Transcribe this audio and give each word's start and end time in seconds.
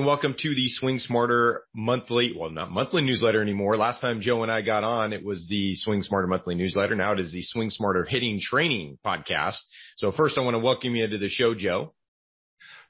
and 0.00 0.06
welcome 0.06 0.34
to 0.38 0.54
the 0.54 0.66
Swing 0.66 0.98
Smarter 0.98 1.64
monthly, 1.74 2.34
well, 2.34 2.48
not 2.48 2.70
monthly 2.70 3.02
newsletter 3.02 3.42
anymore. 3.42 3.76
Last 3.76 4.00
time 4.00 4.22
Joe 4.22 4.42
and 4.42 4.50
I 4.50 4.62
got 4.62 4.82
on, 4.82 5.12
it 5.12 5.22
was 5.22 5.46
the 5.50 5.74
Swing 5.74 6.02
Smarter 6.02 6.26
monthly 6.26 6.54
newsletter. 6.54 6.96
Now 6.96 7.12
it 7.12 7.20
is 7.20 7.32
the 7.32 7.42
Swing 7.42 7.68
Smarter 7.68 8.06
hitting 8.06 8.40
training 8.40 8.96
podcast. 9.04 9.58
So 9.98 10.10
first 10.10 10.38
I 10.38 10.40
want 10.40 10.54
to 10.54 10.58
welcome 10.58 10.96
you 10.96 11.06
to 11.06 11.18
the 11.18 11.28
show, 11.28 11.54
Joe. 11.54 11.92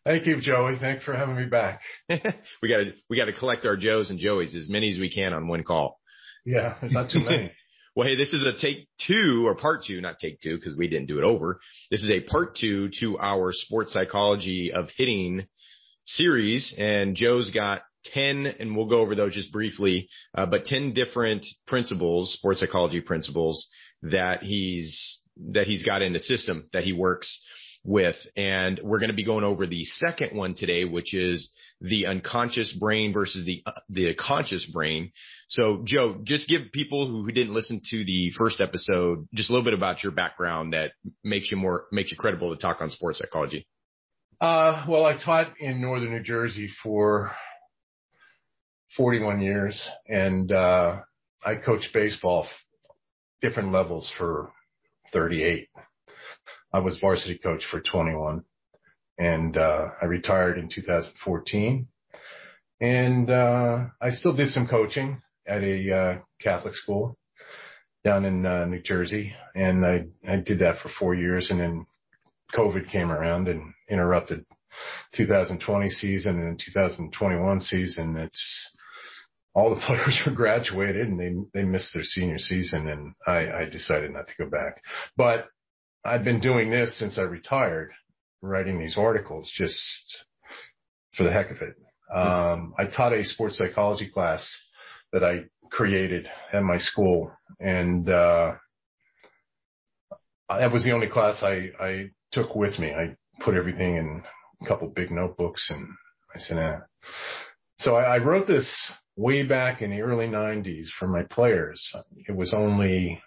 Thank 0.05 0.25
you, 0.27 0.41
Joey. 0.41 0.79
Thanks 0.79 1.03
for 1.03 1.13
having 1.13 1.35
me 1.35 1.47
back. 1.47 1.81
we 2.09 2.69
got 2.69 2.77
to, 2.77 2.93
we 3.09 3.17
got 3.17 3.25
to 3.25 3.33
collect 3.33 3.67
our 3.67 3.77
Joes 3.77 4.11
and 4.11 4.21
Joeys, 4.21 4.55
as 4.55 4.69
many 4.69 4.89
as 4.89 5.01
we 5.01 5.11
can 5.11 5.33
on 5.33 5.49
one 5.49 5.65
call. 5.65 5.99
Yeah, 6.47 6.77
it's 6.81 6.95
not 6.95 7.11
too 7.11 7.25
many. 7.25 7.51
well, 7.97 8.07
hey, 8.07 8.15
this 8.15 8.33
is 8.33 8.45
a 8.45 8.57
take 8.57 8.87
two 9.05 9.49
or 9.49 9.57
part 9.57 9.83
two, 9.85 10.01
not 10.01 10.21
take 10.21 10.41
two 10.41 10.55
because 10.55 10.77
we 10.77 10.87
didn't 10.87 11.09
do 11.09 11.19
it 11.19 11.25
over. 11.25 11.59
This 11.91 12.05
is 12.05 12.11
a 12.13 12.21
part 12.21 12.55
two 12.55 12.89
to 13.01 13.19
our 13.19 13.53
sports 13.53 13.95
psychology 13.95 14.71
of 14.73 14.91
hitting 14.97 15.49
series 16.15 16.75
and 16.77 17.15
Joe's 17.15 17.51
got 17.51 17.83
10 18.07 18.47
and 18.59 18.77
we'll 18.77 18.87
go 18.87 19.01
over 19.01 19.15
those 19.15 19.35
just 19.35 19.53
briefly, 19.53 20.09
uh, 20.35 20.47
but 20.47 20.65
10 20.65 20.93
different 20.93 21.45
principles, 21.67 22.35
sports 22.35 22.61
psychology 22.61 23.01
principles 23.01 23.69
that 24.03 24.43
he's, 24.43 25.21
that 25.53 25.67
he's 25.67 25.85
got 25.85 26.03
in 26.03 26.13
the 26.13 26.21
system 26.21 26.69
that 26.73 26.85
he 26.85 26.93
works 26.93 27.41
with. 27.85 28.17
And 28.37 28.81
we're 28.83 28.99
going 28.99 29.11
to 29.11 29.17
be 29.17 29.25
going 29.25 29.45
over 29.45 29.67
the 29.67 29.85
second 29.85 30.37
one 30.37 30.55
today, 30.55 30.85
which 30.85 31.15
is 31.15 31.53
the 31.81 32.07
unconscious 32.07 32.73
brain 32.73 33.13
versus 33.13 33.47
the, 33.47 33.63
uh, 33.65 33.73
the 33.89 34.15
conscious 34.15 34.67
brain. 34.67 35.13
So 35.49 35.83
Joe, 35.85 36.21
just 36.23 36.49
give 36.49 36.73
people 36.73 37.07
who 37.07 37.31
didn't 37.33 37.55
listen 37.55 37.81
to 37.91 38.05
the 38.05 38.33
first 38.37 38.61
episode 38.61 39.27
just 39.35 39.51
a 39.51 39.53
little 39.53 39.65
bit 39.65 39.75
about 39.75 40.03
your 40.03 40.13
background 40.13 40.75
that 40.75 40.93
makes 41.25 41.51
you 41.51 41.57
more, 41.57 41.87
makes 41.91 42.11
you 42.11 42.19
credible 42.19 42.55
to 42.55 42.61
talk 42.61 42.81
on 42.81 42.91
sports 42.91 43.19
psychology. 43.19 43.67
Uh, 44.41 44.87
well, 44.89 45.05
I 45.05 45.23
taught 45.23 45.53
in 45.61 45.83
northern 45.83 46.13
New 46.13 46.23
Jersey 46.23 46.71
for 46.83 47.31
41 48.97 49.43
years 49.43 49.87
and, 50.09 50.51
uh, 50.51 51.01
I 51.45 51.57
coached 51.57 51.93
baseball 51.93 52.47
different 53.43 53.71
levels 53.71 54.11
for 54.17 54.51
38. 55.13 55.69
I 56.73 56.79
was 56.79 56.99
varsity 57.01 57.37
coach 57.37 57.65
for 57.71 57.81
21 57.83 58.43
and, 59.19 59.59
uh, 59.59 59.89
I 60.01 60.07
retired 60.07 60.57
in 60.57 60.71
2014 60.71 61.87
and, 62.81 63.31
uh, 63.31 63.89
I 64.01 64.09
still 64.11 64.33
did 64.33 64.53
some 64.53 64.69
coaching 64.69 65.21
at 65.47 65.63
a, 65.63 65.93
uh, 65.93 66.19
Catholic 66.41 66.75
school 66.77 67.19
down 68.05 68.25
in, 68.25 68.47
uh, 68.47 68.65
New 68.65 68.81
Jersey 68.81 69.35
and 69.55 69.85
I, 69.85 70.07
I 70.27 70.37
did 70.37 70.61
that 70.61 70.79
for 70.81 70.89
four 70.89 71.15
years 71.15 71.51
and 71.51 71.61
then 71.61 71.87
COVID 72.55 72.91
came 72.91 73.11
around 73.11 73.49
and 73.49 73.73
interrupted 73.89 74.45
2020 75.15 75.91
season 75.91 76.41
and 76.41 76.61
2021 76.65 77.61
season. 77.61 78.17
It's 78.17 78.77
all 79.55 79.71
the 79.71 79.81
players 79.87 80.21
were 80.25 80.33
graduated 80.33 81.09
and 81.09 81.19
they, 81.19 81.61
they 81.61 81.67
missed 81.67 81.93
their 81.95 82.03
senior 82.03 82.39
season 82.39 82.89
and 82.89 83.15
I, 83.27 83.63
I 83.63 83.69
decided 83.71 84.13
not 84.13 84.29
to 84.29 84.45
go 84.45 84.49
back, 84.49 84.83
but 85.17 85.49
I've 86.05 86.25
been 86.25 86.41
doing 86.41 86.71
this 86.71 86.99
since 86.99 87.19
I 87.19 87.23
retired, 87.23 87.93
writing 88.43 88.79
these 88.79 88.97
articles 88.97 89.51
just 89.55 90.25
for 91.17 91.25
the 91.25 91.33
heck 91.33 91.51
of 91.51 91.59
it. 91.61 91.75
Um, 92.15 92.75
I 92.79 92.87
taught 92.87 93.13
a 93.13 93.25
sports 93.25 93.59
psychology 93.59 94.09
class 94.09 94.51
that 95.13 95.23
I 95.23 95.45
created 95.71 96.29
at 96.53 96.63
my 96.63 96.79
school 96.79 97.33
and, 97.59 98.09
uh, 98.09 98.53
that 100.49 100.73
was 100.73 100.83
the 100.83 100.91
only 100.91 101.07
class 101.07 101.45
I, 101.45 101.71
I 101.81 102.11
took 102.33 102.55
with 102.55 102.79
me. 102.79 102.93
I 102.93 103.17
put 103.41 103.55
everything 103.55 103.97
in 103.97 104.23
a 104.63 104.67
couple 104.67 104.89
big 104.89 105.11
notebooks 105.11 105.69
and 105.71 105.89
I 106.35 106.39
said, 106.39 106.59
eh. 106.59 106.79
So 107.79 107.97
I, 107.97 108.17
I 108.17 108.19
wrote 108.19 108.47
this 108.47 108.93
way 109.17 109.43
back 109.43 109.83
in 109.83 109.91
the 109.91 110.03
early 110.03 110.27
nineties 110.27 110.93
for 110.99 111.09
my 111.09 111.23
players. 111.25 111.93
It 112.29 112.37
was 112.37 112.55
only 112.55 113.23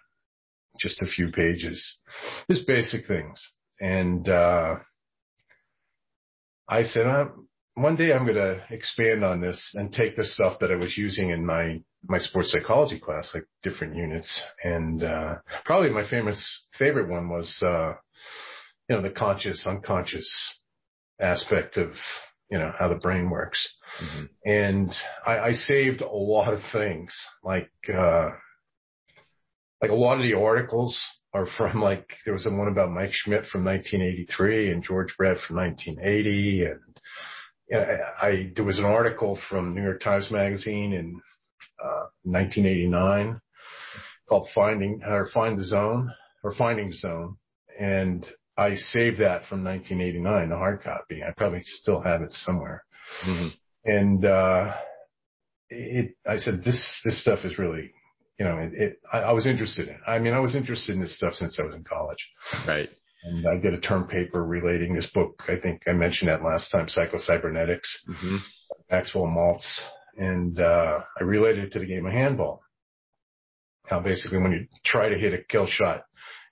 just 0.79 1.01
a 1.01 1.07
few 1.07 1.31
pages, 1.31 1.97
just 2.49 2.67
basic 2.67 3.05
things. 3.07 3.43
And, 3.79 4.27
uh, 4.29 4.75
I 6.67 6.83
said, 6.83 7.05
uh, 7.05 7.25
one 7.75 7.95
day 7.95 8.13
I'm 8.13 8.25
going 8.25 8.37
to 8.37 8.61
expand 8.69 9.23
on 9.23 9.41
this 9.41 9.73
and 9.75 9.91
take 9.91 10.15
the 10.15 10.23
stuff 10.25 10.59
that 10.59 10.71
I 10.71 10.75
was 10.75 10.97
using 10.97 11.29
in 11.29 11.45
my, 11.45 11.81
my 12.07 12.19
sports 12.19 12.51
psychology 12.51 12.99
class, 12.99 13.31
like 13.33 13.43
different 13.63 13.95
units. 13.95 14.41
And, 14.63 15.03
uh, 15.03 15.35
probably 15.65 15.89
my 15.89 16.07
famous 16.07 16.65
favorite 16.77 17.09
one 17.09 17.29
was, 17.29 17.61
uh, 17.65 17.93
you 18.89 18.95
know, 18.95 19.01
the 19.01 19.09
conscious, 19.09 19.65
unconscious 19.67 20.29
aspect 21.19 21.77
of, 21.77 21.91
you 22.49 22.57
know, 22.57 22.71
how 22.77 22.87
the 22.87 22.95
brain 22.95 23.29
works. 23.29 23.67
Mm-hmm. 24.01 24.23
And 24.45 24.93
I, 25.25 25.39
I 25.39 25.51
saved 25.53 26.01
a 26.01 26.07
lot 26.07 26.53
of 26.53 26.59
things 26.71 27.15
like, 27.43 27.71
uh, 27.93 28.29
like 29.81 29.91
a 29.91 29.95
lot 29.95 30.17
of 30.17 30.23
the 30.23 30.33
articles 30.33 30.99
are 31.33 31.47
from 31.57 31.81
like, 31.81 32.07
there 32.25 32.33
was 32.33 32.45
one 32.45 32.67
about 32.67 32.91
Mike 32.91 33.13
Schmidt 33.13 33.47
from 33.47 33.65
1983 33.65 34.71
and 34.71 34.83
George 34.83 35.15
Brett 35.17 35.37
from 35.47 35.57
1980. 35.57 36.65
And 36.65 36.79
you 37.69 37.77
know, 37.77 37.83
I, 38.21 38.27
I, 38.27 38.51
there 38.55 38.65
was 38.65 38.79
an 38.79 38.85
article 38.85 39.39
from 39.49 39.73
New 39.73 39.83
York 39.83 40.01
Times 40.01 40.29
Magazine 40.29 40.93
in, 40.93 41.21
uh, 41.83 42.07
1989 42.23 43.39
called 44.27 44.49
Finding, 44.53 45.01
or 45.05 45.29
Find 45.33 45.59
the 45.59 45.63
Zone 45.63 46.11
or 46.43 46.53
Finding 46.53 46.91
Zone. 46.93 47.37
And 47.79 48.25
I 48.57 48.75
saved 48.75 49.19
that 49.19 49.47
from 49.47 49.63
1989, 49.63 50.49
the 50.49 50.55
hard 50.55 50.83
copy. 50.83 51.23
I 51.23 51.31
probably 51.31 51.61
still 51.63 52.01
have 52.01 52.21
it 52.21 52.31
somewhere. 52.31 52.83
Mm-hmm. 53.25 53.47
And, 53.85 54.25
uh, 54.25 54.73
it, 55.69 56.15
I 56.27 56.37
said, 56.37 56.63
this, 56.63 57.01
this 57.03 57.19
stuff 57.21 57.39
is 57.43 57.57
really, 57.57 57.91
you 58.37 58.45
know, 58.45 58.59
it, 58.59 58.73
it 58.73 58.99
I, 59.11 59.19
I, 59.19 59.31
was 59.31 59.47
interested 59.47 59.87
in. 59.87 59.97
I 60.05 60.19
mean, 60.19 60.33
I 60.33 60.39
was 60.39 60.55
interested 60.55 60.93
in 60.93 61.01
this 61.01 61.15
stuff 61.15 61.33
since 61.33 61.57
I 61.59 61.65
was 61.65 61.75
in 61.75 61.83
college. 61.83 62.29
Right. 62.67 62.89
And 63.23 63.47
I 63.47 63.57
did 63.57 63.73
a 63.73 63.79
term 63.79 64.07
paper 64.07 64.43
relating 64.43 64.93
this 64.93 65.09
book. 65.13 65.41
I 65.47 65.55
think 65.55 65.81
I 65.87 65.93
mentioned 65.93 66.29
that 66.29 66.43
last 66.43 66.69
time, 66.69 66.87
Psycho-Cybernetics, 66.87 68.05
mm-hmm. 68.09 68.37
Maxwell 68.91 69.25
Maltz. 69.25 69.79
And, 70.15 70.59
uh, 70.59 70.99
I 71.19 71.23
related 71.23 71.65
it 71.65 71.71
to 71.73 71.79
the 71.79 71.87
game 71.87 72.05
of 72.05 72.13
handball. 72.13 72.61
How 73.87 73.99
basically 73.99 74.39
when 74.39 74.51
you 74.51 74.67
try 74.85 75.09
to 75.09 75.17
hit 75.17 75.33
a 75.33 75.43
kill 75.49 75.67
shot, 75.67 76.05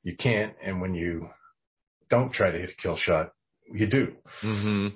you 0.03 0.15
can't. 0.17 0.53
And 0.63 0.81
when 0.81 0.95
you 0.95 1.29
don't 2.11 2.31
try 2.31 2.51
to 2.51 2.59
hit 2.59 2.69
a 2.69 2.81
kill 2.81 2.97
shot. 2.97 3.31
You 3.73 3.87
do. 3.87 4.13
Mm-hmm. 4.43 4.87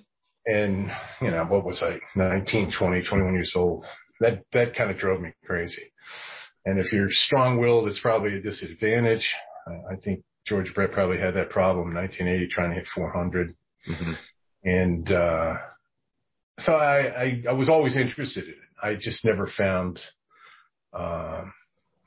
And, 0.45 0.91
you 1.21 1.31
know, 1.31 1.45
what 1.45 1.65
was 1.65 1.81
I, 1.81 1.97
19, 2.15 2.73
20, 2.77 3.03
21 3.03 3.33
years 3.33 3.53
old? 3.55 3.85
That, 4.19 4.43
that 4.53 4.75
kind 4.75 4.91
of 4.91 4.97
drove 4.97 5.21
me 5.21 5.31
crazy. 5.45 5.91
And 6.65 6.77
if 6.77 6.91
you're 6.91 7.09
strong 7.09 7.59
willed, 7.59 7.87
it's 7.87 7.99
probably 7.99 8.35
a 8.35 8.41
disadvantage. 8.41 9.27
I 9.67 9.95
think 9.95 10.23
George 10.45 10.71
Brett 10.75 10.91
probably 10.91 11.17
had 11.17 11.35
that 11.35 11.49
problem 11.49 11.89
in 11.89 11.95
1980 11.95 12.47
trying 12.51 12.69
to 12.69 12.75
hit 12.75 12.87
400. 12.93 13.55
Mm-hmm. 13.89 14.11
And, 14.63 15.11
uh, 15.11 15.53
so 16.59 16.73
I, 16.73 17.23
I, 17.23 17.43
I 17.49 17.53
was 17.53 17.69
always 17.69 17.97
interested 17.97 18.43
in 18.43 18.51
it. 18.51 18.57
I 18.81 18.95
just 18.95 19.25
never 19.25 19.47
found, 19.47 19.99
uh, 20.93 21.43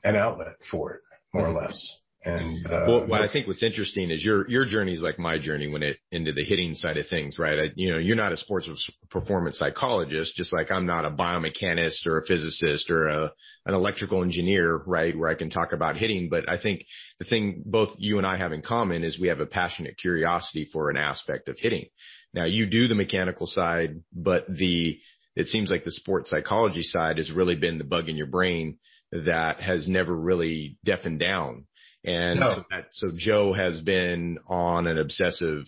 an 0.03 0.15
outlet 0.15 0.55
for 0.71 0.93
it, 0.93 1.01
more 1.33 1.47
mm-hmm. 1.47 1.57
or 1.57 1.61
less. 1.61 1.98
And 2.23 2.67
uh, 2.67 2.83
well, 2.85 3.07
what 3.07 3.21
I 3.21 3.31
think 3.31 3.47
what's 3.47 3.63
interesting 3.63 4.11
is 4.11 4.25
your 4.25 4.49
your 4.49 4.65
journey 4.65 4.93
is 4.93 5.01
like 5.01 5.17
my 5.17 5.39
journey 5.39 5.67
when 5.67 5.83
it 5.83 5.99
into 6.11 6.33
the 6.33 6.43
hitting 6.43 6.75
side 6.75 6.97
of 6.97 7.07
things, 7.07 7.39
right? 7.39 7.57
I, 7.57 7.71
you 7.75 7.91
know, 7.91 7.97
you're 7.97 8.17
not 8.17 8.33
a 8.33 8.37
sports 8.37 8.69
performance 9.09 9.57
psychologist, 9.57 10.35
just 10.35 10.53
like 10.53 10.69
I'm 10.69 10.85
not 10.85 11.05
a 11.05 11.11
biomechanist 11.11 12.05
or 12.05 12.19
a 12.19 12.25
physicist 12.25 12.89
or 12.89 13.07
a 13.07 13.31
an 13.65 13.73
electrical 13.73 14.21
engineer, 14.21 14.81
right? 14.85 15.17
Where 15.17 15.29
I 15.29 15.35
can 15.35 15.49
talk 15.49 15.71
about 15.71 15.95
hitting, 15.95 16.27
but 16.29 16.49
I 16.49 16.61
think 16.61 16.83
the 17.19 17.25
thing 17.25 17.63
both 17.65 17.95
you 17.97 18.17
and 18.17 18.27
I 18.27 18.35
have 18.35 18.51
in 18.51 18.63
common 18.63 19.05
is 19.05 19.17
we 19.17 19.29
have 19.29 19.39
a 19.39 19.45
passionate 19.45 19.97
curiosity 19.97 20.67
for 20.73 20.89
an 20.89 20.97
aspect 20.97 21.47
of 21.47 21.57
hitting. 21.57 21.85
Now 22.33 22.45
you 22.45 22.65
do 22.65 22.89
the 22.89 22.95
mechanical 22.95 23.47
side, 23.47 24.03
but 24.13 24.45
the 24.49 24.99
it 25.37 25.47
seems 25.47 25.71
like 25.71 25.85
the 25.85 25.91
sports 25.91 26.31
psychology 26.31 26.83
side 26.83 27.17
has 27.17 27.31
really 27.31 27.55
been 27.55 27.77
the 27.77 27.85
bug 27.85 28.09
in 28.09 28.17
your 28.17 28.27
brain 28.27 28.77
that 29.11 29.61
has 29.61 29.87
never 29.87 30.13
really 30.13 30.77
deafened 30.83 31.19
down 31.19 31.65
and 32.03 32.39
no. 32.39 32.55
so, 32.55 32.63
that, 32.71 32.87
so 32.91 33.07
Joe 33.15 33.53
has 33.53 33.81
been 33.81 34.39
on 34.47 34.87
an 34.87 34.97
obsessive 34.97 35.65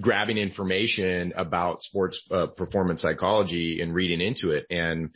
grabbing 0.00 0.38
information 0.38 1.32
about 1.36 1.80
sports 1.80 2.20
uh, 2.30 2.46
performance 2.48 3.02
psychology 3.02 3.80
and 3.80 3.94
reading 3.94 4.20
into 4.20 4.50
it. 4.50 4.66
And 4.70 5.10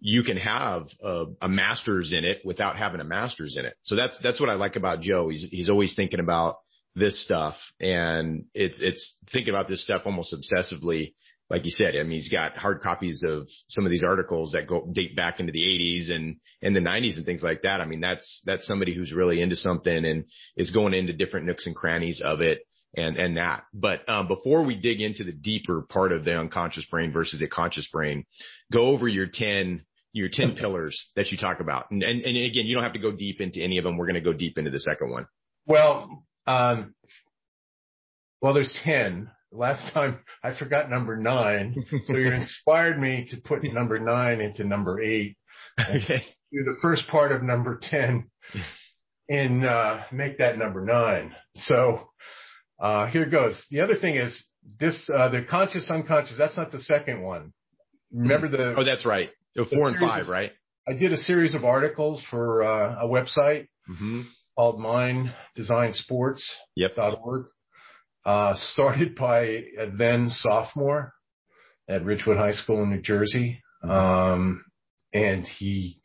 you 0.00 0.22
can 0.22 0.36
have 0.36 0.82
a, 1.02 1.26
a, 1.42 1.48
master's 1.48 2.12
in 2.12 2.24
it 2.24 2.40
without 2.44 2.76
having 2.76 3.00
a 3.00 3.04
master's 3.04 3.56
in 3.58 3.64
it. 3.64 3.74
So 3.82 3.96
that's, 3.96 4.18
that's 4.22 4.40
what 4.40 4.50
I 4.50 4.54
like 4.54 4.76
about 4.76 5.00
Joe. 5.00 5.28
He's, 5.28 5.46
he's 5.50 5.70
always 5.70 5.94
thinking 5.94 6.20
about 6.20 6.56
this 6.94 7.22
stuff 7.22 7.56
and 7.80 8.44
it's, 8.54 8.80
it's 8.80 9.14
thinking 9.32 9.52
about 9.52 9.68
this 9.68 9.82
stuff 9.82 10.02
almost 10.04 10.34
obsessively 10.34 11.12
like 11.48 11.64
you 11.64 11.70
said, 11.70 11.94
I 11.94 12.02
mean, 12.02 12.12
he's 12.12 12.28
got 12.28 12.56
hard 12.56 12.80
copies 12.80 13.22
of 13.26 13.48
some 13.68 13.84
of 13.84 13.90
these 13.90 14.04
articles 14.04 14.52
that 14.52 14.66
go 14.66 14.88
date 14.92 15.14
back 15.14 15.38
into 15.38 15.52
the 15.52 15.62
80s 15.62 16.10
and 16.14 16.36
and 16.62 16.74
the 16.74 16.80
90s 16.80 17.16
and 17.16 17.26
things 17.26 17.42
like 17.42 17.62
that. 17.62 17.80
I 17.80 17.84
mean, 17.84 18.00
that's 18.00 18.42
that's 18.44 18.66
somebody 18.66 18.94
who's 18.94 19.12
really 19.12 19.40
into 19.40 19.56
something 19.56 20.04
and 20.04 20.24
is 20.56 20.70
going 20.70 20.94
into 20.94 21.12
different 21.12 21.46
nooks 21.46 21.66
and 21.66 21.76
crannies 21.76 22.20
of 22.24 22.40
it 22.40 22.66
and, 22.96 23.16
and 23.16 23.36
that. 23.36 23.64
But, 23.72 24.08
um, 24.08 24.26
before 24.26 24.64
we 24.64 24.74
dig 24.74 25.00
into 25.00 25.22
the 25.24 25.32
deeper 25.32 25.82
part 25.82 26.12
of 26.12 26.24
the 26.24 26.38
unconscious 26.38 26.86
brain 26.86 27.12
versus 27.12 27.38
the 27.38 27.48
conscious 27.48 27.86
brain, 27.88 28.24
go 28.72 28.86
over 28.86 29.06
your 29.06 29.26
10, 29.32 29.84
your 30.12 30.28
10 30.32 30.56
pillars 30.56 31.08
that 31.14 31.30
you 31.30 31.38
talk 31.38 31.60
about. 31.60 31.90
And, 31.90 32.02
and, 32.02 32.22
and 32.22 32.36
again, 32.36 32.66
you 32.66 32.74
don't 32.74 32.84
have 32.84 32.94
to 32.94 32.98
go 32.98 33.12
deep 33.12 33.40
into 33.40 33.62
any 33.62 33.78
of 33.78 33.84
them. 33.84 33.96
We're 33.96 34.06
going 34.06 34.14
to 34.14 34.20
go 34.20 34.32
deep 34.32 34.58
into 34.58 34.70
the 34.70 34.80
second 34.80 35.10
one. 35.10 35.26
Well, 35.66 36.24
um, 36.46 36.94
well, 38.40 38.54
there's 38.54 38.76
10. 38.84 39.30
Last 39.56 39.92
time 39.92 40.18
I 40.42 40.54
forgot 40.54 40.90
number 40.90 41.16
nine. 41.16 41.74
So 42.04 42.16
you 42.16 42.32
inspired 42.32 43.00
me 43.00 43.26
to 43.30 43.36
put 43.38 43.64
number 43.64 43.98
nine 43.98 44.40
into 44.40 44.64
number 44.64 45.00
eight. 45.02 45.36
Okay. 45.80 46.24
Do 46.52 46.64
the 46.64 46.76
first 46.80 47.08
part 47.08 47.32
of 47.32 47.42
number 47.42 47.78
10 47.82 48.30
and, 49.28 49.66
uh, 49.66 49.98
make 50.12 50.38
that 50.38 50.58
number 50.58 50.84
nine. 50.84 51.34
So, 51.56 52.08
uh, 52.80 53.06
here 53.06 53.26
goes. 53.26 53.62
The 53.70 53.80
other 53.80 53.96
thing 53.96 54.16
is 54.16 54.46
this, 54.78 55.08
uh, 55.12 55.28
the 55.28 55.42
conscious 55.42 55.90
unconscious, 55.90 56.36
that's 56.38 56.56
not 56.56 56.70
the 56.70 56.80
second 56.80 57.22
one. 57.22 57.52
Remember 58.12 58.48
the. 58.48 58.74
Oh, 58.76 58.84
that's 58.84 59.04
right. 59.04 59.30
Four 59.56 59.88
and 59.88 59.98
five, 59.98 60.22
of, 60.22 60.28
right? 60.28 60.52
I 60.88 60.92
did 60.92 61.12
a 61.12 61.16
series 61.16 61.54
of 61.54 61.64
articles 61.64 62.22
for, 62.30 62.62
uh, 62.62 63.04
a 63.04 63.08
website 63.08 63.66
mm-hmm. 63.90 64.22
called 64.56 64.78
Mind 64.78 65.34
Design 65.56 65.92
Sports. 65.94 66.48
Yep. 66.76 66.92
.org 66.98 67.46
started 68.56 69.14
by 69.14 69.40
a 69.78 69.90
then 69.96 70.30
sophomore 70.30 71.12
at 71.88 72.04
Ridgewood 72.04 72.38
High 72.38 72.52
School 72.52 72.82
in 72.82 72.90
New 72.90 73.00
Jersey. 73.00 73.62
Mm-hmm. 73.84 73.90
Um, 73.90 74.64
and 75.12 75.46
he, 75.46 76.00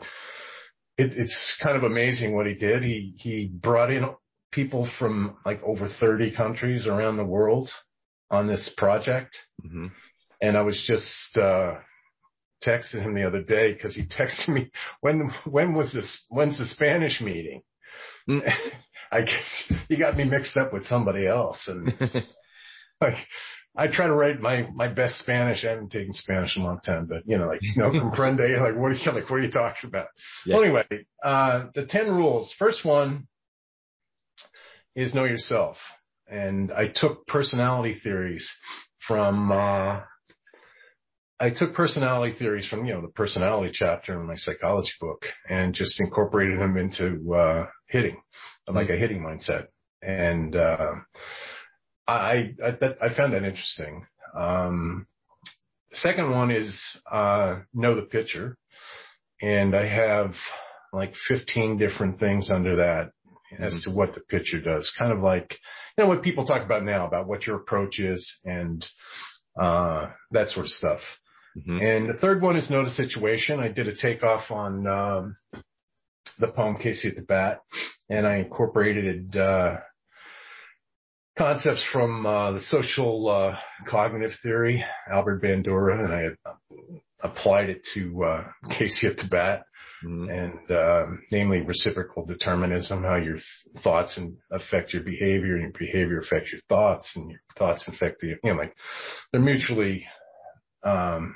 it, 0.98 1.14
it's 1.18 1.60
kind 1.64 1.76
of 1.76 1.84
amazing 1.84 2.36
what 2.36 2.46
he 2.46 2.54
did. 2.54 2.84
He, 2.84 3.16
he 3.18 3.48
brought 3.52 3.92
in 3.92 4.06
people 4.52 4.90
from 5.00 5.38
like 5.46 5.62
over 5.64 5.90
30 6.00 6.36
countries 6.36 6.86
around 6.86 7.18
the 7.18 7.26
world 7.26 7.72
on 8.30 8.48
this 8.48 8.72
project. 8.78 9.36
Mm-hmm. 9.66 9.88
And 10.42 10.58
I 10.58 10.62
was 10.62 10.82
just, 10.88 11.38
uh, 11.38 11.76
texting 12.64 13.02
him 13.02 13.16
the 13.16 13.26
other 13.26 13.42
day 13.42 13.74
because 13.74 13.96
he 13.96 14.04
texted 14.20 14.50
me 14.50 14.70
when 15.02 15.32
when 15.46 15.74
was 15.74 15.92
this 15.94 16.26
when's 16.30 16.60
the 16.60 16.68
Spanish 16.68 17.22
meeting? 17.22 17.62
I 19.12 19.22
guess 19.22 19.74
you 19.90 19.98
got 19.98 20.16
me 20.16 20.24
mixed 20.24 20.56
up 20.56 20.72
with 20.72 20.86
somebody 20.86 21.28
else. 21.28 21.68
And 21.68 21.94
like, 23.02 23.16
I 23.76 23.88
try 23.88 24.08
to 24.08 24.14
write 24.14 24.40
my, 24.40 24.68
my 24.74 24.88
best 24.88 25.20
Spanish. 25.20 25.64
I 25.64 25.70
haven't 25.72 25.92
taken 25.92 26.14
Spanish 26.14 26.56
in 26.56 26.64
a 26.64 26.66
long 26.66 26.80
time, 26.80 27.08
but 27.08 27.24
you 27.26 27.38
know, 27.38 27.48
like, 27.48 27.60
you 27.62 27.74
know, 27.76 27.92
comprende, 27.92 28.60
like, 28.60 28.76
what 28.76 28.92
are 28.92 28.94
you, 28.94 29.12
like, 29.12 29.30
what 29.30 29.38
are 29.38 29.44
you 29.44 29.52
talking 29.52 29.90
about? 29.90 30.08
Yeah. 30.46 30.56
Well, 30.56 30.64
anyway, 30.64 31.06
uh, 31.24 31.66
the 31.76 31.86
10 31.86 32.12
rules. 32.12 32.54
First 32.58 32.86
one 32.86 33.28
is 34.96 35.14
know 35.14 35.24
yourself. 35.24 35.78
And 36.28 36.72
I 36.72 36.88
took 36.94 37.28
personality 37.28 38.00
theories 38.02 38.50
from, 39.08 39.52
uh, 39.52 40.02
I 41.40 41.50
took 41.50 41.74
personality 41.74 42.38
theories 42.38 42.68
from, 42.68 42.86
you 42.86 42.94
know, 42.94 43.02
the 43.02 43.10
personality 43.10 43.72
chapter 43.74 44.20
in 44.20 44.28
my 44.28 44.36
psychology 44.36 44.92
book 45.02 45.26
and 45.50 45.74
just 45.74 46.00
incorporated 46.00 46.60
them 46.60 46.78
into, 46.78 47.34
uh, 47.34 47.66
hitting, 47.92 48.18
like 48.68 48.90
a 48.90 48.96
hitting 48.96 49.22
mindset. 49.22 49.68
And, 50.02 50.56
uh, 50.56 50.94
I, 52.08 52.56
I, 52.64 52.72
that, 52.80 52.98
I 53.02 53.14
found 53.16 53.34
that 53.34 53.44
interesting. 53.44 54.06
Um, 54.36 55.08
the 55.92 55.98
second 55.98 56.32
one 56.32 56.52
is, 56.52 56.82
uh, 57.12 57.60
know 57.74 57.96
the 57.96 58.02
pitcher. 58.02 58.58
And 59.42 59.76
I 59.76 59.88
have 59.88 60.34
like 60.94 61.14
15 61.28 61.78
different 61.78 62.20
things 62.20 62.50
under 62.50 62.78
that 62.78 63.12
as 63.60 63.74
mm-hmm. 63.74 63.92
to 63.92 63.96
what 63.96 64.16
the 64.16 64.22
pitcher 64.22 64.62
does. 64.62 64.92
Kind 64.98 65.12
of 65.12 65.20
like, 65.20 65.58
you 65.98 66.04
know, 66.04 66.10
what 66.10 66.24
people 66.24 66.46
talk 66.46 66.64
about 66.64 66.84
now 66.84 67.06
about 67.06 67.28
what 67.28 67.46
your 67.46 67.58
approach 67.58 68.00
is 68.00 68.40
and, 68.46 68.86
uh, 69.60 70.08
that 70.32 70.50
sort 70.50 70.66
of 70.66 70.72
stuff. 70.72 71.02
Mm-hmm. 71.58 71.82
And 71.82 72.10
the 72.10 72.20
third 72.20 72.42
one 72.42 72.56
is 72.56 72.70
know 72.70 72.84
the 72.84 72.90
situation. 72.90 73.60
I 73.60 73.68
did 73.68 73.88
a 73.88 73.96
takeoff 73.96 74.52
on 74.52 74.88
um, 74.88 75.36
the 76.42 76.48
poem 76.48 76.78
Casey 76.78 77.10
at 77.10 77.16
the 77.16 77.22
Bat, 77.22 77.62
and 78.10 78.28
I 78.28 78.38
incorporated 78.38 79.36
uh, 79.36 79.78
concepts 81.38 81.84
from 81.92 82.26
uh, 82.26 82.52
the 82.54 82.62
social 82.62 83.30
uh, 83.30 83.56
cognitive 83.88 84.34
theory, 84.44 84.84
Albert 85.12 85.42
Bandura, 85.44 86.04
and 86.04 86.14
I 86.14 86.28
applied 87.24 87.70
it 87.70 87.88
to 87.94 88.24
uh, 88.24 88.44
Casey 88.78 89.08
at 89.08 89.18
the 89.18 89.28
Bat. 89.30 89.64
Mm-hmm. 90.04 90.30
And 90.32 90.72
uh, 90.72 91.06
namely 91.32 91.62
reciprocal 91.62 92.26
determinism, 92.26 93.04
how 93.04 93.18
your 93.18 93.38
thoughts 93.84 94.18
and 94.18 94.36
affect 94.52 94.94
your 94.94 95.04
behavior, 95.04 95.54
and 95.54 95.62
your 95.62 95.74
behavior 95.78 96.20
affects 96.20 96.52
your 96.52 96.62
thoughts, 96.70 97.12
and 97.16 97.30
your 97.30 97.40
thoughts 97.56 97.88
affect 97.88 98.20
the 98.20 98.30
you 98.30 98.38
know 98.44 98.56
like 98.56 98.76
they're 99.32 99.40
mutually 99.40 100.08
um, 100.84 101.36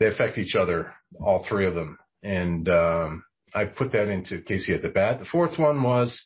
they 0.00 0.06
affect 0.06 0.38
each 0.38 0.54
other, 0.54 0.92
all 1.20 1.46
three 1.48 1.66
of 1.66 1.74
them. 1.74 1.98
And, 2.22 2.68
um, 2.68 3.24
I 3.54 3.66
put 3.66 3.92
that 3.92 4.08
into 4.08 4.40
Casey 4.40 4.74
at 4.74 4.82
the 4.82 4.88
bat. 4.88 5.20
The 5.20 5.26
fourth 5.26 5.58
one 5.58 5.82
was, 5.82 6.24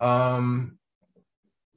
um, 0.00 0.78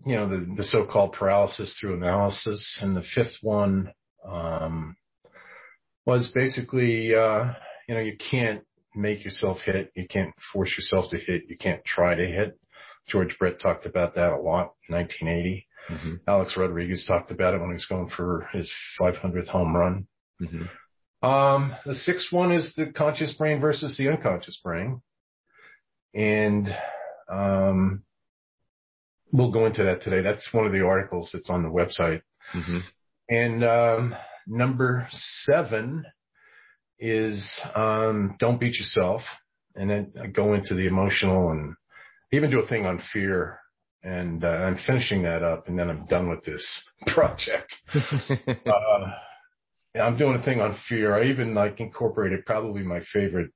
you 0.06 0.16
know, 0.16 0.28
the, 0.30 0.56
the 0.58 0.64
so-called 0.64 1.14
paralysis 1.14 1.78
through 1.80 1.96
analysis. 1.96 2.80
And 2.82 2.96
the 2.96 3.04
fifth 3.16 3.38
one, 3.42 3.94
um, 4.28 4.98
was 6.06 6.32
basically, 6.34 7.16
uh, 7.16 7.54
you 7.88 7.96
know, 7.96 8.02
you 8.02 8.18
can't 8.18 8.64
make 8.96 9.24
yourself 9.24 9.60
hit. 9.66 9.92
You 9.96 10.08
can't 10.08 10.34
force 10.52 10.76
yourself 10.78 11.12
to 11.12 11.18
hit. 11.18 11.44
You 11.48 11.58
can't 11.58 11.84
try 11.86 12.16
to 12.16 12.26
hit. 12.26 12.60
George 13.08 13.38
Brett 13.40 13.60
talked 13.60 13.86
about 13.86 14.16
that 14.16 14.32
a 14.32 14.38
lot 14.38 14.74
in 14.88 14.96
1980. 14.96 15.68
Mm-hmm. 15.90 16.14
Alex 16.28 16.56
Rodriguez 16.56 17.06
talked 17.08 17.32
about 17.32 17.54
it 17.54 17.60
when 17.60 17.70
he 17.70 17.74
was 17.74 17.86
going 17.86 18.10
for 18.10 18.48
his 18.54 18.72
500th 19.00 19.50
home 19.50 19.76
run. 19.76 20.08
Mm-hmm. 20.42 20.64
Um, 21.24 21.74
the 21.86 21.96
sixth 21.96 22.32
one 22.32 22.52
is 22.52 22.74
the 22.76 22.88
conscious 22.88 23.34
brain 23.34 23.62
versus 23.62 23.98
the 23.98 24.10
unconscious 24.10 24.60
brain. 24.64 25.02
And, 26.14 26.76
um, 27.30 28.04
we'll 29.32 29.52
go 29.52 29.66
into 29.66 29.84
that 29.86 30.04
today. 30.04 30.22
That's 30.22 30.54
one 30.54 30.66
of 30.66 30.74
the 30.74 30.86
articles 30.86 31.32
that's 31.34 31.50
on 31.50 31.64
the 31.64 31.70
website. 31.70 32.22
Mm-hmm. 32.54 32.80
And, 33.30 33.64
um, 33.64 34.16
number 34.46 35.08
seven 35.12 36.06
is, 37.00 37.62
um, 37.74 38.36
don't 38.38 38.60
beat 38.60 38.78
yourself. 38.78 39.22
And 39.76 39.90
then 39.90 40.14
I 40.22 40.28
go 40.28 40.54
into 40.54 40.76
the 40.76 40.88
emotional 40.88 41.52
and 41.52 41.76
even 42.32 42.52
do 42.52 42.60
a 42.60 42.68
thing 42.68 42.86
on 42.86 43.02
fear 43.12 43.60
and 44.04 44.44
uh, 44.44 44.48
I'm 44.48 44.78
finishing 44.86 45.24
that 45.24 45.44
up 45.44 45.68
and 45.68 45.80
then 45.80 45.90
I'm 45.90 46.06
done 46.06 46.28
with 46.28 46.44
this 46.44 46.84
project. 47.08 47.74
uh, 47.96 49.12
I'm 49.96 50.18
doing 50.18 50.36
a 50.36 50.44
thing 50.44 50.60
on 50.60 50.78
fear. 50.90 51.16
I 51.16 51.26
even 51.26 51.54
like 51.54 51.80
incorporated 51.80 52.46
probably 52.46 52.82
my 52.82 53.02
favorite 53.14 53.52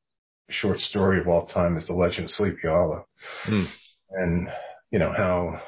short 0.50 0.79
story 0.79 1.20
of 1.20 1.27
all 1.27 1.46
time 1.46 1.77
is 1.77 1.88
The 1.88 1.94
Legend 1.94 2.25
of 2.25 2.32
Sleepy 2.32 2.67
Hollow. 2.67 3.06
Mm. 3.48 3.65
And, 4.12 4.48
you 4.91 5.00
know, 5.00 5.12
how 5.15 5.62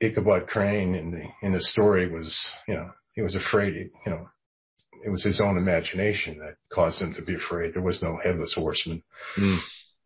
Ichabod 0.00 0.48
Crane 0.48 0.94
in 0.94 1.10
the, 1.12 1.46
in 1.46 1.52
the 1.52 1.62
story 1.62 2.10
was, 2.10 2.36
you 2.66 2.74
know, 2.74 2.90
he 3.14 3.22
was 3.22 3.34
afraid, 3.34 3.74
you 3.74 4.12
know, 4.12 4.28
it 5.04 5.10
was 5.10 5.24
his 5.24 5.40
own 5.40 5.56
imagination 5.56 6.38
that 6.38 6.56
caused 6.72 7.00
him 7.00 7.14
to 7.14 7.22
be 7.22 7.34
afraid. 7.34 7.74
There 7.74 7.82
was 7.82 8.02
no 8.02 8.18
headless 8.22 8.54
horseman. 8.54 9.02
Mm. 9.38 9.58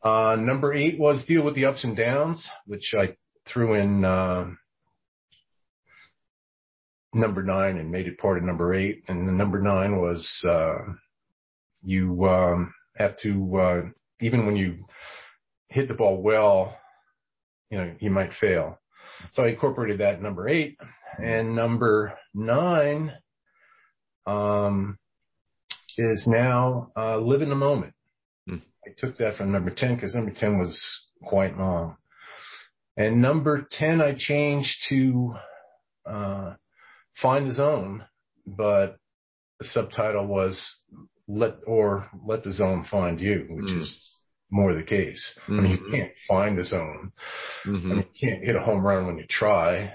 Uh, 0.02 0.36
number 0.36 0.74
eight 0.74 0.98
was 0.98 1.24
deal 1.24 1.42
with 1.42 1.54
the 1.54 1.64
ups 1.64 1.84
and 1.84 1.96
downs, 1.96 2.46
which 2.66 2.94
I 2.96 3.16
threw 3.46 3.74
in, 3.74 4.04
uh, 4.04 4.50
number 7.14 7.42
nine 7.42 7.78
and 7.78 7.90
made 7.90 8.06
it 8.06 8.18
part 8.18 8.38
of 8.38 8.44
number 8.44 8.74
eight. 8.74 9.04
And 9.08 9.26
the 9.28 9.32
number 9.32 9.60
nine 9.60 10.00
was, 10.00 10.44
uh, 10.48 10.78
you, 11.82 12.24
um, 12.24 12.74
have 12.96 13.16
to, 13.18 13.56
uh, 13.56 13.82
even 14.20 14.46
when 14.46 14.56
you 14.56 14.78
hit 15.68 15.88
the 15.88 15.94
ball 15.94 16.22
well, 16.22 16.76
you 17.70 17.78
know, 17.78 17.94
you 18.00 18.10
might 18.10 18.32
fail. 18.40 18.78
So 19.32 19.44
I 19.44 19.48
incorporated 19.48 20.00
that 20.00 20.22
number 20.22 20.48
eight 20.48 20.76
and 21.18 21.54
number 21.54 22.14
nine, 22.34 23.12
um, 24.26 24.98
is 25.96 26.26
now, 26.26 26.90
uh, 26.96 27.18
live 27.18 27.42
in 27.42 27.48
the 27.48 27.54
moment. 27.54 27.94
Hmm. 28.48 28.56
I 28.86 28.90
took 28.96 29.18
that 29.18 29.36
from 29.36 29.52
number 29.52 29.70
10 29.70 29.94
because 29.94 30.14
number 30.14 30.32
10 30.32 30.58
was 30.58 30.80
quite 31.22 31.56
long. 31.56 31.96
And 32.96 33.20
number 33.20 33.66
10, 33.70 34.00
I 34.00 34.14
changed 34.16 34.76
to, 34.88 35.34
uh, 36.06 36.54
find 37.20 37.48
the 37.48 37.54
zone, 37.54 38.04
but 38.46 38.98
the 39.60 39.66
subtitle 39.66 40.26
was 40.26 40.78
let 41.26 41.56
or 41.66 42.08
let 42.26 42.44
the 42.44 42.52
zone 42.52 42.84
find 42.90 43.20
you, 43.20 43.46
which 43.48 43.72
mm. 43.72 43.80
is 43.82 44.10
more 44.50 44.74
the 44.74 44.82
case. 44.82 45.38
Mm-hmm. 45.42 45.58
I 45.58 45.62
mean, 45.62 45.70
you 45.70 45.78
mm-hmm. 45.78 45.94
can't 45.94 46.12
find 46.28 46.58
the 46.58 46.64
zone. 46.64 47.12
Mm-hmm. 47.66 47.92
I 47.92 47.94
mean, 47.94 48.06
you 48.14 48.28
can't 48.28 48.44
hit 48.44 48.56
a 48.56 48.60
home 48.60 48.84
run 48.84 49.06
when 49.06 49.18
you 49.18 49.26
try. 49.28 49.92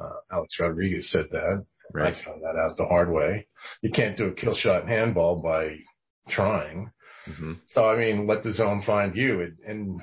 Uh, 0.00 0.16
Alex 0.32 0.54
Rodriguez 0.60 1.10
said 1.10 1.26
that. 1.32 1.64
Right. 1.92 2.14
I 2.14 2.24
found 2.24 2.42
that 2.42 2.56
out 2.56 2.76
the 2.76 2.84
hard 2.84 3.10
way. 3.10 3.46
You 3.82 3.90
can't 3.90 4.16
do 4.16 4.26
a 4.26 4.34
kill 4.34 4.54
shot 4.54 4.82
in 4.82 4.88
handball 4.88 5.36
by 5.36 5.78
trying. 6.28 6.90
Mm-hmm. 7.26 7.54
So, 7.68 7.88
I 7.88 7.96
mean, 7.96 8.26
let 8.26 8.42
the 8.42 8.52
zone 8.52 8.82
find 8.84 9.16
you. 9.16 9.40
And, 9.40 9.56
and 9.66 10.00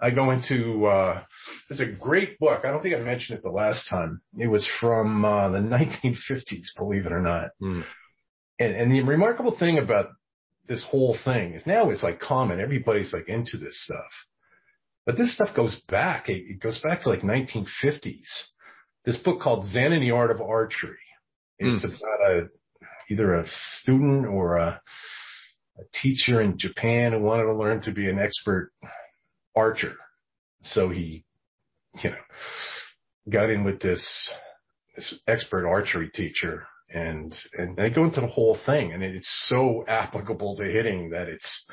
I 0.00 0.10
go 0.10 0.30
into, 0.30 0.86
uh, 0.86 1.22
there's 1.68 1.80
a 1.80 1.92
great 1.92 2.38
book. 2.38 2.62
I 2.64 2.70
don't 2.70 2.82
think 2.82 2.94
I 2.94 3.00
mentioned 3.00 3.38
it 3.38 3.42
the 3.42 3.50
last 3.50 3.88
time. 3.88 4.20
It 4.38 4.48
was 4.48 4.68
from 4.80 5.24
uh, 5.24 5.48
the 5.50 5.58
1950s, 6.04 6.76
believe 6.76 7.06
it 7.06 7.12
or 7.12 7.22
not. 7.22 7.50
Mm. 7.62 7.84
And, 8.58 8.74
and 8.74 8.92
the 8.92 9.02
remarkable 9.02 9.56
thing 9.56 9.78
about 9.78 10.10
this 10.68 10.84
whole 10.84 11.16
thing 11.24 11.54
is 11.54 11.66
now 11.66 11.90
it's 11.90 12.02
like 12.02 12.20
common. 12.20 12.60
Everybody's 12.60 13.12
like 13.12 13.28
into 13.28 13.56
this 13.56 13.82
stuff. 13.84 14.12
But 15.06 15.16
this 15.16 15.34
stuff 15.34 15.54
goes 15.54 15.80
back. 15.88 16.28
It, 16.28 16.44
it 16.48 16.60
goes 16.60 16.80
back 16.80 17.02
to 17.02 17.08
like 17.08 17.20
1950s. 17.20 18.26
This 19.04 19.16
book 19.18 19.40
called 19.40 19.66
Zen 19.66 19.92
and 19.92 20.02
the 20.02 20.10
Art 20.10 20.32
of 20.32 20.40
Archery. 20.40 20.96
It's 21.58 21.84
mm. 21.84 21.88
about 21.88 22.30
a, 22.30 22.48
either 23.08 23.34
a 23.34 23.44
student 23.46 24.26
or 24.26 24.56
a, 24.56 24.80
a 25.78 25.82
teacher 26.02 26.42
in 26.42 26.58
Japan 26.58 27.12
who 27.12 27.20
wanted 27.20 27.44
to 27.44 27.54
learn 27.54 27.82
to 27.82 27.92
be 27.92 28.10
an 28.10 28.18
expert 28.18 28.72
archer. 29.56 29.94
So 30.62 30.90
he, 30.90 31.24
you 32.02 32.10
know, 32.10 32.16
got 33.30 33.50
in 33.50 33.64
with 33.64 33.80
this, 33.80 34.30
this 34.94 35.14
expert 35.26 35.66
archery 35.66 36.10
teacher 36.10 36.66
and, 36.88 37.34
and 37.54 37.76
they 37.76 37.90
go 37.90 38.04
into 38.04 38.20
the 38.20 38.26
whole 38.26 38.58
thing 38.66 38.92
and 38.92 39.02
it's 39.02 39.46
so 39.48 39.84
applicable 39.88 40.56
to 40.56 40.64
hitting 40.64 41.10
that 41.10 41.28
it's, 41.28 41.66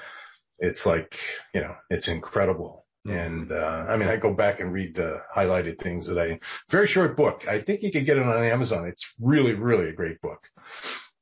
it's 0.60 0.86
like, 0.86 1.14
you 1.54 1.62
know, 1.62 1.76
it's 1.90 2.08
incredible. 2.08 2.86
Mm-hmm. 3.06 3.18
And, 3.18 3.52
uh, 3.52 3.92
I 3.92 3.98
mean, 3.98 4.08
I 4.08 4.16
go 4.16 4.34
back 4.34 4.60
and 4.60 4.72
read 4.74 4.96
the 4.96 5.22
highlighted 5.36 5.82
things 5.82 6.08
that 6.08 6.18
I, 6.18 6.40
very 6.72 6.88
short 6.88 7.18
book. 7.18 7.42
I 7.50 7.62
think 7.62 7.84
you 7.84 7.92
can 7.92 8.06
get 8.06 8.18
it 8.18 8.24
on 8.24 8.44
Amazon. 8.44 8.88
It's 8.88 9.04
really, 9.20 9.54
really 9.54 9.90
a 9.90 9.94
great 9.94 10.22
book. 10.22 10.40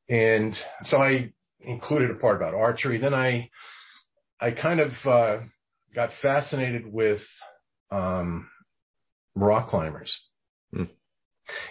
And 0.07 0.55
so 0.83 0.97
I 0.97 1.33
included 1.59 2.11
a 2.11 2.15
part 2.15 2.35
about 2.35 2.53
archery. 2.53 2.99
Then 2.99 3.13
I, 3.13 3.49
I 4.39 4.51
kind 4.51 4.79
of, 4.79 4.91
uh, 5.05 5.37
got 5.93 6.11
fascinated 6.21 6.91
with, 6.91 7.21
um, 7.91 8.49
rock 9.35 9.69
climbers. 9.69 10.17
Mm. 10.73 10.89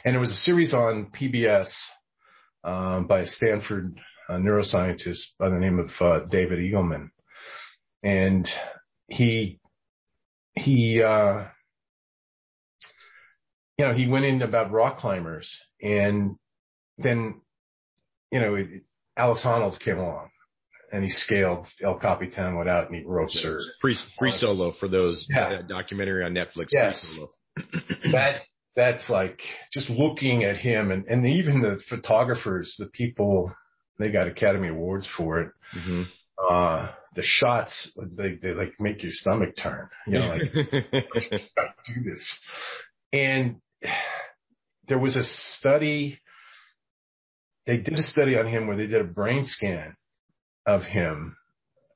And 0.04 0.16
it 0.16 0.18
was 0.18 0.30
a 0.30 0.34
series 0.34 0.74
on 0.74 1.10
PBS, 1.12 1.70
um, 2.64 3.06
by 3.06 3.20
a 3.20 3.26
Stanford 3.26 3.98
uh, 4.28 4.34
neuroscientist 4.34 5.22
by 5.38 5.48
the 5.48 5.58
name 5.58 5.78
of, 5.78 5.90
uh, 6.00 6.26
David 6.26 6.58
Eagleman. 6.58 7.10
And 8.02 8.48
he 9.08 9.60
he, 10.54 11.02
uh, 11.02 11.44
you 13.78 13.86
know, 13.86 13.94
he 13.94 14.06
went 14.06 14.24
in 14.24 14.42
about 14.42 14.72
rock 14.72 14.98
climbers 14.98 15.54
and 15.82 16.36
then, 16.98 17.40
you 18.30 18.40
know, 18.40 18.54
it, 18.54 18.68
Alex 19.16 19.42
Honnold 19.44 19.80
came 19.80 19.98
along 19.98 20.30
and 20.92 21.04
he 21.04 21.10
scaled 21.10 21.66
El 21.82 21.98
Capitan 21.98 22.58
without 22.58 22.88
any 22.88 23.04
ropes 23.04 23.42
or 23.44 23.60
free 23.80 23.96
free 24.18 24.32
solo 24.32 24.72
for 24.78 24.88
those 24.88 25.26
yeah. 25.30 25.44
uh, 25.44 25.62
documentary 25.62 26.24
on 26.24 26.34
Netflix. 26.34 26.68
Yes. 26.72 27.16
that 28.12 28.42
that's 28.76 29.10
like 29.10 29.40
just 29.72 29.90
looking 29.90 30.44
at 30.44 30.56
him 30.56 30.90
and 30.90 31.04
and 31.06 31.26
even 31.26 31.60
the 31.60 31.80
photographers, 31.88 32.74
the 32.78 32.86
people 32.86 33.52
they 33.98 34.10
got 34.10 34.28
Academy 34.28 34.68
Awards 34.68 35.08
for 35.16 35.40
it. 35.40 35.52
Mm-hmm. 35.76 36.02
Uh, 36.50 36.88
the 37.14 37.22
shots, 37.22 37.92
they, 38.16 38.38
they 38.40 38.54
like 38.54 38.72
make 38.80 39.02
your 39.02 39.12
stomach 39.12 39.56
turn, 39.60 39.88
you 40.06 40.14
know, 40.14 40.28
like, 40.28 40.52
do 40.52 42.02
this. 42.02 42.40
And 43.12 43.56
there 44.88 44.98
was 44.98 45.16
a 45.16 45.22
study, 45.22 46.18
they 47.66 47.76
did 47.76 47.98
a 47.98 48.02
study 48.02 48.38
on 48.38 48.46
him 48.46 48.66
where 48.66 48.76
they 48.76 48.86
did 48.86 49.02
a 49.02 49.04
brain 49.04 49.44
scan 49.44 49.96
of 50.66 50.82
him 50.82 51.36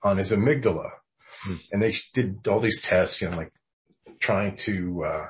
on 0.02 0.18
his 0.18 0.32
amygdala. 0.32 0.90
Hmm. 1.44 1.56
And 1.72 1.82
they 1.82 1.94
did 2.14 2.46
all 2.48 2.60
these 2.60 2.82
tests, 2.88 3.20
you 3.20 3.30
know, 3.30 3.36
like 3.36 3.52
trying 4.20 4.56
to, 4.66 5.04
uh, 5.04 5.26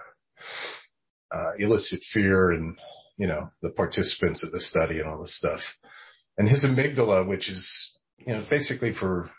uh, 1.34 1.52
elicit 1.58 2.00
fear 2.12 2.52
and, 2.52 2.78
you 3.16 3.26
know, 3.26 3.50
the 3.62 3.70
participants 3.70 4.44
of 4.44 4.52
the 4.52 4.60
study 4.60 5.00
and 5.00 5.08
all 5.08 5.20
this 5.20 5.36
stuff. 5.36 5.60
And 6.38 6.48
his 6.48 6.64
amygdala, 6.64 7.26
which 7.26 7.48
is, 7.48 7.96
you 8.18 8.34
know, 8.34 8.44
basically 8.48 8.92
for 8.94 9.30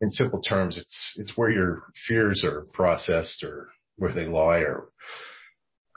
in 0.00 0.10
simple 0.10 0.40
terms, 0.40 0.78
it's 0.78 1.14
it's 1.16 1.36
where 1.36 1.50
your 1.50 1.82
fears 2.08 2.42
are 2.44 2.66
processed 2.72 3.42
or 3.42 3.68
where 3.96 4.12
they 4.12 4.26
lie 4.26 4.58
or 4.58 4.88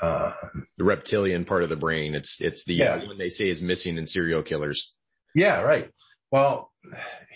uh, 0.02 0.34
the 0.78 0.84
reptilian 0.84 1.46
part 1.46 1.64
of 1.64 1.70
the 1.70 1.76
brain. 1.76 2.16
It's 2.16 2.38
it's 2.40 2.64
the 2.66 2.76
yeah. 2.76 2.98
one 3.06 3.18
they 3.18 3.30
say 3.30 3.46
is 3.46 3.62
missing 3.62 3.98
in 3.98 4.08
serial 4.08 4.44
killers. 4.44 4.92
Yeah, 5.34 5.62
right. 5.62 5.90
Well, 6.32 6.72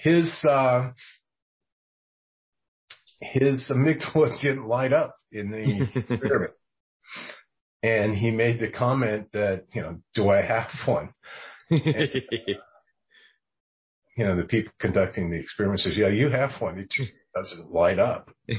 his 0.04 0.46
uh, 0.48 0.92
his 3.22 3.72
amygdala 3.74 4.40
didn't 4.42 4.68
light 4.68 4.94
up 4.94 5.16
in 5.32 5.52
the 5.52 5.90
experiment. 6.10 6.54
and 7.84 8.16
he 8.16 8.32
made 8.32 8.60
the 8.60 8.70
comment 8.70 9.28
that, 9.34 9.66
you 9.74 9.82
know, 9.82 10.00
do 10.14 10.30
I 10.30 10.42
have 10.42 10.70
one? 10.86 11.10
And, 11.70 11.82
you 14.18 14.26
know, 14.26 14.36
the 14.36 14.44
people 14.44 14.72
conducting 14.80 15.30
the 15.30 15.38
experiment 15.38 15.82
says, 15.82 15.98
yeah, 15.98 16.08
you 16.08 16.30
have 16.30 16.52
one. 16.60 16.80
It 16.80 16.90
just 16.90 17.12
doesn't 17.36 17.72
light 17.72 18.00
up. 18.00 18.32
so 18.50 18.56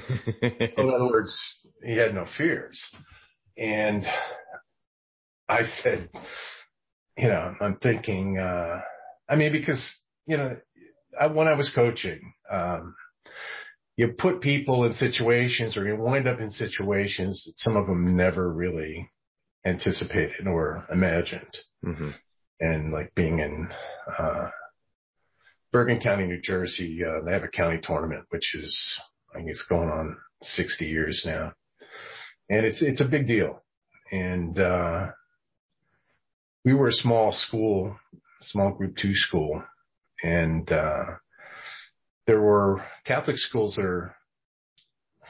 in 0.51 0.91
other 0.91 1.07
words, 1.07 1.37
he 1.85 1.97
had 1.97 2.15
no 2.15 2.27
fears. 2.37 2.81
And 3.57 4.07
I 5.49 5.63
said, 5.65 6.11
you 7.17 7.29
know, 7.29 7.55
I'm 7.61 7.77
thinking, 7.79 8.39
uh, 8.39 8.81
I 9.29 9.35
mean, 9.35 9.51
because, 9.51 9.85
you 10.27 10.37
know, 10.37 10.57
when 11.27 11.49
I 11.49 11.55
was 11.55 11.71
coaching, 11.75 12.33
um, 12.51 12.95
you 13.97 14.09
put 14.17 14.41
people 14.41 14.85
in 14.85 14.93
situations 14.93 15.77
or 15.77 15.87
you 15.87 15.97
wind 15.97 16.29
up 16.29 16.41
in 16.41 16.51
situations 16.51 17.43
that 17.45 17.59
some 17.59 17.77
of 17.77 17.87
them 17.87 18.17
never 18.17 18.53
really 18.53 19.11
anticipated 19.67 20.47
or 20.47 20.87
imagined. 20.93 21.57
Mm-hmm. 21.85 22.11
And 22.61 22.93
like 22.93 23.15
being 23.15 23.41
in, 23.41 23.69
uh, 24.19 24.51
Bergen 25.73 26.01
County, 26.01 26.27
New 26.27 26.41
Jersey, 26.41 27.05
uh, 27.05 27.25
they 27.25 27.33
have 27.33 27.43
a 27.43 27.49
county 27.49 27.79
tournament, 27.83 28.25
which 28.31 28.55
is, 28.55 28.99
I 29.35 29.39
think 29.39 29.51
it's 29.51 29.67
going 29.69 29.91
on 29.91 30.17
60 30.43 30.87
years 30.87 31.25
now. 31.27 31.53
And 32.49 32.65
it's, 32.65 32.81
it's 32.81 33.01
a 33.01 33.09
big 33.09 33.27
deal. 33.27 33.63
And, 34.11 34.59
uh, 34.59 35.09
we 36.65 36.75
were 36.75 36.89
a 36.89 36.93
small 36.93 37.33
school, 37.33 37.97
small 38.43 38.73
group 38.73 38.97
two 38.97 39.15
school. 39.15 39.63
And, 40.23 40.71
uh, 40.71 41.05
there 42.27 42.41
were 42.41 42.85
Catholic 43.07 43.37
schools 43.39 43.77
that 43.77 43.85
are 43.85 44.15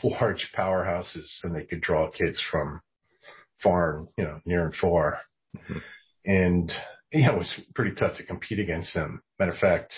large 0.03 0.51
powerhouses 0.57 1.39
and 1.43 1.55
they 1.55 1.65
could 1.65 1.81
draw 1.81 2.11
kids 2.11 2.43
from 2.51 2.81
far 3.63 3.99
and, 3.99 4.09
you 4.17 4.25
know, 4.25 4.41
near 4.45 4.65
and 4.65 4.75
far. 4.75 5.21
Mm-hmm. 5.57 5.79
And, 6.27 6.73
you 7.13 7.27
know, 7.27 7.35
it 7.35 7.39
was 7.39 7.61
pretty 7.75 7.95
tough 7.95 8.17
to 8.17 8.25
compete 8.25 8.59
against 8.59 8.95
them. 8.95 9.23
Matter 9.39 9.53
of 9.53 9.59
fact, 9.59 9.95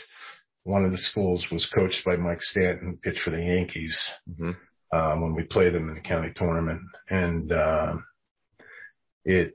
one 0.65 0.85
of 0.85 0.93
the 0.93 0.99
schools 0.99 1.47
was 1.51 1.71
coached 1.75 2.05
by 2.05 2.17
Mike 2.17 2.43
Stanton, 2.43 2.99
pitched 3.03 3.21
for 3.21 3.31
the 3.31 3.43
Yankees 3.43 3.99
mm-hmm. 4.29 4.51
um, 4.97 5.23
when 5.23 5.35
we 5.35 5.43
played 5.45 5.73
them 5.73 5.89
in 5.89 5.95
the 5.95 6.01
county 6.01 6.33
tournament, 6.37 6.83
and 7.09 7.51
uh, 7.53 7.95
it 9.25 9.55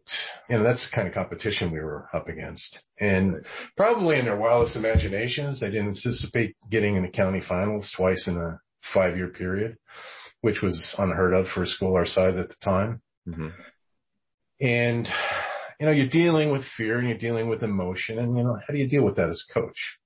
you 0.50 0.58
know 0.58 0.64
that's 0.64 0.90
the 0.90 0.96
kind 0.96 1.08
of 1.08 1.14
competition 1.14 1.72
we 1.72 1.80
were 1.80 2.08
up 2.14 2.30
against. 2.30 2.80
And 3.00 3.46
probably 3.76 4.20
in 4.20 4.26
their 4.26 4.38
wildest 4.38 4.76
imaginations, 4.76 5.60
they 5.60 5.68
didn't 5.68 5.98
anticipate 5.98 6.56
getting 6.70 6.96
in 6.96 7.04
the 7.04 7.10
county 7.10 7.42
finals 7.42 7.92
twice 7.96 8.28
in 8.28 8.38
a 8.38 8.60
five-year 8.94 9.30
period, 9.30 9.78
which 10.42 10.62
was 10.62 10.96
unheard 10.98 11.34
of 11.34 11.48
for 11.48 11.64
a 11.64 11.68
school 11.68 11.96
our 11.96 12.06
size 12.06 12.38
at 12.38 12.50
the 12.50 12.56
time. 12.64 13.02
Mm-hmm. 13.28 13.48
And 14.62 15.08
you 15.80 15.86
know, 15.86 15.92
you're 15.92 16.08
dealing 16.08 16.52
with 16.52 16.64
fear 16.78 17.00
and 17.00 17.10
you're 17.10 17.18
dealing 17.18 17.50
with 17.50 17.64
emotion, 17.64 18.20
and 18.20 18.38
you 18.38 18.44
know, 18.44 18.56
how 18.56 18.74
do 18.74 18.80
you 18.80 18.88
deal 18.88 19.04
with 19.04 19.18
that 19.18 19.30
as 19.30 19.44
coach? 19.54 19.98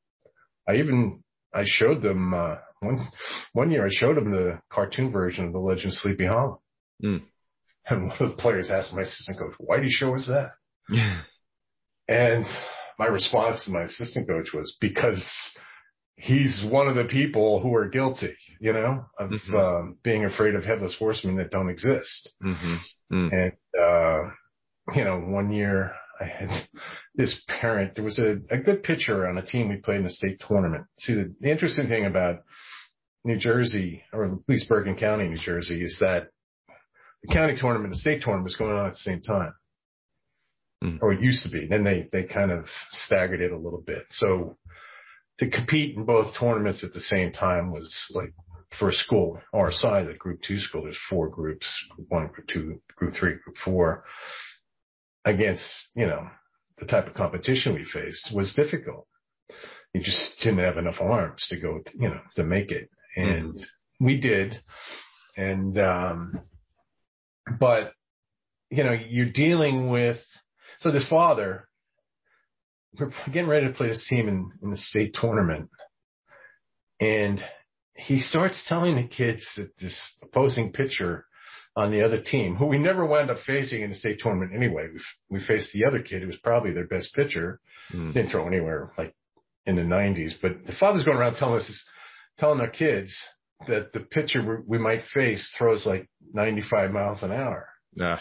I 0.67 0.75
even 0.75 1.23
I 1.53 1.63
showed 1.65 2.01
them 2.01 2.33
uh, 2.33 2.55
one 2.79 3.07
one 3.53 3.71
year. 3.71 3.85
I 3.85 3.89
showed 3.91 4.17
them 4.17 4.31
the 4.31 4.59
cartoon 4.71 5.11
version 5.11 5.45
of 5.45 5.53
the 5.53 5.59
Legend 5.59 5.93
of 5.93 5.99
Sleepy 5.99 6.25
Hollow, 6.25 6.61
mm. 7.03 7.23
And 7.89 8.03
one 8.07 8.17
of 8.19 8.29
the 8.29 8.35
players 8.35 8.69
asked 8.69 8.93
my 8.93 9.01
assistant 9.01 9.39
coach, 9.39 9.53
"Why 9.57 9.77
do 9.77 9.83
you 9.83 9.91
show 9.91 10.15
us 10.15 10.27
that?" 10.27 10.51
Yeah. 10.89 11.21
And 12.07 12.45
my 12.97 13.05
response 13.05 13.63
to 13.65 13.71
my 13.71 13.83
assistant 13.83 14.27
coach 14.27 14.51
was 14.53 14.75
because 14.81 15.23
he's 16.15 16.65
one 16.69 16.87
of 16.87 16.95
the 16.95 17.05
people 17.05 17.61
who 17.61 17.73
are 17.75 17.87
guilty, 17.87 18.35
you 18.59 18.73
know, 18.73 19.05
of 19.17 19.29
mm-hmm. 19.29 19.55
um, 19.55 19.97
being 20.03 20.25
afraid 20.25 20.55
of 20.55 20.65
headless 20.65 20.95
horsemen 20.97 21.37
that 21.37 21.51
don't 21.51 21.69
exist. 21.69 22.33
Mm-hmm. 22.43 22.75
Mm. 23.13 23.33
And 23.33 23.51
uh, 23.79 24.31
you 24.95 25.03
know, 25.03 25.19
one 25.19 25.51
year 25.51 25.93
I 26.19 26.25
had 26.25 26.49
this 27.15 27.41
parent. 27.47 27.95
There 27.95 28.03
was 28.03 28.19
a, 28.19 28.39
a 28.49 28.57
good 28.57 28.83
pitcher 28.83 29.27
on 29.27 29.37
a 29.37 29.45
team 29.45 29.69
we 29.69 29.77
played 29.77 30.01
in 30.01 30.05
a 30.05 30.11
state 30.11 30.41
tournament. 30.47 30.85
See, 30.99 31.13
the, 31.13 31.33
the 31.39 31.51
interesting 31.51 31.87
thing 31.87 32.05
about 32.05 32.39
New 33.23 33.37
Jersey, 33.37 34.03
or 34.13 34.25
at 34.25 34.31
least 34.47 34.69
Bergen 34.69 34.95
County, 34.95 35.27
New 35.27 35.37
Jersey, 35.37 35.81
is 35.83 35.97
that 35.99 36.29
the 37.23 37.33
county 37.33 37.55
tournament, 37.59 37.93
the 37.93 37.99
state 37.99 38.21
tournament 38.21 38.45
was 38.45 38.55
going 38.55 38.71
on 38.71 38.87
at 38.87 38.93
the 38.93 38.97
same 38.97 39.21
time. 39.21 39.53
Mm. 40.83 40.99
Or 41.01 41.11
it 41.11 41.21
used 41.21 41.43
to 41.43 41.49
be. 41.49 41.67
Then 41.67 41.83
they, 41.83 42.07
they 42.11 42.23
kind 42.23 42.51
of 42.51 42.65
staggered 42.91 43.41
it 43.41 43.51
a 43.51 43.57
little 43.57 43.81
bit. 43.85 44.05
So 44.11 44.57
to 45.39 45.49
compete 45.49 45.97
in 45.97 46.05
both 46.05 46.35
tournaments 46.39 46.83
at 46.83 46.93
the 46.93 47.01
same 47.01 47.33
time 47.33 47.71
was 47.71 47.93
like 48.15 48.33
for 48.77 48.89
a 48.89 48.93
school 48.93 49.41
our 49.53 49.71
size, 49.71 50.07
a 50.09 50.17
group 50.17 50.41
two 50.41 50.59
school, 50.59 50.83
there's 50.83 50.97
four 51.09 51.27
groups, 51.27 51.67
group 51.95 52.07
one, 52.09 52.27
group 52.27 52.47
two, 52.47 52.81
group 52.95 53.15
three, 53.15 53.35
group 53.43 53.57
four, 53.63 54.05
against, 55.25 55.65
you 55.95 56.05
know, 56.05 56.27
the 56.77 56.85
type 56.85 57.07
of 57.07 57.13
competition 57.13 57.73
we 57.73 57.83
faced 57.83 58.31
was 58.33 58.53
difficult. 58.53 59.05
You 59.93 60.01
just 60.01 60.31
didn't 60.41 60.59
have 60.59 60.77
enough 60.77 61.01
arms 61.01 61.45
to 61.49 61.59
go, 61.59 61.81
you 61.93 62.07
know, 62.07 62.21
to 62.37 62.43
make 62.43 62.71
it. 62.71 62.89
And 63.17 63.55
mm. 63.55 63.63
we 63.99 64.21
did. 64.21 64.61
And, 65.35 65.77
um, 65.77 66.39
but, 67.59 67.93
you 68.69 68.83
know, 68.83 68.91
you're 68.91 69.31
dealing 69.31 69.89
with, 69.89 70.19
so 70.81 70.91
this 70.91 71.07
father, 71.09 71.67
we're 72.99 73.11
getting 73.31 73.47
ready 73.47 73.67
to 73.67 73.73
play 73.73 73.87
this 73.87 74.05
team 74.09 74.27
in, 74.27 74.51
in 74.61 74.71
the 74.71 74.77
state 74.77 75.15
tournament. 75.19 75.69
And 76.99 77.39
he 77.95 78.19
starts 78.19 78.63
telling 78.67 78.95
the 78.95 79.07
kids 79.07 79.45
that 79.57 79.71
this 79.79 80.15
opposing 80.21 80.71
pitcher 80.71 81.25
on 81.75 81.91
the 81.91 82.03
other 82.03 82.19
team, 82.21 82.55
who 82.55 82.65
we 82.65 82.77
never 82.77 83.05
wound 83.05 83.29
up 83.29 83.37
facing 83.45 83.81
in 83.81 83.89
the 83.89 83.95
state 83.95 84.19
tournament 84.19 84.51
anyway, 84.55 84.87
we, 84.93 84.99
we 85.29 85.45
faced 85.45 85.71
the 85.71 85.85
other 85.85 86.01
kid 86.01 86.21
who 86.21 86.27
was 86.27 86.37
probably 86.37 86.71
their 86.71 86.87
best 86.87 87.13
pitcher. 87.13 87.59
Mm. 87.93 88.13
Didn't 88.13 88.31
throw 88.31 88.47
anywhere 88.47 88.91
like 88.97 89.13
in 89.65 89.75
the 89.75 89.83
90s, 89.83 90.33
but 90.41 90.65
the 90.65 90.73
father's 90.79 91.03
going 91.03 91.17
around 91.17 91.35
telling 91.35 91.59
us, 91.59 91.85
telling 92.37 92.59
our 92.59 92.69
kids 92.69 93.15
that 93.67 93.93
the 93.93 93.99
pitcher 93.99 94.63
we 94.65 94.77
might 94.77 95.03
face 95.13 95.53
throws 95.57 95.85
like 95.85 96.09
95 96.33 96.91
miles 96.91 97.23
an 97.23 97.31
hour. 97.31 97.69
Yeah. 97.93 98.19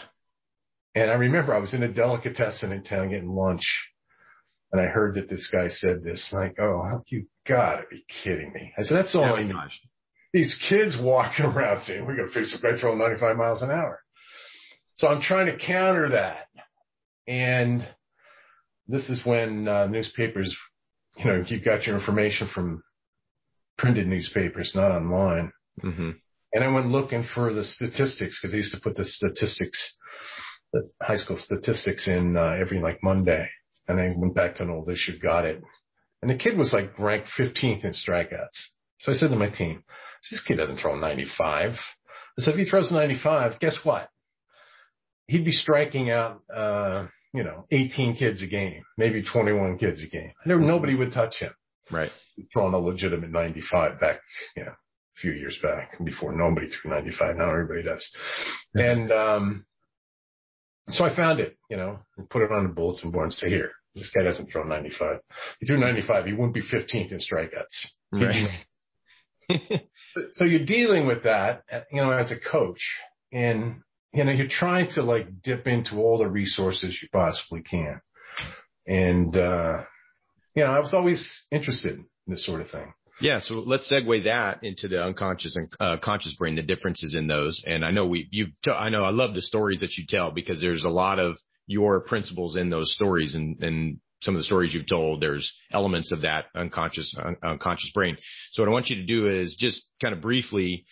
And 0.95 1.09
I 1.09 1.13
remember 1.13 1.53
I 1.53 1.59
was 1.59 1.73
in 1.73 1.83
a 1.83 1.87
delicatessen 1.87 2.71
in 2.71 2.83
town 2.83 3.09
getting 3.09 3.29
lunch 3.29 3.63
and 4.71 4.81
I 4.81 4.85
heard 4.85 5.15
that 5.15 5.29
this 5.29 5.49
guy 5.51 5.67
said 5.67 6.03
this, 6.03 6.29
like, 6.31 6.59
oh, 6.59 7.01
you 7.07 7.25
gotta 7.47 7.83
be 7.89 8.05
kidding 8.23 8.53
me. 8.53 8.73
I 8.77 8.83
said, 8.83 8.97
that's 8.97 9.15
all 9.15 9.23
I 9.23 9.43
need. 9.43 9.55
These 10.31 10.61
kids 10.69 10.97
walking 11.01 11.45
around 11.45 11.81
saying, 11.81 12.05
we're 12.05 12.15
gonna 12.15 12.31
fix 12.31 12.53
a 12.53 12.61
guy 12.61 12.79
throwing 12.79 12.99
95 12.99 13.37
miles 13.37 13.61
an 13.63 13.71
hour. 13.71 14.01
So 14.95 15.07
I'm 15.07 15.21
trying 15.21 15.47
to 15.47 15.57
counter 15.57 16.09
that. 16.09 16.47
And 17.27 17.87
this 18.87 19.09
is 19.09 19.25
when 19.25 19.67
uh, 19.67 19.87
newspapers, 19.87 20.55
you 21.17 21.25
know, 21.25 21.43
you've 21.47 21.63
got 21.63 21.87
your 21.87 21.97
information 21.97 22.49
from 22.53 22.83
printed 23.79 24.07
newspapers, 24.07 24.73
not 24.75 24.91
online. 24.91 25.51
Mm-hmm. 25.83 26.11
And 26.53 26.63
I 26.63 26.67
went 26.67 26.89
looking 26.89 27.25
for 27.33 27.53
the 27.53 27.63
statistics 27.63 28.39
because 28.39 28.51
they 28.51 28.57
used 28.57 28.73
to 28.73 28.81
put 28.81 28.95
the 28.95 29.05
statistics, 29.05 29.95
the 30.73 30.89
high 31.01 31.15
school 31.15 31.37
statistics 31.37 32.07
in 32.07 32.37
uh, 32.37 32.55
every 32.59 32.79
like 32.79 32.99
Monday. 33.01 33.47
And 33.87 33.99
I 33.99 34.13
went 34.15 34.35
back 34.35 34.55
to 34.55 34.63
an 34.63 34.69
old 34.69 34.89
issue, 34.89 35.17
got 35.19 35.45
it. 35.45 35.61
And 36.21 36.29
the 36.29 36.35
kid 36.35 36.57
was 36.57 36.73
like 36.73 36.99
ranked 36.99 37.29
15th 37.37 37.85
in 37.85 37.91
strikeouts. 37.91 38.57
So 38.99 39.11
I 39.11 39.15
said 39.15 39.29
to 39.29 39.35
my 39.35 39.49
team, 39.49 39.83
this 40.29 40.43
kid 40.43 40.57
doesn't 40.57 40.77
throw 40.77 40.95
95. 40.95 41.71
I 41.71 42.41
said, 42.41 42.53
if 42.53 42.59
he 42.59 42.65
throws 42.65 42.91
95, 42.91 43.59
guess 43.59 43.77
what? 43.83 44.09
He'd 45.27 45.45
be 45.45 45.51
striking 45.51 46.11
out, 46.11 46.41
uh, 46.53 47.07
you 47.33 47.43
know, 47.43 47.65
18 47.71 48.15
kids 48.15 48.41
a 48.43 48.47
game, 48.47 48.83
maybe 48.97 49.23
21 49.23 49.77
kids 49.77 50.03
a 50.03 50.07
game. 50.07 50.31
There, 50.45 50.59
nobody 50.59 50.95
would 50.95 51.11
touch 51.11 51.35
him. 51.35 51.51
Right. 51.91 52.11
Throwing 52.53 52.73
a 52.73 52.79
legitimate 52.79 53.31
95 53.31 53.99
back, 53.99 54.19
you 54.55 54.63
know, 54.63 54.71
a 54.71 55.19
few 55.19 55.31
years 55.31 55.57
back 55.61 55.97
before 56.03 56.35
nobody 56.35 56.69
threw 56.69 56.91
95. 56.91 57.35
Now 57.35 57.49
everybody 57.49 57.83
does. 57.83 58.09
And, 58.73 59.11
um, 59.11 59.65
so 60.89 61.03
I 61.03 61.15
found 61.15 61.39
it, 61.39 61.57
you 61.69 61.77
know, 61.77 61.99
and 62.17 62.29
put 62.29 62.41
it 62.41 62.51
on 62.51 62.63
the 62.63 62.69
bulletin 62.69 63.11
board 63.11 63.25
and 63.25 63.33
say, 63.33 63.49
here, 63.49 63.71
this 63.95 64.11
guy 64.15 64.23
doesn't 64.23 64.51
throw 64.51 64.63
95. 64.63 65.17
If 65.17 65.21
he 65.59 65.65
threw 65.67 65.79
95, 65.79 66.25
he 66.25 66.33
wouldn't 66.33 66.53
be 66.53 66.61
15th 66.61 67.11
in 67.11 67.19
strikeouts. 67.19 67.87
Right. 68.11 68.49
so 70.31 70.45
you're 70.45 70.65
dealing 70.65 71.07
with 71.07 71.23
that, 71.23 71.63
you 71.91 72.01
know, 72.01 72.11
as 72.11 72.31
a 72.31 72.49
coach 72.49 72.81
and, 73.31 73.81
you 74.13 74.23
know, 74.23 74.31
you're 74.31 74.47
trying 74.47 74.89
to 74.91 75.03
like 75.03 75.41
dip 75.43 75.67
into 75.67 75.97
all 75.97 76.17
the 76.17 76.27
resources 76.27 76.97
you 77.01 77.07
possibly 77.11 77.61
can. 77.61 78.01
And, 78.87 79.35
uh, 79.35 79.83
you 80.55 80.63
know, 80.63 80.71
I 80.71 80.79
was 80.79 80.93
always 80.93 81.43
interested 81.51 81.97
in 81.97 82.05
this 82.27 82.45
sort 82.45 82.61
of 82.61 82.69
thing. 82.69 82.93
Yeah, 83.21 83.39
so 83.39 83.55
let's 83.55 83.91
segue 83.91 84.23
that 84.23 84.63
into 84.63 84.87
the 84.87 85.03
unconscious 85.03 85.55
and 85.57 85.67
uh, 85.79 85.97
conscious 86.01 86.35
brain, 86.35 86.55
the 86.55 86.63
differences 86.63 87.15
in 87.15 87.27
those. 87.27 87.61
And 87.65 87.83
I 87.83 87.91
know 87.91 88.05
we, 88.05 88.27
you've, 88.31 88.59
t- 88.63 88.71
I 88.71 88.89
know 88.89 89.03
I 89.03 89.09
love 89.09 89.35
the 89.35 89.41
stories 89.41 89.81
that 89.81 89.97
you 89.97 90.05
tell 90.07 90.31
because 90.31 90.61
there's 90.61 90.85
a 90.85 90.89
lot 90.89 91.19
of 91.19 91.35
your 91.67 91.99
principles 91.99 92.55
in 92.55 92.69
those 92.69 92.93
stories 92.93 93.35
and, 93.35 93.61
and 93.61 93.99
some 94.21 94.35
of 94.35 94.39
the 94.39 94.45
stories 94.45 94.73
you've 94.73 94.87
told, 94.87 95.21
there's 95.21 95.53
elements 95.71 96.11
of 96.11 96.21
that 96.21 96.45
unconscious, 96.55 97.15
un- 97.17 97.37
unconscious 97.43 97.91
brain. 97.93 98.17
So 98.51 98.61
what 98.61 98.69
I 98.69 98.73
want 98.73 98.89
you 98.89 98.97
to 98.97 99.05
do 99.05 99.27
is 99.27 99.55
just 99.57 99.83
kind 100.01 100.13
of 100.13 100.21
briefly 100.21 100.85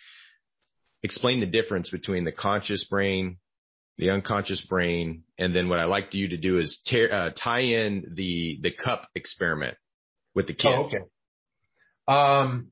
explain 1.02 1.40
the 1.40 1.46
difference 1.46 1.90
between 1.90 2.24
the 2.24 2.32
conscious 2.32 2.84
brain, 2.84 3.38
the 3.98 4.10
unconscious 4.10 4.60
brain, 4.60 5.24
and 5.38 5.54
then 5.54 5.68
what 5.68 5.80
I 5.80 5.84
like 5.84 6.14
you 6.14 6.28
to 6.28 6.36
do 6.36 6.58
is 6.58 6.80
tear, 6.86 7.12
uh, 7.12 7.30
tie 7.30 7.60
in 7.60 8.12
the, 8.14 8.58
the 8.62 8.70
cup 8.70 9.08
experiment 9.14 9.76
with 10.34 10.46
the 10.46 10.54
kid. 10.54 10.72
Oh, 10.74 10.84
okay. 10.84 10.98
Um, 12.06 12.68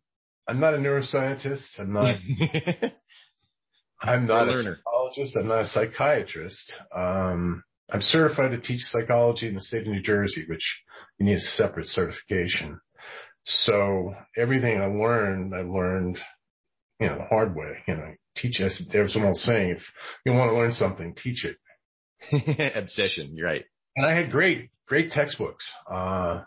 I'm 0.48 0.60
not 0.60 0.74
a 0.74 0.78
neuroscientist. 0.78 1.66
I'm 1.78 1.92
not, 1.92 2.16
I'm 4.00 4.26
not 4.26 4.48
a, 4.48 4.52
a 4.52 4.62
psychologist. 4.62 5.36
I'm 5.36 5.48
not 5.48 5.62
a 5.62 5.66
psychiatrist. 5.66 6.72
Um, 6.96 7.64
I'm 7.90 8.02
certified 8.02 8.52
to 8.52 8.60
teach 8.60 8.82
psychology 8.82 9.48
in 9.48 9.54
the 9.54 9.60
state 9.60 9.82
of 9.82 9.88
New 9.88 10.02
Jersey, 10.02 10.44
which 10.48 10.82
you 11.18 11.26
need 11.26 11.36
a 11.36 11.40
separate 11.40 11.88
certification. 11.88 12.80
So 13.44 14.14
everything 14.36 14.80
I 14.80 14.86
learned, 14.86 15.54
I 15.54 15.62
learned, 15.62 16.18
you 17.00 17.08
know, 17.08 17.18
the 17.18 17.24
hard 17.24 17.54
way. 17.54 17.78
You 17.86 17.96
know, 17.96 18.14
teach 18.36 18.60
us. 18.60 18.82
There's 18.92 19.16
an 19.16 19.24
old 19.24 19.36
saying: 19.36 19.70
if 19.70 19.82
you 20.24 20.32
want 20.32 20.50
to 20.50 20.56
learn 20.56 20.72
something, 20.72 21.14
teach 21.14 21.44
it. 21.44 21.56
Obsession. 22.76 23.34
You're 23.34 23.46
right. 23.46 23.64
And 23.96 24.06
I 24.06 24.14
had 24.14 24.30
great, 24.30 24.70
great 24.86 25.10
textbooks. 25.12 25.68
Uh, 25.90 26.42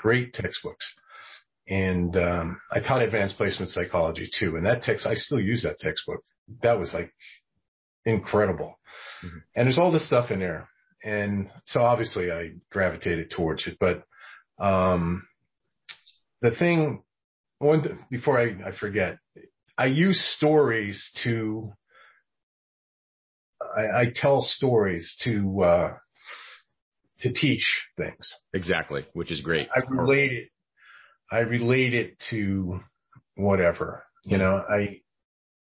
great 0.00 0.32
textbooks. 0.32 0.84
And 1.68 2.16
um, 2.16 2.60
I 2.70 2.80
taught 2.80 3.02
advanced 3.02 3.36
placement 3.36 3.70
psychology 3.70 4.28
too. 4.38 4.56
And 4.56 4.66
that 4.66 4.82
text, 4.82 5.06
I 5.06 5.14
still 5.14 5.40
use 5.40 5.62
that 5.62 5.78
textbook. 5.78 6.22
That 6.62 6.78
was 6.78 6.92
like 6.92 7.12
incredible. 8.04 8.78
Mm-hmm. 9.24 9.38
And 9.56 9.66
there's 9.66 9.78
all 9.78 9.92
this 9.92 10.06
stuff 10.06 10.30
in 10.30 10.40
there. 10.40 10.68
And 11.02 11.50
so 11.64 11.80
obviously 11.80 12.30
I 12.30 12.52
gravitated 12.70 13.30
towards 13.30 13.66
it, 13.66 13.76
but, 13.78 14.04
um, 14.58 15.26
the 16.40 16.50
thing, 16.50 17.02
one, 17.58 17.82
th- 17.82 17.96
before 18.10 18.38
I, 18.38 18.68
I 18.68 18.72
forget, 18.78 19.18
I 19.76 19.86
use 19.86 20.20
stories 20.36 21.10
to, 21.24 21.72
I, 23.76 24.00
I 24.00 24.12
tell 24.14 24.40
stories 24.42 25.16
to, 25.24 25.62
uh, 25.62 25.92
to 27.20 27.32
teach 27.32 27.66
things. 27.96 28.34
Exactly, 28.52 29.06
which 29.14 29.30
is 29.32 29.40
great. 29.40 29.68
I 29.74 29.80
relate 29.88 30.32
it, 30.32 30.48
I 31.30 31.38
relate 31.40 31.94
it 31.94 32.16
to 32.30 32.80
whatever, 33.36 34.04
you 34.24 34.38
know, 34.38 34.62
I, 34.68 35.00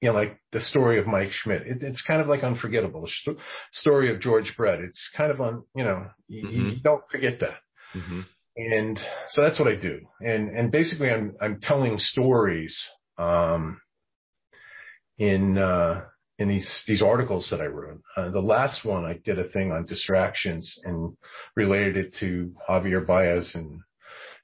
you 0.00 0.10
know, 0.10 0.14
like 0.14 0.38
the 0.52 0.60
story 0.60 0.98
of 0.98 1.06
Mike 1.06 1.32
Schmidt. 1.32 1.62
It, 1.62 1.82
it's 1.82 2.02
kind 2.02 2.20
of 2.20 2.26
like 2.26 2.42
unforgettable. 2.42 3.08
The 3.24 3.36
story 3.72 4.12
of 4.12 4.20
George 4.20 4.52
Brett. 4.54 4.80
It's 4.80 5.08
kind 5.16 5.30
of 5.30 5.40
on, 5.40 5.62
you 5.74 5.84
know, 5.84 6.08
you, 6.28 6.46
mm-hmm. 6.46 6.68
you 6.68 6.76
don't 6.82 7.02
forget 7.10 7.40
that. 7.40 7.60
Mm-hmm. 7.94 8.20
And 8.56 9.00
so 9.30 9.42
that's 9.42 9.58
what 9.58 9.68
I 9.68 9.76
do. 9.76 10.00
And, 10.20 10.50
and 10.50 10.70
basically 10.70 11.08
I'm, 11.10 11.34
I'm 11.40 11.58
telling 11.60 11.98
stories, 11.98 12.76
um, 13.16 13.80
in, 15.18 15.58
uh, 15.58 16.02
in 16.38 16.48
these, 16.48 16.84
these 16.86 17.02
articles 17.02 17.48
that 17.50 17.60
I 17.60 17.66
wrote. 17.66 18.02
Uh, 18.16 18.30
the 18.30 18.40
last 18.40 18.84
one 18.84 19.04
I 19.04 19.20
did 19.24 19.38
a 19.38 19.48
thing 19.48 19.70
on 19.70 19.86
distractions 19.86 20.80
and 20.84 21.16
related 21.56 21.96
it 21.96 22.14
to 22.20 22.52
Javier 22.68 23.06
Baez 23.06 23.54
and 23.54 23.80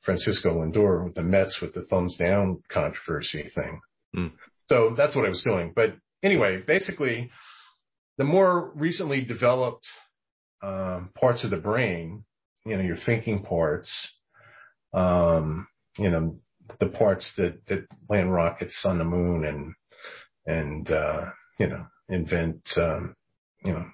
Francisco 0.04 0.50
Lindor 0.50 1.04
with 1.04 1.14
the 1.14 1.22
Mets 1.22 1.58
with 1.60 1.74
the 1.74 1.82
thumbs 1.82 2.16
down 2.16 2.62
controversy 2.70 3.50
thing. 3.54 3.80
Mm. 4.16 4.32
So 4.68 4.94
that's 4.96 5.14
what 5.16 5.26
I 5.26 5.30
was 5.30 5.42
doing. 5.42 5.72
But 5.74 5.96
anyway, 6.22 6.62
basically, 6.64 7.30
the 8.18 8.24
more 8.24 8.70
recently 8.74 9.22
developed 9.22 9.86
um, 10.62 11.10
parts 11.18 11.44
of 11.44 11.50
the 11.50 11.56
brain, 11.56 12.24
you 12.64 12.76
know, 12.76 12.82
your 12.82 12.96
thinking 12.96 13.42
parts, 13.42 13.92
um, 14.92 15.66
you 15.98 16.10
know, 16.10 16.38
the 16.78 16.88
parts 16.88 17.32
that 17.36 17.66
that 17.66 17.86
land 18.08 18.32
rockets 18.32 18.84
on 18.84 18.98
the 18.98 19.04
moon 19.04 19.44
and 19.44 19.74
and 20.46 20.90
uh, 20.90 21.26
you 21.58 21.68
know 21.68 21.86
invent 22.08 22.68
um, 22.76 23.14
you 23.64 23.72
know 23.72 23.86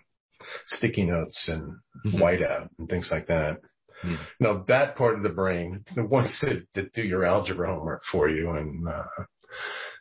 sticky 0.68 1.04
notes 1.04 1.48
and 1.48 1.72
mm-hmm. 2.06 2.22
whiteout 2.22 2.68
and 2.78 2.88
things 2.88 3.09
like 3.11 3.26
that. 3.26 3.61
Mm. 4.04 4.18
Now 4.40 4.64
that 4.68 4.96
part 4.96 5.16
of 5.16 5.22
the 5.22 5.30
brain, 5.30 5.85
the 5.94 6.04
ones 6.04 6.38
that, 6.42 6.66
that 6.74 6.92
do 6.92 7.02
your 7.02 7.24
algebra 7.24 7.68
homework 7.68 8.02
for 8.11 8.28
you 8.28 8.50
and 8.50 8.87
uh, 8.88 9.04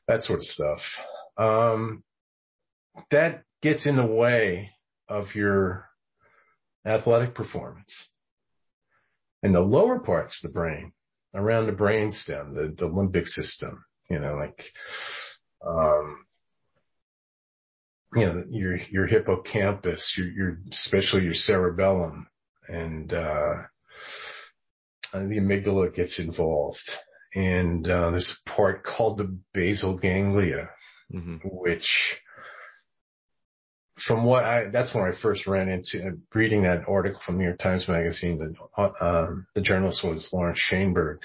that 0.08 0.24
sort 0.24 0.40
of 0.40 0.46
stuff. 0.46 0.80
Um, 1.38 2.04
that 3.12 3.44
gets 3.62 3.86
in 3.86 3.98
the 3.98 4.06
way 4.06 4.72
of 5.10 5.36
your 5.36 5.90
athletic 6.86 7.36
performance. 7.36 7.94
And 9.44 9.54
the 9.54 9.60
lower 9.60 10.00
parts 10.00 10.40
of 10.44 10.50
the 10.50 10.54
brain, 10.54 10.94
around 11.34 11.66
the 11.66 11.72
brain 11.72 12.12
stem, 12.12 12.56
the, 12.56 12.74
the 12.78 12.90
limbic 12.90 13.28
system, 13.28 13.84
you 14.10 14.20
know, 14.20 14.36
like 14.36 14.64
um, 15.66 16.25
you 18.16 18.26
know, 18.26 18.44
your, 18.50 18.78
your 18.90 19.08
hippocampus, 19.08 20.16
your, 20.18 20.28
your, 20.28 20.58
especially 20.72 21.24
your 21.24 21.34
cerebellum 21.34 22.28
and, 22.68 23.14
uh, 23.14 23.54
the 25.14 25.40
amygdala 25.40 25.94
gets 25.94 26.20
involved. 26.20 26.92
And, 27.34 27.88
uh, 27.90 28.12
there's 28.12 28.38
a 28.46 28.50
part 28.50 28.84
called 28.84 29.18
the 29.18 29.38
basal 29.54 29.98
ganglia, 29.98 30.70
mm-hmm. 31.14 31.38
which 31.44 31.88
from 34.08 34.26
what 34.26 34.44
I, 34.44 34.70
that's 34.70 34.94
when 34.94 35.04
I 35.06 35.12
first 35.22 35.48
ran 35.48 35.70
into 35.70 36.18
reading 36.34 36.64
that 36.64 36.84
article 36.88 37.22
from 37.26 37.38
New 37.38 37.46
York 37.46 37.60
Times 37.60 37.88
Magazine. 37.88 38.56
The, 38.78 38.94
um, 39.02 39.48
the 39.56 39.62
journalist 39.62 40.04
was 40.04 40.28
Lawrence 40.34 40.60
Shainberg. 40.70 41.20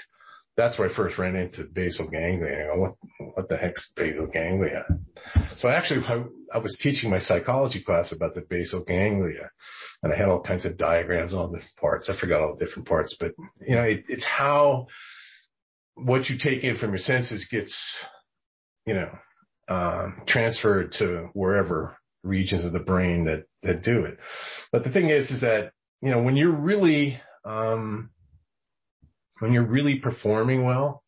That's 0.61 0.77
where 0.77 0.89
I 0.89 0.95
first 0.95 1.17
ran 1.17 1.35
into 1.35 1.63
basal 1.63 2.07
ganglia. 2.07 2.69
What, 2.75 2.93
what 3.33 3.49
the 3.49 3.57
heck's 3.57 3.91
basal 3.95 4.27
ganglia? 4.27 4.85
So 5.57 5.69
actually, 5.69 6.05
I, 6.05 6.23
I 6.53 6.59
was 6.59 6.77
teaching 6.81 7.09
my 7.09 7.19
psychology 7.19 7.83
class 7.83 8.11
about 8.11 8.35
the 8.35 8.45
basal 8.47 8.83
ganglia 8.85 9.49
and 10.03 10.13
I 10.13 10.15
had 10.15 10.29
all 10.29 10.41
kinds 10.41 10.65
of 10.65 10.77
diagrams 10.77 11.33
on 11.33 11.51
the 11.51 11.61
parts. 11.79 12.09
I 12.09 12.19
forgot 12.19 12.41
all 12.41 12.55
the 12.55 12.65
different 12.65 12.87
parts, 12.87 13.15
but 13.19 13.31
you 13.65 13.75
know, 13.75 13.83
it, 13.83 14.05
it's 14.07 14.25
how 14.25 14.87
what 15.95 16.29
you 16.29 16.37
take 16.37 16.63
in 16.63 16.77
from 16.77 16.91
your 16.91 16.99
senses 16.99 17.47
gets, 17.51 17.75
you 18.85 18.93
know, 18.93 19.09
um, 19.67 20.21
transferred 20.27 20.91
to 20.93 21.29
wherever 21.33 21.97
regions 22.23 22.65
of 22.65 22.73
the 22.73 22.79
brain 22.79 23.25
that, 23.25 23.45
that 23.63 23.83
do 23.83 24.05
it. 24.05 24.17
But 24.71 24.83
the 24.83 24.91
thing 24.91 25.09
is, 25.09 25.29
is 25.31 25.41
that, 25.41 25.73
you 26.01 26.09
know, 26.09 26.21
when 26.21 26.35
you're 26.35 26.51
really, 26.51 27.19
um, 27.45 28.09
when 29.41 29.53
you're 29.53 29.65
really 29.65 29.99
performing 29.99 30.63
well, 30.63 31.03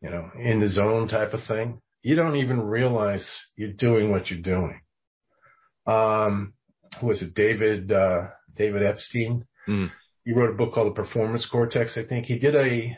you 0.00 0.10
know, 0.10 0.30
in 0.38 0.60
the 0.60 0.68
zone 0.68 1.08
type 1.08 1.34
of 1.34 1.44
thing, 1.46 1.80
you 2.02 2.14
don't 2.14 2.36
even 2.36 2.60
realize 2.60 3.26
you're 3.56 3.72
doing 3.72 4.10
what 4.10 4.30
you're 4.30 4.42
doing. 4.42 4.80
Um, 5.86 6.54
who 7.00 7.08
was 7.08 7.22
it? 7.22 7.34
David, 7.34 7.90
uh, 7.90 8.28
David 8.54 8.82
Epstein. 8.82 9.46
Mm. 9.68 9.90
He 10.24 10.32
wrote 10.32 10.50
a 10.50 10.56
book 10.56 10.74
called 10.74 10.94
The 10.94 11.02
Performance 11.02 11.46
Cortex. 11.50 11.96
I 11.96 12.04
think 12.04 12.26
he 12.26 12.38
did 12.38 12.54
a, 12.54 12.96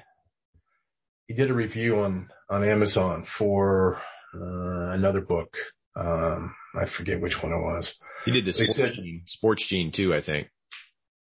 he 1.27 1.35
did 1.35 1.51
a 1.51 1.55
review 1.55 2.01
on, 2.01 2.29
on 2.51 2.65
Amazon 2.65 3.27
for, 3.39 4.01
uh, 4.35 4.91
another 4.93 5.21
book 5.21 5.57
um, 5.97 6.55
I 6.75 6.85
forget 6.97 7.21
which 7.21 7.37
one 7.43 7.53
it 7.53 7.61
was. 7.61 7.99
He 8.27 8.33
did 8.33 8.45
the 8.45 8.53
sports, 8.53 8.77
said, 8.77 8.93
gene, 8.95 9.23
sports 9.27 9.67
gene 9.69 9.91
too, 9.95 10.15
I 10.15 10.23
think. 10.23 10.49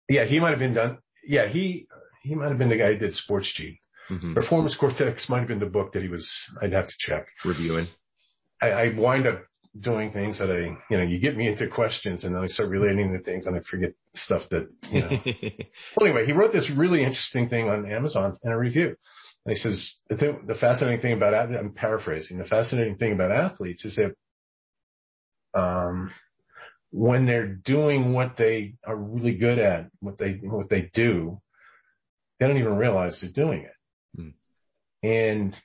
Yeah, 0.10 0.26
he 0.26 0.40
might 0.40 0.50
have 0.50 0.60
been 0.60 0.74
done. 0.74 0.98
Yeah, 1.26 1.48
he 1.48 1.88
he 2.30 2.36
might 2.36 2.50
have 2.50 2.58
been 2.58 2.70
the 2.70 2.78
guy 2.78 2.94
who 2.94 3.00
did 3.00 3.14
sports 3.16 3.52
gene. 3.56 3.78
Mm-hmm. 4.10 4.34
Performance 4.34 4.76
Cortex 4.80 5.28
might 5.30 5.40
have 5.40 5.48
been 5.48 5.60
the 5.60 5.66
book 5.66 5.94
that 5.94 6.04
he 6.04 6.10
was. 6.10 6.32
I'd 6.62 6.74
have 6.74 6.88
to 6.88 6.94
check. 7.00 7.28
Reviewing. 7.44 7.88
I, 8.62 8.70
I 8.70 8.96
wind 8.96 9.28
up 9.28 9.44
doing 9.80 10.12
things 10.12 10.40
that 10.40 10.50
I, 10.50 10.78
you 10.90 10.98
know, 10.98 11.04
you 11.04 11.20
get 11.20 11.38
me 11.38 11.48
into 11.48 11.68
questions 11.68 12.24
and 12.24 12.34
then 12.34 12.42
I 12.42 12.48
start 12.48 12.70
relating 12.70 13.14
to 13.14 13.24
things 13.24 13.46
and 13.46 13.56
I 13.56 13.62
forget 13.70 13.94
stuff 14.16 14.44
that, 14.50 14.68
you 14.92 15.02
know. 15.02 15.10
well, 15.96 16.08
anyway, 16.08 16.26
he 16.26 16.32
wrote 16.32 16.54
this 16.54 16.72
really 16.76 17.04
interesting 17.04 17.50
thing 17.50 17.70
on 17.70 17.92
Amazon 17.92 18.38
in 18.44 18.52
a 18.52 18.58
review. 18.58 18.96
And 19.46 19.56
he 19.56 19.56
says, 19.56 19.96
the, 20.10 20.18
thing, 20.18 20.40
the 20.48 20.56
fascinating 20.56 21.02
thing 21.02 21.14
about, 21.14 21.34
I'm 21.34 21.74
paraphrasing, 21.74 22.38
the 22.38 22.46
fascinating 22.46 22.98
thing 22.98 23.14
about 23.14 23.32
athletes 23.32 23.86
is 23.86 23.98
that 23.98 24.16
um, 25.60 26.12
when 26.92 27.26
they're 27.26 27.48
doing 27.48 28.14
what 28.14 28.38
they 28.38 28.76
are 28.86 28.96
really 28.96 29.36
good 29.36 29.60
at, 29.60 29.90
what 30.00 30.18
they 30.18 30.40
what 30.44 30.70
they 30.70 30.90
do, 30.94 31.42
they 32.40 32.48
don't 32.48 32.58
even 32.58 32.78
realize 32.78 33.20
they're 33.20 33.32
doing 33.32 33.62
it. 33.64 34.20
Mm. 34.20 34.34
And 35.04 35.56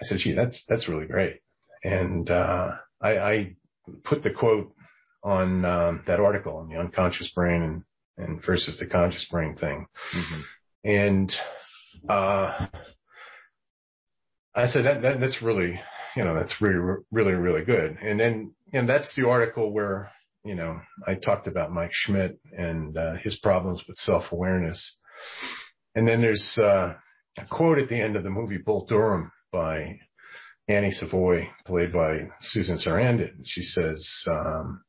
I 0.00 0.04
said, 0.04 0.18
"Gee, 0.18 0.34
that's 0.34 0.64
that's 0.68 0.88
really 0.88 1.06
great." 1.06 1.40
And 1.84 2.30
uh, 2.30 2.72
I, 3.00 3.18
I 3.18 3.56
put 4.04 4.22
the 4.22 4.30
quote 4.30 4.74
on 5.22 5.64
um, 5.64 6.02
that 6.06 6.20
article 6.20 6.56
on 6.56 6.68
the 6.68 6.78
unconscious 6.78 7.30
brain 7.34 7.62
and, 7.62 7.82
and 8.16 8.44
versus 8.44 8.78
the 8.78 8.86
conscious 8.86 9.26
brain 9.30 9.56
thing. 9.56 9.86
Mm-hmm. 10.14 10.40
And 10.84 11.32
uh, 12.08 12.66
I 14.54 14.66
said 14.66 14.86
that, 14.86 15.02
that 15.02 15.20
that's 15.20 15.42
really 15.42 15.80
you 16.18 16.24
know, 16.24 16.34
that's 16.34 16.60
really, 16.60 16.96
really, 17.12 17.32
really 17.32 17.64
good. 17.64 17.96
And 18.02 18.18
then, 18.18 18.52
and 18.72 18.88
that's 18.88 19.14
the 19.14 19.28
article 19.28 19.72
where, 19.72 20.10
you 20.44 20.56
know, 20.56 20.80
I 21.06 21.14
talked 21.14 21.46
about 21.46 21.72
Mike 21.72 21.92
Schmidt 21.92 22.40
and 22.52 22.96
uh, 22.96 23.14
his 23.22 23.36
problems 23.36 23.84
with 23.86 23.96
self-awareness. 23.98 24.96
And 25.94 26.06
then 26.06 26.20
there's 26.20 26.56
uh, 26.60 26.94
a 27.38 27.46
quote 27.50 27.78
at 27.78 27.88
the 27.88 28.00
end 28.00 28.16
of 28.16 28.24
the 28.24 28.30
movie 28.30 28.58
Bull 28.58 28.86
Durham 28.86 29.32
by 29.52 29.98
Annie 30.68 30.92
Savoy, 30.92 31.48
played 31.66 31.92
by 31.92 32.28
Susan 32.40 32.76
Sarandon. 32.76 33.40
She 33.44 33.62
says, 33.62 34.06
um, 34.30 34.82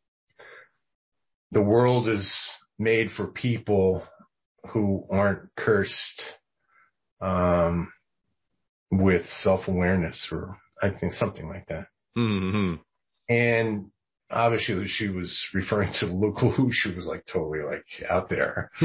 the 1.51 1.61
world 1.61 2.09
is 2.09 2.31
made 2.77 3.11
for 3.11 3.27
people 3.27 4.03
who 4.71 5.05
aren't 5.09 5.49
cursed 5.55 6.21
um, 7.21 7.91
with 8.91 9.25
self-awareness 9.41 10.27
or 10.31 10.57
I 10.81 10.89
think 10.89 11.13
something 11.13 11.47
like 11.47 11.67
that. 11.67 11.87
Mm-hmm. 12.17 12.75
And 13.29 13.91
obviously 14.31 14.87
she 14.87 15.07
was 15.07 15.37
referring 15.53 15.93
to 15.99 16.05
Nuke 16.05 16.39
LaLoosh, 16.39 16.83
who 16.83 16.95
was 16.95 17.05
like 17.05 17.25
totally 17.25 17.59
like 17.59 17.85
out 18.09 18.29
there. 18.29 18.71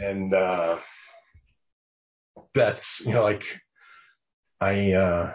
and, 0.00 0.34
uh, 0.34 0.78
that's, 2.54 3.02
you 3.06 3.14
know, 3.14 3.22
like 3.22 3.42
I, 4.60 4.92
uh, 4.92 5.34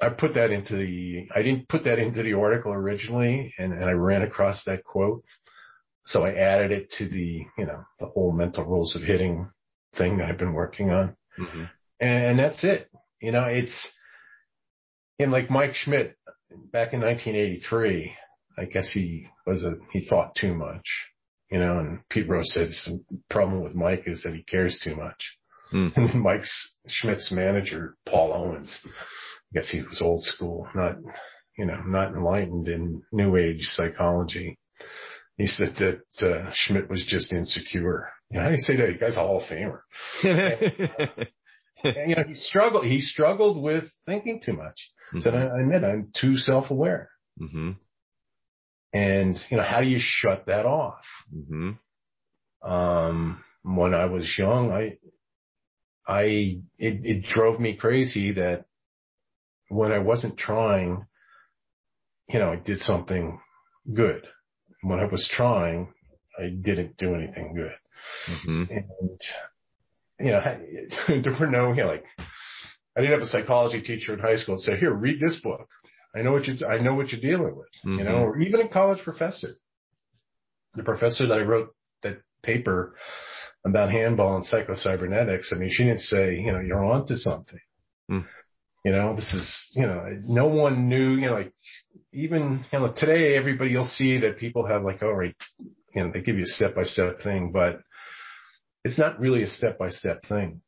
I 0.00 0.08
put 0.08 0.34
that 0.34 0.50
into 0.50 0.76
the, 0.76 1.28
I 1.34 1.42
didn't 1.42 1.68
put 1.68 1.84
that 1.84 1.98
into 1.98 2.22
the 2.22 2.34
article 2.34 2.72
originally 2.72 3.54
and, 3.58 3.72
and 3.72 3.84
I 3.84 3.92
ran 3.92 4.22
across 4.22 4.62
that 4.64 4.84
quote. 4.84 5.24
So 6.06 6.22
I 6.24 6.34
added 6.34 6.72
it 6.72 6.90
to 6.98 7.08
the, 7.08 7.46
you 7.56 7.66
know, 7.66 7.84
the 7.98 8.06
whole 8.06 8.32
mental 8.32 8.64
rules 8.64 8.94
of 8.94 9.02
hitting 9.02 9.48
thing 9.96 10.18
that 10.18 10.28
I've 10.28 10.38
been 10.38 10.52
working 10.52 10.90
on. 10.90 11.16
Mm-hmm. 11.38 11.64
And 12.00 12.38
that's 12.38 12.62
it. 12.64 12.90
You 13.20 13.32
know, 13.32 13.44
it's, 13.44 13.92
and 15.18 15.32
like 15.32 15.48
Mike 15.48 15.74
Schmidt 15.74 16.16
back 16.72 16.92
in 16.92 17.00
1983, 17.00 18.12
I 18.58 18.64
guess 18.66 18.90
he 18.92 19.28
was 19.46 19.62
a, 19.62 19.76
he 19.92 20.06
thought 20.06 20.34
too 20.34 20.54
much, 20.54 20.84
you 21.54 21.60
know, 21.60 21.78
and 21.78 22.00
Pete 22.10 22.28
Rose 22.28 22.52
said 22.52 22.70
the 22.84 23.00
problem 23.30 23.62
with 23.62 23.76
Mike 23.76 24.02
is 24.06 24.24
that 24.24 24.34
he 24.34 24.42
cares 24.42 24.80
too 24.82 24.96
much. 24.96 25.36
Mm. 25.72 25.92
And 25.96 26.20
Mike's 26.20 26.74
Schmidt's 26.88 27.30
manager, 27.30 27.94
Paul 28.08 28.32
Owens, 28.32 28.80
I 28.84 28.90
guess 29.60 29.70
he 29.70 29.80
was 29.88 30.02
old 30.02 30.24
school, 30.24 30.66
not, 30.74 30.96
you 31.56 31.66
know, 31.66 31.80
not 31.86 32.12
enlightened 32.12 32.66
in 32.66 33.02
new 33.12 33.36
age 33.36 33.62
psychology. 33.66 34.58
He 35.38 35.46
said 35.46 35.76
that 35.78 36.28
uh, 36.28 36.50
Schmidt 36.52 36.90
was 36.90 37.04
just 37.06 37.32
insecure. 37.32 38.08
You 38.30 38.38
know, 38.38 38.42
how 38.42 38.48
do 38.48 38.54
you 38.54 38.60
say 38.60 38.76
that? 38.76 38.88
You 38.88 38.98
guy's 38.98 39.16
a 39.16 39.20
Hall 39.20 39.40
of 39.40 39.48
Famer. 39.48 39.82
and, 41.84 42.10
you 42.10 42.16
know, 42.16 42.24
he 42.26 42.34
struggled. 42.34 42.84
He 42.84 43.00
struggled 43.00 43.62
with 43.62 43.84
thinking 44.06 44.40
too 44.44 44.54
much. 44.54 44.90
Mm-hmm. 45.14 45.20
So 45.20 45.30
I 45.30 45.60
admit 45.60 45.84
I'm 45.84 46.10
too 46.20 46.36
self-aware. 46.36 47.10
Mm-hmm. 47.40 47.70
And 48.94 49.36
you 49.50 49.56
know, 49.56 49.64
how 49.64 49.80
do 49.80 49.88
you 49.88 49.98
shut 50.00 50.46
that 50.46 50.64
off? 50.64 51.04
Mm-hmm. 51.34 52.70
Um, 52.70 53.44
when 53.62 53.92
I 53.92 54.06
was 54.06 54.32
young, 54.38 54.70
I, 54.70 54.98
I, 56.06 56.22
it, 56.78 57.00
it 57.04 57.24
drove 57.24 57.58
me 57.58 57.76
crazy 57.76 58.32
that 58.32 58.66
when 59.68 59.90
I 59.90 59.98
wasn't 59.98 60.38
trying, 60.38 61.06
you 62.28 62.38
know, 62.38 62.52
I 62.52 62.56
did 62.56 62.78
something 62.78 63.40
good. 63.92 64.26
When 64.82 65.00
I 65.00 65.06
was 65.06 65.28
trying, 65.34 65.88
I 66.38 66.48
didn't 66.48 66.96
do 66.96 67.14
anything 67.14 67.54
good. 67.54 67.74
Mm-hmm. 68.30 68.64
And, 68.70 69.20
you 70.20 70.32
know, 70.32 71.22
there 71.22 71.36
were 71.38 71.48
no, 71.48 71.72
you 71.72 71.82
know, 71.82 71.88
like, 71.88 72.04
I 72.96 73.00
didn't 73.00 73.18
have 73.18 73.26
a 73.26 73.30
psychology 73.30 73.82
teacher 73.82 74.14
in 74.14 74.20
high 74.20 74.36
school 74.36 74.56
say, 74.58 74.78
here, 74.78 74.92
read 74.92 75.20
this 75.20 75.40
book. 75.42 75.68
I 76.14 76.22
know 76.22 76.32
what 76.32 76.46
you, 76.46 76.54
I 76.66 76.78
know 76.78 76.94
what 76.94 77.10
you're 77.10 77.20
dealing 77.20 77.56
with, 77.56 77.68
mm-hmm. 77.84 77.98
you 77.98 78.04
know, 78.04 78.16
or 78.16 78.38
even 78.38 78.60
a 78.60 78.68
college 78.68 79.02
professor. 79.02 79.56
The 80.74 80.82
professor 80.82 81.26
that 81.26 81.38
I 81.38 81.42
wrote 81.42 81.74
that 82.02 82.18
paper 82.42 82.96
about 83.64 83.90
handball 83.90 84.36
and 84.36 84.44
psychocybernetics, 84.44 85.52
I 85.52 85.56
mean, 85.56 85.70
she 85.72 85.84
didn't 85.84 86.00
say, 86.00 86.36
you 86.36 86.52
know, 86.52 86.60
you're 86.60 86.84
onto 86.84 87.14
something. 87.14 87.60
Mm. 88.10 88.24
You 88.84 88.92
know, 88.92 89.16
this 89.16 89.32
is, 89.32 89.72
you 89.74 89.86
know, 89.86 90.04
no 90.26 90.46
one 90.46 90.88
knew, 90.88 91.14
you 91.14 91.28
know, 91.28 91.34
like 91.34 91.52
even, 92.12 92.64
you 92.70 92.78
know, 92.78 92.92
today 92.94 93.36
everybody 93.36 93.70
you'll 93.70 93.84
see 93.84 94.18
that 94.20 94.38
people 94.38 94.66
have 94.66 94.84
like, 94.84 95.02
all 95.02 95.14
right, 95.14 95.34
you 95.94 96.04
know, 96.04 96.10
they 96.12 96.20
give 96.20 96.36
you 96.36 96.44
a 96.44 96.46
step 96.46 96.74
by 96.74 96.84
step 96.84 97.22
thing, 97.22 97.50
but 97.50 97.80
it's 98.84 98.98
not 98.98 99.18
really 99.18 99.42
a 99.42 99.48
step 99.48 99.78
by 99.78 99.88
step 99.88 100.24
thing. 100.26 100.60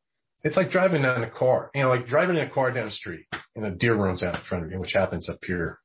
It's 0.47 0.57
like 0.57 0.71
driving 0.71 1.03
down 1.03 1.25
a 1.25 1.31
car, 1.31 1.71
you 1.75 1.83
know, 1.83 1.89
like 1.89 2.07
driving 2.07 2.37
in 2.37 2.47
a 2.47 2.51
car 2.51 2.71
down 2.71 2.87
the 2.87 2.93
street 2.93 3.27
and 3.57 3.67
a 3.67 3.71
deer 3.73 3.97
runs 3.97 4.23
out 4.23 4.37
in 4.37 4.41
front 4.49 4.65
of 4.65 4.71
you, 4.71 4.79
which 4.79 4.93
happens 4.93 5.29
up 5.29 5.39
here 5.45 5.81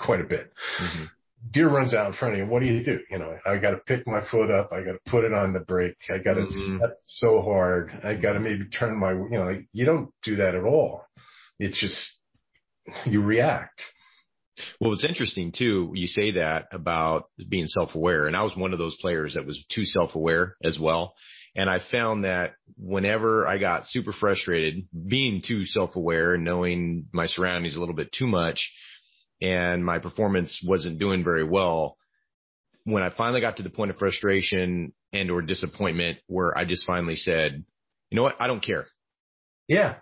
quite 0.00 0.20
a 0.20 0.24
bit. 0.24 0.52
Mm-hmm. 0.80 1.04
Deer 1.52 1.68
runs 1.68 1.94
out 1.94 2.08
in 2.08 2.12
front 2.12 2.34
of 2.34 2.40
you. 2.40 2.46
What 2.46 2.60
do 2.60 2.66
you 2.66 2.84
do? 2.84 2.98
You 3.10 3.20
know, 3.20 3.38
I 3.46 3.58
got 3.58 3.70
to 3.70 3.76
pick 3.76 4.04
my 4.06 4.20
foot 4.28 4.50
up. 4.50 4.72
I 4.72 4.82
got 4.82 4.92
to 4.92 4.98
put 5.10 5.24
it 5.24 5.32
on 5.32 5.52
the 5.52 5.60
brake. 5.60 5.96
I 6.10 6.18
got 6.18 6.34
to 6.34 6.42
mm-hmm. 6.42 6.78
step 6.78 6.98
so 7.04 7.42
hard. 7.42 7.92
I 8.02 8.14
got 8.14 8.32
to 8.32 8.40
maybe 8.40 8.64
turn 8.76 8.98
my, 8.98 9.12
you 9.12 9.28
know, 9.30 9.44
like, 9.44 9.68
you 9.72 9.84
don't 9.84 10.10
do 10.24 10.36
that 10.36 10.56
at 10.56 10.64
all. 10.64 11.04
It's 11.60 11.80
just, 11.80 12.18
you 13.06 13.22
react. 13.22 13.82
Well, 14.80 14.92
it's 14.92 15.04
interesting 15.04 15.52
too. 15.56 15.92
You 15.94 16.08
say 16.08 16.32
that 16.32 16.66
about 16.72 17.30
being 17.48 17.66
self-aware, 17.66 18.26
and 18.26 18.36
I 18.36 18.42
was 18.42 18.56
one 18.56 18.72
of 18.72 18.80
those 18.80 18.96
players 19.00 19.34
that 19.34 19.46
was 19.46 19.64
too 19.70 19.84
self-aware 19.84 20.56
as 20.64 20.78
well. 20.80 21.14
And 21.54 21.68
I 21.68 21.80
found 21.90 22.24
that 22.24 22.54
whenever 22.78 23.46
I 23.46 23.58
got 23.58 23.86
super 23.86 24.12
frustrated, 24.12 24.86
being 25.06 25.42
too 25.46 25.64
self-aware 25.66 26.34
and 26.34 26.44
knowing 26.44 27.06
my 27.12 27.26
surroundings 27.26 27.76
a 27.76 27.80
little 27.80 27.94
bit 27.94 28.10
too 28.10 28.26
much, 28.26 28.72
and 29.40 29.84
my 29.84 29.98
performance 29.98 30.62
wasn't 30.64 30.98
doing 30.98 31.24
very 31.24 31.44
well, 31.44 31.96
when 32.84 33.02
I 33.02 33.10
finally 33.10 33.40
got 33.40 33.58
to 33.58 33.62
the 33.62 33.70
point 33.70 33.90
of 33.90 33.98
frustration 33.98 34.92
and 35.12 35.30
or 35.30 35.42
disappointment 35.42 36.18
where 36.26 36.56
I 36.56 36.64
just 36.64 36.86
finally 36.86 37.16
said, 37.16 37.64
you 38.10 38.16
know 38.16 38.22
what? 38.22 38.36
I 38.40 38.46
don't 38.46 38.64
care. 38.64 38.86
Yeah. 39.68 39.96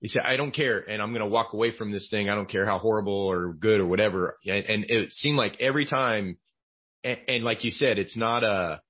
He 0.00 0.08
said, 0.08 0.22
I 0.24 0.36
don't 0.36 0.54
care. 0.54 0.78
And 0.78 1.02
I'm 1.02 1.10
going 1.10 1.20
to 1.22 1.26
walk 1.26 1.54
away 1.54 1.72
from 1.76 1.90
this 1.90 2.08
thing. 2.10 2.28
I 2.28 2.34
don't 2.34 2.48
care 2.48 2.66
how 2.66 2.78
horrible 2.78 3.26
or 3.30 3.52
good 3.52 3.80
or 3.80 3.86
whatever. 3.86 4.36
And, 4.46 4.64
and 4.66 4.84
it 4.88 5.12
seemed 5.12 5.36
like 5.36 5.56
every 5.60 5.86
time, 5.86 6.38
and, 7.02 7.18
and, 7.26 7.44
like 7.44 7.64
you 7.64 7.70
said, 7.70 7.98
it's 7.98 8.16
not 8.16 8.44
a 8.44 8.80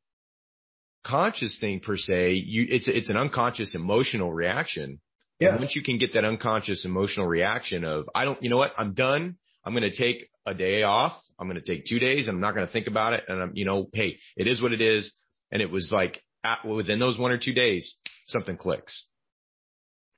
conscious 1.04 1.58
thing 1.60 1.80
per 1.80 1.96
se. 1.96 2.32
You, 2.34 2.66
it's, 2.68 2.88
it's 2.88 3.10
an 3.10 3.16
unconscious 3.16 3.74
emotional 3.74 4.32
reaction. 4.32 5.00
Yeah. 5.38 5.50
And 5.50 5.58
once 5.60 5.74
you 5.76 5.82
can 5.82 5.98
get 5.98 6.14
that 6.14 6.24
unconscious 6.24 6.84
emotional 6.84 7.26
reaction 7.26 7.84
of, 7.84 8.08
I 8.14 8.24
don't, 8.24 8.42
you 8.42 8.50
know 8.50 8.56
what? 8.56 8.72
I'm 8.76 8.94
done. 8.94 9.36
I'm 9.64 9.72
going 9.72 9.90
to 9.90 9.96
take 9.96 10.28
a 10.46 10.54
day 10.54 10.82
off. 10.82 11.20
I'm 11.38 11.48
going 11.48 11.60
to 11.60 11.66
take 11.66 11.84
two 11.84 11.98
days. 11.98 12.28
I'm 12.28 12.40
not 12.40 12.54
going 12.54 12.66
to 12.66 12.72
think 12.72 12.86
about 12.86 13.14
it. 13.14 13.24
And 13.28 13.42
I'm, 13.42 13.52
you 13.54 13.64
know, 13.64 13.88
hey, 13.92 14.18
it 14.36 14.46
is 14.46 14.62
what 14.62 14.72
it 14.72 14.80
is. 14.80 15.12
And 15.50 15.60
it 15.60 15.70
was 15.70 15.90
like 15.92 16.22
at, 16.42 16.64
within 16.64 16.98
those 16.98 17.18
one 17.18 17.32
or 17.32 17.38
two 17.38 17.52
days, 17.52 17.96
something 18.26 18.56
clicks. 18.56 19.06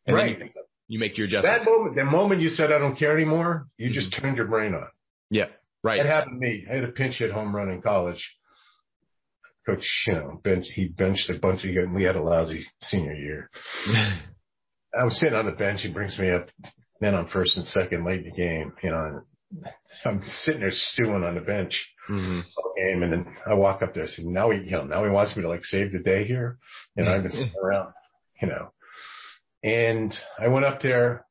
And 0.07 0.17
right. 0.17 0.39
You, 0.39 0.49
you, 0.89 0.99
make 0.99 1.17
your 1.17 1.27
adjustment. 1.27 1.65
That 1.65 1.71
moment, 1.71 1.97
the 1.97 2.05
moment 2.05 2.41
you 2.41 2.51
said, 2.51 2.71
I 2.71 2.79
don't 2.79 2.97
care 2.97 3.17
anymore, 3.17 3.67
you 3.77 3.87
mm-hmm. 3.87 3.95
just 3.95 4.17
turned 4.21 4.37
your 4.37 4.47
brain 4.47 4.75
on. 4.75 4.89
Yeah. 5.31 5.47
Right. 5.83 6.01
It 6.01 6.07
happened 6.07 6.41
to 6.41 6.47
me. 6.47 6.67
I 6.71 6.77
had 6.77 6.85
a 6.85 6.93
pinch 6.93 7.19
hit 7.19 7.33
home 7.33 7.55
run 7.55 7.71
in 7.71 7.81
college. 7.81 8.35
Coach, 9.67 10.05
you 10.07 10.15
know, 10.15 10.41
bench, 10.45 10.67
he 10.75 10.89
benched 10.89 11.29
a 11.29 11.39
bunch 11.39 11.65
of, 11.65 11.71
you 11.71 11.83
and 11.83 11.95
we 11.95 12.05
had 12.05 12.17
a 12.17 12.23
lousy 12.23 12.65
senior 12.83 13.15
year. 13.15 13.51
I 14.99 15.05
was 15.05 15.19
sitting 15.19 15.37
on 15.37 15.47
the 15.47 15.53
bench. 15.53 15.83
He 15.83 15.89
brings 15.89 16.19
me 16.19 16.31
up, 16.31 16.49
then 17.01 17.15
on 17.15 17.29
first 17.29 17.57
and 17.57 17.67
second 17.67 18.05
late 18.05 18.21
in 18.21 18.31
the 18.31 18.37
game, 18.37 18.73
you 18.83 18.91
know, 18.91 19.21
I'm 20.05 20.23
sitting 20.27 20.61
there 20.61 20.71
stewing 20.73 21.25
on 21.25 21.35
the 21.35 21.41
bench 21.41 21.93
mm-hmm. 22.09 22.41
game, 22.77 23.03
and 23.03 23.13
then 23.13 23.27
I 23.47 23.55
walk 23.55 23.83
up 23.83 23.95
there. 23.95 24.05
I 24.05 24.09
said, 24.09 24.25
"Now 24.25 24.51
he, 24.51 24.59
you 24.59 24.71
know, 24.73 24.85
now 24.85 25.05
he 25.05 25.11
wants 25.11 25.37
me 25.37 25.43
to 25.43 25.49
like 25.49 25.65
save 25.65 25.93
the 25.93 26.01
day 26.01 26.25
here." 26.25 26.59
You 26.97 27.05
know, 27.05 27.15
I've 27.15 27.23
been 27.23 27.33
sitting 27.33 27.53
around, 27.63 27.93
you 28.41 28.49
know, 28.49 28.73
and 29.63 30.15
I 30.39 30.49
went 30.49 30.65
up 30.65 30.83
there 30.83 31.25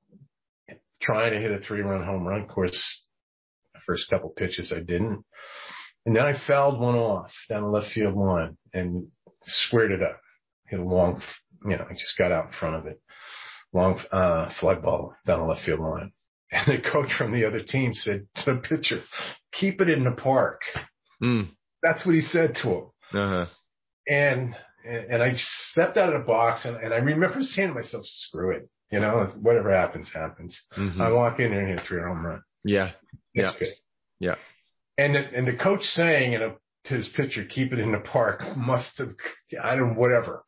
trying 1.01 1.33
to 1.33 1.39
hit 1.39 1.51
a 1.51 1.59
three-run 1.59 2.05
home 2.05 2.25
run. 2.25 2.41
Of 2.41 2.47
course, 2.47 3.05
the 3.73 3.79
first 3.85 4.09
couple 4.09 4.29
pitches 4.29 4.73
I 4.75 4.79
didn't, 4.79 5.23
and 6.05 6.15
then 6.15 6.23
I 6.23 6.35
fouled 6.47 6.79
one 6.79 6.95
off 6.95 7.31
down 7.49 7.63
the 7.63 7.69
left 7.69 7.91
field 7.91 8.15
line 8.15 8.57
and 8.73 9.07
squared 9.45 9.91
it 9.91 10.03
up. 10.03 10.19
Hit 10.67 10.79
a 10.79 10.83
long, 10.83 11.21
you 11.63 11.77
know, 11.77 11.85
I 11.89 11.93
just 11.93 12.17
got 12.17 12.31
out 12.31 12.47
in 12.47 12.51
front 12.53 12.75
of 12.75 12.85
it. 12.87 13.01
Long 13.73 13.99
uh, 14.11 14.51
fly 14.59 14.75
ball 14.75 15.15
down 15.25 15.39
the 15.39 15.45
left 15.45 15.65
field 15.65 15.79
line. 15.79 16.11
And 16.51 16.77
the 16.77 16.89
coach 16.89 17.11
from 17.17 17.33
the 17.33 17.45
other 17.45 17.61
team 17.61 17.93
said 17.93 18.27
to 18.35 18.53
the 18.53 18.59
pitcher, 18.59 19.01
keep 19.51 19.81
it 19.81 19.89
in 19.89 20.03
the 20.03 20.11
park. 20.11 20.61
Mm. 21.21 21.49
That's 21.81 22.05
what 22.05 22.15
he 22.15 22.21
said 22.21 22.55
to 22.61 22.69
him. 22.69 22.83
Uh-huh. 23.13 23.45
And, 24.07 24.55
and 24.87 25.23
I 25.23 25.33
stepped 25.35 25.97
out 25.97 26.13
of 26.13 26.21
the 26.21 26.25
box 26.25 26.65
and, 26.65 26.77
and 26.77 26.93
I 26.93 26.97
remember 26.97 27.41
saying 27.41 27.69
to 27.69 27.73
myself, 27.73 28.05
screw 28.05 28.51
it. 28.55 28.69
You 28.91 28.99
know, 28.99 29.33
whatever 29.41 29.75
happens, 29.75 30.11
happens. 30.13 30.55
Mm-hmm. 30.77 31.01
I 31.01 31.11
walk 31.11 31.39
in 31.39 31.49
there 31.49 31.65
and 31.65 31.79
hit 31.79 31.87
three 31.87 32.01
home 32.01 32.25
run. 32.25 32.41
Yeah. 32.63 32.91
That's 33.33 33.53
yeah. 33.53 33.59
good. 33.59 33.73
Yeah. 34.19 34.35
And 34.97 35.15
the, 35.15 35.19
and 35.19 35.47
the 35.47 35.55
coach 35.55 35.84
saying, 35.84 36.34
you 36.34 36.39
know, 36.39 36.55
to 36.86 36.93
his 36.95 37.08
pitcher, 37.10 37.45
keep 37.45 37.73
it 37.73 37.79
in 37.79 37.91
the 37.91 37.99
park 37.99 38.41
must 38.58 38.97
have, 38.97 39.13
I 39.62 39.75
don't, 39.75 39.95
whatever. 39.95 40.43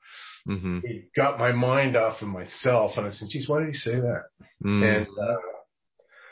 Mm-hmm. 0.48 0.80
He 0.86 1.04
got 1.16 1.40
my 1.40 1.52
mind 1.52 1.98
off 1.98 2.22
of 2.22 2.30
myself 2.30 2.94
and 2.98 3.06
I 3.06 3.12
said, 3.12 3.28
geez, 3.30 3.50
why 3.50 3.60
did 3.60 3.70
he 3.70 3.74
say 3.74 3.96
that? 3.96 4.24
Mm. 4.64 4.98
And, 4.98 5.08
uh, 5.08 5.36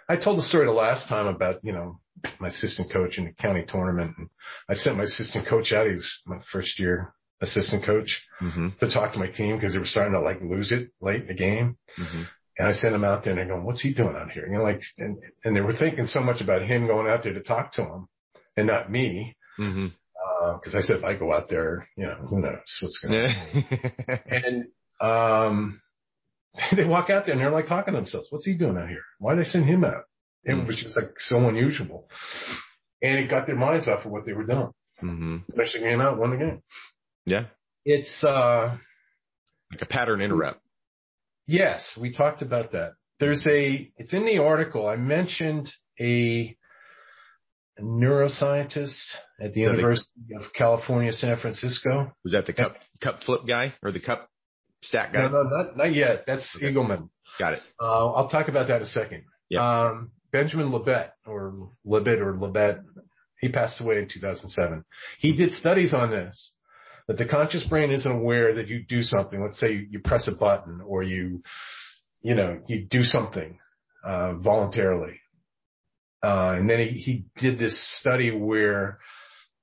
I 0.08 0.16
told 0.18 0.38
the 0.38 0.44
story 0.44 0.68
the 0.68 0.72
last 0.72 1.10
time 1.10 1.28
about, 1.28 1.60
you 1.64 1.74
know, 1.74 2.00
my 2.40 2.50
assistant 2.50 2.92
coach 2.94 3.18
in 3.18 3.26
the 3.26 3.32
county 3.32 3.66
tournament. 3.68 4.14
And 4.18 4.30
I 4.70 4.76
sent 4.76 4.98
my 4.98 5.04
assistant 5.04 5.48
coach 5.48 5.72
out. 5.74 5.88
He 5.88 5.96
was 5.96 6.10
my 6.26 6.40
first 6.52 6.80
year 6.80 7.14
assistant 7.42 7.86
coach 7.86 8.22
mm-hmm. 8.42 8.70
to 8.80 8.92
talk 8.92 9.14
to 9.14 9.20
my 9.20 9.28
team 9.28 9.58
because 9.58 9.74
they 9.74 9.80
were 9.80 9.86
starting 9.86 10.14
to 10.14 10.22
like 10.22 10.42
lose 10.42 10.72
it 10.72 10.90
late 11.02 11.22
in 11.22 11.28
the 11.28 11.34
game. 11.34 11.78
Mm-hmm. 12.00 12.24
And 12.58 12.68
I 12.68 12.74
sent 12.74 12.96
him 12.96 13.04
out 13.04 13.24
there 13.24 13.32
and 13.32 13.40
they're 13.40 13.48
going, 13.48 13.66
what's 13.66 13.82
he 13.82 13.94
doing 13.94 14.16
out 14.16 14.32
here? 14.32 14.48
You 14.48 14.58
know, 14.58 14.64
like, 14.64 14.82
and, 14.98 15.18
and 15.44 15.56
they 15.56 15.62
were 15.62 15.76
thinking 15.76 16.06
so 16.06 16.22
much 16.22 16.42
about 16.42 16.62
him 16.62 16.88
going 16.88 17.08
out 17.08 17.24
there 17.24 17.34
to 17.34 17.44
talk 17.44 17.74
to 17.74 17.84
him 17.84 18.08
and 18.56 18.68
not 18.68 18.90
me. 18.90 19.36
Mm-hmm. 19.60 19.88
Uh, 19.88 20.58
cause 20.60 20.74
I 20.76 20.82
said, 20.82 20.98
if 20.98 21.04
I 21.04 21.16
go 21.16 21.34
out 21.34 21.50
there, 21.50 21.88
you 21.98 22.06
know, 22.06 22.16
who 22.30 22.40
knows 22.40 22.60
what's 22.82 23.00
going 23.00 23.14
to 23.14 23.28
happen. 23.28 24.26
and, 24.26 24.66
um, 25.02 25.82
they 26.76 26.86
walk 26.86 27.10
out 27.10 27.26
there 27.26 27.34
and 27.34 27.42
they're 27.42 27.52
like 27.52 27.68
talking 27.68 27.94
to 27.94 28.00
themselves. 28.00 28.28
What's 28.30 28.46
he 28.46 28.54
doing 28.54 28.78
out 28.78 28.88
here? 28.88 29.04
Why 29.20 29.36
did 29.36 29.46
they 29.46 29.50
send 29.50 29.66
him 29.66 29.84
out? 29.84 30.04
It 30.46 30.52
mm-hmm. 30.52 30.68
was 30.68 30.78
just 30.78 30.96
like 30.96 31.12
so 31.20 31.50
unusual. 31.50 32.08
And 33.02 33.20
it 33.20 33.30
got 33.30 33.48
their 33.48 33.58
minds 33.58 33.90
off 33.90 34.06
of 34.06 34.12
what 34.12 34.26
they 34.26 34.34
were 34.34 34.46
doing. 34.46 34.72
Mm-hmm. 35.04 35.38
Especially 35.50 35.82
came 35.82 36.00
out, 36.00 36.18
won 36.18 36.32
the 36.32 36.38
game. 36.38 36.62
Yeah. 37.26 37.46
It's, 37.84 38.24
uh, 38.24 38.78
like 39.72 39.82
a 39.82 39.86
pattern 39.86 40.22
interrupt. 40.22 40.60
Yes. 41.48 41.98
We 42.00 42.12
talked 42.12 42.42
about 42.42 42.72
that. 42.72 42.94
There's 43.20 43.46
a, 43.48 43.92
it's 43.98 44.14
in 44.14 44.26
the 44.26 44.40
article. 44.40 44.88
I 44.88 44.96
mentioned 44.96 45.70
a, 46.00 46.56
neuroscientist 47.82 48.98
at 49.42 49.54
the 49.54 49.62
University 49.62 50.10
the, 50.30 50.40
of 50.40 50.54
California, 50.54 51.12
San 51.12 51.38
Francisco. 51.40 52.14
Was 52.24 52.34
that 52.34 52.46
the 52.46 52.54
cup, 52.54 52.76
cup 53.02 53.22
flip 53.24 53.42
guy 53.48 53.74
or 53.84 53.92
the 53.92 54.00
cup 54.00 54.30
stack 54.82 55.14
guy? 55.14 55.24
No, 55.24 55.30
no, 55.30 55.44
not, 55.44 55.78
not 55.78 55.94
yet. 55.94 56.24
That's 56.26 56.56
okay. 56.56 56.74
Eagleman. 56.74 57.10
Got 57.38 57.54
it. 57.54 57.62
Uh, 57.80 58.14
I'll 58.14 58.30
talk 58.30 58.48
about 58.48 58.68
that 58.70 58.78
in 58.78 58.84
a 58.84 58.86
second. 58.86 59.24
Yeah. 59.50 59.88
Um, 59.88 60.12
Benjamin 60.32 60.70
Libet 60.72 61.12
or 61.26 61.70
Libet 61.86 62.20
or 62.20 62.34
Libet, 62.34 62.82
he 63.42 63.50
passed 63.50 63.82
away 63.82 63.98
in 63.98 64.08
2007. 64.08 64.84
He 65.20 65.36
did 65.36 65.52
studies 65.52 65.94
on 65.94 66.12
this, 66.12 66.54
that 67.08 67.18
the 67.18 67.26
conscious 67.26 67.66
brain 67.66 67.92
isn't 67.92 68.12
aware 68.12 68.56
that 68.56 68.68
you 68.68 68.84
do 68.88 69.04
something. 69.04 69.42
Let's 69.42 69.60
say 69.60 69.88
you, 69.90 70.00
press 70.00 70.28
a 70.28 70.36
button 70.36 70.82
or 70.86 71.04
you, 71.04 71.44
you 72.22 72.36
know, 72.36 72.60
you 72.68 72.86
do 72.90 73.04
something, 73.04 73.60
uh, 74.04 74.34
voluntarily. 74.36 75.20
Uh, 76.24 76.56
and 76.58 76.70
then 76.70 76.80
he, 76.80 77.00
he 77.00 77.26
did 77.40 77.60
this 77.60 77.80
study 78.00 78.32
where 78.32 79.00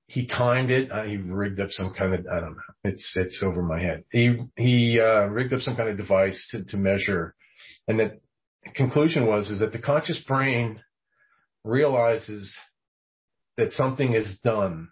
he 0.07 0.27
timed 0.27 0.71
it. 0.71 0.93
Uh, 0.93 1.03
he 1.03 1.17
rigged 1.17 1.59
up 1.59 1.71
some 1.71 1.93
kind 1.93 2.15
of, 2.15 2.27
I 2.33 2.39
don't 2.41 2.55
know. 2.55 2.75
It's, 2.85 3.13
it's 3.17 3.43
over 3.45 3.63
my 3.63 3.81
head. 3.81 4.05
He, 4.13 4.39
he, 4.57 5.01
uh, 5.01 5.25
rigged 5.25 5.53
up 5.53 5.63
some 5.63 5.75
kind 5.75 5.89
of 5.89 5.97
device 5.97 6.49
to, 6.53 6.63
to 6.65 6.77
measure 6.77 7.35
and 7.89 7.99
the 7.99 8.21
conclusion 8.75 9.27
was, 9.27 9.51
is 9.51 9.61
that 9.61 9.73
the 9.73 9.79
conscious 9.79 10.19
brain 10.27 10.81
realizes 11.65 12.57
that 13.57 13.73
something 13.73 14.15
is 14.15 14.39
done, 14.43 14.89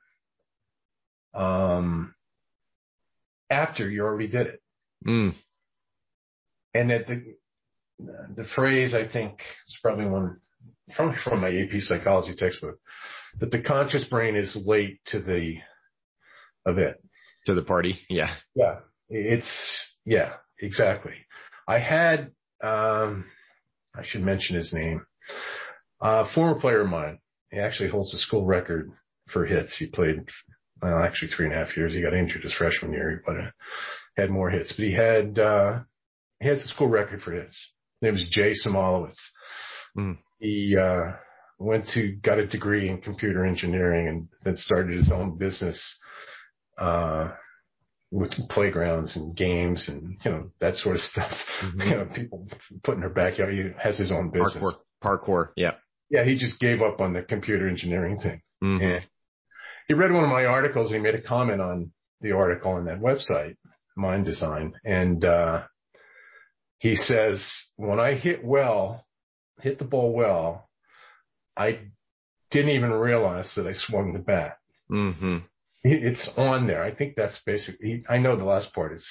um, 1.34 2.14
after 3.50 3.88
you 3.88 4.02
already 4.02 4.28
did 4.28 4.46
it. 4.46 4.62
Mm. 5.06 5.34
And 6.74 6.90
that 6.90 7.06
the, 7.06 7.34
the 8.36 8.44
phrase 8.54 8.94
I 8.94 9.10
think 9.10 9.40
is 9.68 9.76
probably 9.82 10.06
one 10.06 10.38
from, 10.96 11.14
from 11.24 11.40
my 11.40 11.48
AP 11.48 11.80
psychology 11.80 12.34
textbook 12.36 12.78
that 13.38 13.50
the 13.50 13.62
conscious 13.62 14.04
brain 14.04 14.36
is 14.36 14.58
late 14.64 15.00
to 15.06 15.20
the 15.20 15.56
event. 16.66 16.96
To 17.46 17.54
the 17.54 17.62
party. 17.62 17.98
Yeah. 18.08 18.34
Yeah. 18.54 18.80
It's, 19.08 19.92
yeah, 20.04 20.34
exactly. 20.60 21.14
I 21.66 21.78
had, 21.78 22.32
um, 22.62 23.24
I 23.94 24.04
should 24.04 24.22
mention 24.22 24.56
his 24.56 24.72
name, 24.72 25.06
uh, 26.00 26.26
former 26.34 26.60
player 26.60 26.82
of 26.82 26.88
mine. 26.88 27.18
He 27.50 27.58
actually 27.58 27.88
holds 27.88 28.12
the 28.12 28.18
school 28.18 28.44
record 28.44 28.92
for 29.32 29.46
hits. 29.46 29.76
He 29.78 29.86
played, 29.86 30.28
well, 30.82 31.02
actually 31.02 31.30
three 31.30 31.46
and 31.46 31.54
a 31.54 31.58
half 31.58 31.76
years. 31.76 31.94
He 31.94 32.02
got 32.02 32.14
injured 32.14 32.42
his 32.42 32.54
freshman 32.54 32.92
year, 32.92 33.22
but 33.26 33.36
uh, 33.36 33.50
had 34.16 34.30
more 34.30 34.50
hits, 34.50 34.72
but 34.72 34.84
he 34.84 34.92
had, 34.92 35.38
uh, 35.38 35.80
he 36.40 36.48
has 36.48 36.62
the 36.62 36.68
school 36.68 36.88
record 36.88 37.22
for 37.22 37.32
hits. 37.32 37.56
His 38.00 38.06
name 38.06 38.14
is 38.14 38.28
Jay 38.30 38.52
Samolowitz. 38.52 39.18
Mm. 39.96 40.18
He, 40.38 40.76
uh, 40.76 41.12
went 41.58 41.88
to, 41.90 42.12
got 42.22 42.38
a 42.38 42.46
degree 42.46 42.88
in 42.88 43.02
computer 43.02 43.44
engineering 43.44 44.08
and 44.08 44.28
then 44.44 44.56
started 44.56 44.96
his 44.96 45.12
own 45.12 45.36
business, 45.36 45.98
uh, 46.78 47.32
with 48.10 48.32
playgrounds 48.48 49.14
and 49.14 49.36
games 49.36 49.86
and, 49.88 50.16
you 50.24 50.30
know, 50.30 50.50
that 50.60 50.74
sort 50.74 50.96
of 50.96 51.02
stuff. 51.02 51.30
Mm-hmm. 51.62 51.80
You 51.80 51.90
know, 51.90 52.08
people 52.12 52.48
put 52.82 52.94
in 52.94 53.00
their 53.00 53.08
backyard. 53.08 53.54
He 53.54 53.70
has 53.78 53.98
his 53.98 54.10
own 54.10 54.30
business. 54.30 54.56
Parkour. 55.02 55.20
Parkour. 55.20 55.48
Yeah. 55.56 55.72
Yeah. 56.08 56.24
He 56.24 56.36
just 56.36 56.58
gave 56.58 56.82
up 56.82 57.00
on 57.00 57.12
the 57.12 57.22
computer 57.22 57.68
engineering 57.68 58.18
thing. 58.18 58.42
Mm-hmm. 58.64 58.84
And 58.84 59.06
he 59.90 59.94
read 59.94 60.12
one 60.12 60.22
of 60.22 60.30
my 60.30 60.44
articles 60.44 60.86
and 60.86 60.94
he 60.94 61.02
made 61.02 61.16
a 61.16 61.20
comment 61.20 61.60
on 61.60 61.90
the 62.20 62.30
article 62.30 62.70
on 62.70 62.84
that 62.84 63.00
website, 63.00 63.56
Mind 63.96 64.24
Design. 64.24 64.72
And, 64.84 65.24
uh, 65.24 65.62
he 66.78 66.94
says, 66.94 67.44
when 67.74 67.98
I 67.98 68.14
hit 68.14 68.44
well, 68.44 69.04
hit 69.60 69.80
the 69.80 69.84
ball 69.84 70.12
well, 70.12 70.70
I 71.56 71.80
didn't 72.52 72.70
even 72.70 72.92
realize 72.92 73.52
that 73.56 73.66
I 73.66 73.72
swung 73.72 74.12
the 74.12 74.20
bat. 74.20 74.58
Mm-hmm. 74.92 75.38
It's 75.82 76.30
on 76.36 76.68
there. 76.68 76.84
I 76.84 76.94
think 76.94 77.16
that's 77.16 77.40
basically. 77.44 78.04
I 78.08 78.18
know 78.18 78.36
the 78.36 78.44
last 78.44 78.72
part 78.72 78.92
is 78.94 79.04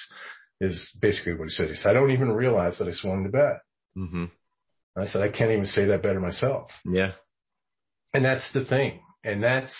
is 0.62 0.90
basically 0.98 1.34
what 1.34 1.44
he 1.44 1.50
said. 1.50 1.68
He 1.68 1.74
said, 1.74 1.90
"I 1.90 1.94
don't 1.94 2.12
even 2.12 2.32
realize 2.32 2.78
that 2.78 2.88
I 2.88 2.92
swung 2.92 3.24
the 3.24 3.28
bat." 3.28 3.58
Mm-hmm. 3.98 4.24
I 4.96 5.06
said, 5.06 5.22
"I 5.22 5.30
can't 5.30 5.50
even 5.50 5.66
say 5.66 5.86
that 5.86 6.02
better 6.02 6.20
myself." 6.20 6.70
Yeah. 6.84 7.12
And 8.14 8.24
that's 8.24 8.52
the 8.52 8.64
thing, 8.64 9.00
and 9.24 9.42
that's 9.42 9.74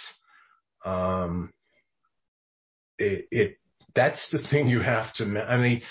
that's 3.95 4.31
the 4.31 4.39
thing 4.51 4.69
you 4.69 4.81
have 4.81 5.13
to. 5.15 5.25
I 5.25 5.57
mean, 5.57 5.83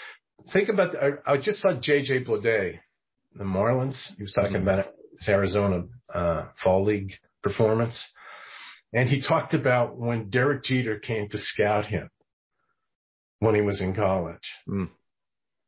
think 0.54 0.70
about. 0.70 0.96
I, 0.96 1.34
I 1.34 1.38
just 1.38 1.60
saw 1.60 1.74
J.J. 1.80 2.26
Bleday, 2.26 2.80
the 3.36 3.44
Marlins. 3.44 3.98
He 4.18 4.24
was 4.24 4.34
talking 4.34 4.54
mm-hmm. 4.54 4.68
about 4.68 4.94
his 5.20 5.28
Arizona 5.28 5.84
uh, 6.14 6.46
Fall 6.64 6.86
League 6.86 7.14
performance, 7.44 8.02
and 8.94 9.10
he 9.10 9.22
talked 9.22 9.54
about 9.54 9.98
when 9.98 10.30
Derek 10.30 10.64
Jeter 10.64 11.00
came 11.00 11.30
to 11.30 11.38
scout 11.38 11.86
him 11.86 12.10
when 13.40 13.56
he 13.56 13.62
was 13.62 13.82
in 13.82 13.96
college, 13.96 14.38
mm. 14.68 14.90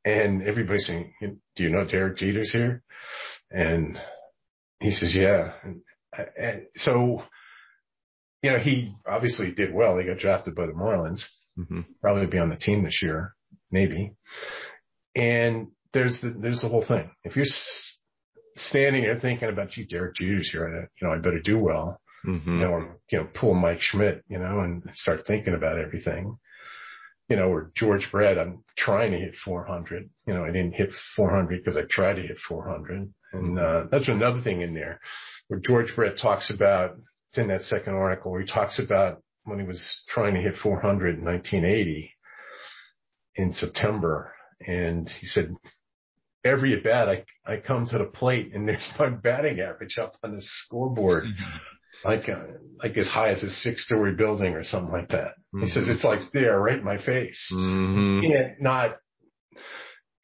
and 0.06 0.44
everybody's 0.44 0.88
saying, 0.88 1.14
"Do 1.22 1.64
you 1.64 1.70
know 1.70 1.86
Derek 1.86 2.18
Jeter's 2.18 2.52
here?" 2.52 2.84
And 3.50 3.98
he 4.80 4.92
says, 4.92 5.14
"Yeah." 5.16 5.54
And, 5.64 5.82
and 6.38 6.64
so, 6.78 7.24
you 8.42 8.52
know, 8.52 8.60
he 8.60 8.96
obviously 9.08 9.52
did 9.52 9.74
well. 9.74 9.98
He 9.98 10.06
got 10.06 10.18
drafted 10.18 10.56
by 10.56 10.66
the 10.66 10.74
Marlins 10.74 11.22
Mm-hmm. 11.60 11.82
Probably 12.02 12.28
be 12.28 12.38
on 12.38 12.50
the 12.50 12.56
team 12.56 12.84
this 12.84 13.00
year, 13.02 13.34
maybe. 13.72 14.14
And 15.16 15.68
there's 15.94 16.20
the 16.22 16.30
there's 16.30 16.62
the 16.62 16.70
whole 16.70 16.86
thing. 16.86 17.12
If 17.24 17.36
you're 17.36 17.46
s- 17.46 17.98
standing 18.56 19.04
there 19.04 19.20
thinking 19.20 19.50
about, 19.50 19.72
gee, 19.72 19.86
Derek 19.86 20.16
Jeter's 20.16 20.50
here, 20.50 20.66
I, 20.66 20.88
you 21.02 21.08
know, 21.08 21.14
I 21.14 21.18
better 21.18 21.42
do 21.42 21.60
well, 21.60 22.00
mm-hmm. 22.26 22.50
you 22.50 22.60
know, 22.60 22.70
or 22.70 22.98
you 23.12 23.20
know, 23.20 23.28
pull 23.34 23.54
Mike 23.54 23.82
Schmidt, 23.82 24.24
you 24.30 24.40
know, 24.40 24.62
and 24.62 24.84
start 24.94 25.28
thinking 25.28 25.54
about 25.54 25.78
everything. 25.78 26.38
You 27.28 27.38
know, 27.38 27.48
or 27.48 27.72
George 27.76 28.10
Brett, 28.12 28.38
I'm 28.38 28.64
trying 28.78 29.12
to 29.12 29.18
hit 29.18 29.36
400. 29.46 30.10
You 30.28 30.34
know, 30.34 30.44
I 30.44 30.48
didn't 30.48 30.74
hit 30.74 30.90
400 31.16 31.64
because 31.64 31.78
I 31.78 31.84
tried 31.90 32.16
to 32.16 32.22
hit 32.22 32.38
400. 32.46 33.14
And, 33.32 33.58
uh, 33.58 33.84
that's 33.90 34.10
another 34.10 34.42
thing 34.42 34.60
in 34.60 34.74
there 34.74 35.00
where 35.48 35.62
George 35.62 35.96
Brett 35.96 36.18
talks 36.18 36.52
about, 36.54 36.98
it's 37.32 37.38
in 37.38 37.48
that 37.48 37.62
second 37.62 37.94
article 37.94 38.32
where 38.32 38.42
he 38.42 38.48
talks 38.48 38.78
about 38.78 39.22
when 39.46 39.58
he 39.58 39.66
was 39.66 39.82
trying 40.10 40.34
to 40.34 40.42
hit 40.42 40.56
400 40.62 41.18
in 41.18 41.26
1980 41.26 42.12
in 43.36 43.54
September. 43.54 44.34
And 44.66 45.10
he 45.10 45.28
said, 45.28 45.56
every 46.44 46.74
at 46.76 46.84
bat, 46.84 47.08
I, 47.08 47.24
I 47.46 47.58
come 47.58 47.88
to 47.88 47.98
the 47.98 48.06
plate 48.06 48.54
and 48.54 48.68
there's 48.68 48.88
my 49.00 49.10
batting 49.10 49.62
average 49.62 49.98
up 49.98 50.18
on 50.24 50.36
the 50.36 50.42
scoreboard. 50.42 51.24
like, 52.04 52.28
uh, 52.28 52.44
like 52.84 52.98
as 52.98 53.08
high 53.08 53.30
as 53.30 53.44
a 53.44 53.50
six 53.50 53.86
story 53.86 54.14
building 54.14 54.54
or 54.54 54.66
something 54.66 54.92
like 54.92 55.10
that. 55.10 55.36
Mm-hmm. 55.56 55.64
He 55.64 55.68
says, 55.70 55.84
mm-hmm. 55.84 55.94
it's 55.94 56.04
like 56.04 56.20
there 56.34 56.60
right 56.60 56.80
in 56.80 56.84
my 56.84 56.98
face. 56.98 57.42
Mm-hmm. 57.54 58.24
You 58.24 58.30
can't 58.30 58.62
not, 58.62 58.98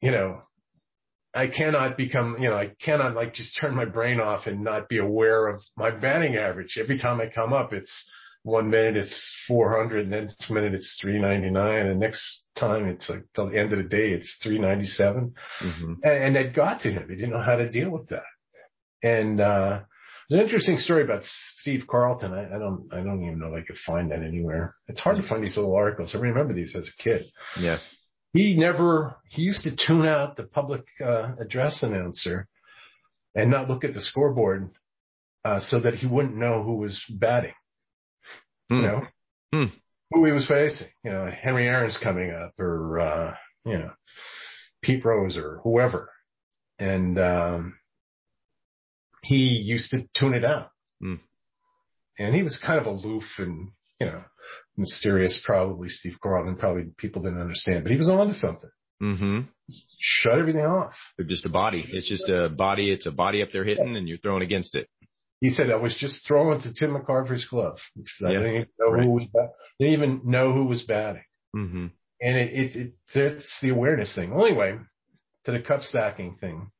you 0.02 0.10
know, 0.10 0.42
I 1.38 1.46
cannot 1.46 1.96
become, 1.96 2.36
you 2.40 2.48
know, 2.48 2.56
I 2.56 2.72
cannot 2.84 3.14
like 3.14 3.32
just 3.32 3.56
turn 3.60 3.74
my 3.74 3.84
brain 3.84 4.18
off 4.18 4.46
and 4.46 4.64
not 4.64 4.88
be 4.88 4.98
aware 4.98 5.46
of 5.46 5.62
my 5.76 5.90
batting 5.90 6.36
average. 6.36 6.76
Every 6.76 6.98
time 6.98 7.20
I 7.20 7.26
come 7.32 7.52
up, 7.52 7.72
it's 7.72 7.92
one 8.42 8.70
minute 8.70 8.96
it's 8.96 9.36
400 9.46 10.00
and 10.00 10.10
next 10.10 10.50
minute 10.50 10.74
it's 10.74 10.98
399 11.00 11.86
and 11.86 12.00
next 12.00 12.22
time 12.56 12.88
it's 12.88 13.08
like 13.08 13.24
till 13.34 13.50
the 13.50 13.58
end 13.58 13.72
of 13.72 13.78
the 13.78 13.88
day 13.88 14.10
it's 14.10 14.36
397 14.42 15.34
mm-hmm. 15.60 15.92
and, 16.02 16.24
and 16.24 16.36
that 16.36 16.54
got 16.54 16.80
to 16.80 16.90
him 16.90 17.08
he 17.08 17.16
didn't 17.16 17.32
know 17.32 17.42
how 17.42 17.56
to 17.56 17.68
deal 17.68 17.90
with 17.90 18.08
that 18.08 18.22
and 19.02 19.40
uh 19.40 19.80
there's 20.28 20.40
an 20.40 20.44
interesting 20.44 20.78
story 20.78 21.04
about 21.04 21.22
Steve 21.60 21.84
Carlton. 21.88 22.34
I, 22.34 22.44
I 22.54 22.58
don't, 22.58 22.86
I 22.92 22.96
don't 22.96 23.24
even 23.24 23.38
know 23.38 23.54
if 23.54 23.62
I 23.62 23.66
could 23.66 23.78
find 23.86 24.10
that 24.10 24.22
anywhere. 24.22 24.74
It's 24.86 25.00
hard 25.00 25.16
to 25.16 25.26
find 25.26 25.42
these 25.42 25.56
little 25.56 25.74
articles. 25.74 26.14
I 26.14 26.18
remember 26.18 26.52
these 26.52 26.74
as 26.76 26.86
a 26.86 27.02
kid. 27.02 27.24
Yeah. 27.58 27.78
He 28.32 28.56
never, 28.56 29.16
he 29.28 29.42
used 29.42 29.62
to 29.64 29.74
tune 29.74 30.06
out 30.06 30.36
the 30.36 30.44
public 30.44 30.84
uh, 31.04 31.32
address 31.40 31.82
announcer 31.82 32.46
and 33.34 33.50
not 33.50 33.68
look 33.68 33.84
at 33.84 33.94
the 33.94 34.00
scoreboard 34.00 34.70
uh, 35.44 35.60
so 35.60 35.80
that 35.80 35.94
he 35.94 36.06
wouldn't 36.06 36.36
know 36.36 36.62
who 36.62 36.76
was 36.76 37.00
batting. 37.08 37.54
Hmm. 38.68 38.76
You 38.76 38.82
know, 38.82 39.02
hmm. 39.52 39.64
who 40.10 40.24
he 40.26 40.32
was 40.32 40.46
facing. 40.46 40.88
You 41.04 41.12
know, 41.12 41.30
Henry 41.42 41.66
Aaron's 41.66 41.98
coming 42.02 42.30
up, 42.30 42.52
or 42.58 43.00
uh, 43.00 43.34
you 43.64 43.78
know, 43.78 43.90
Pete 44.82 45.04
Rose, 45.04 45.36
or 45.36 45.60
whoever. 45.64 46.10
And 46.78 47.18
um, 47.18 47.78
he 49.22 49.36
used 49.36 49.90
to 49.90 50.04
tune 50.18 50.34
it 50.34 50.44
out. 50.44 50.70
Hmm. 51.00 51.14
And 52.18 52.34
he 52.34 52.42
was 52.42 52.60
kind 52.64 52.80
of 52.80 52.86
aloof 52.86 53.24
and 53.38 53.70
you 54.00 54.06
know 54.06 54.22
mysterious. 54.78 55.40
Probably 55.44 55.88
Steve 55.88 56.16
Carlton. 56.22 56.56
Probably 56.56 56.84
people 56.96 57.22
didn't 57.22 57.40
understand, 57.40 57.84
but 57.84 57.92
he 57.92 57.98
was 57.98 58.08
on 58.08 58.28
to 58.28 58.34
something. 58.34 58.70
Mm-hmm. 59.02 59.40
Shut 60.00 60.38
everything 60.38 60.64
off. 60.64 60.94
They're 61.16 61.26
just 61.26 61.44
a 61.44 61.50
body. 61.50 61.84
It's 61.86 62.08
just 62.08 62.28
a 62.28 62.48
body. 62.48 62.90
It's 62.90 63.06
a 63.06 63.12
body 63.12 63.42
up 63.42 63.50
there 63.52 63.64
hitting, 63.64 63.96
and 63.96 64.08
you're 64.08 64.18
throwing 64.18 64.42
against 64.42 64.74
it 64.74 64.88
he 65.40 65.50
said 65.50 65.70
I 65.70 65.76
was 65.76 65.94
just 65.94 66.26
throwing 66.26 66.60
to 66.62 66.74
Tim 66.74 66.94
McCarver's 66.94 67.46
glove. 67.46 67.78
I 68.24 68.30
yeah, 68.30 68.38
didn't 68.38 68.54
even 68.54 68.66
know 68.78 68.90
right. 68.90 69.04
who 69.04 69.10
was 69.10 69.22
didn't 69.78 69.94
even 69.94 70.20
know 70.24 70.52
who 70.52 70.64
was 70.64 70.82
batting. 70.82 71.22
Mm-hmm. 71.54 71.86
And 72.20 72.36
it, 72.36 72.52
it, 72.52 72.76
it 72.76 72.94
it's 73.14 73.58
the 73.62 73.70
awareness 73.70 74.14
thing. 74.14 74.34
Well, 74.34 74.46
anyway, 74.46 74.78
to 75.44 75.52
the 75.52 75.60
cup 75.60 75.82
stacking 75.82 76.36
thing. 76.40 76.70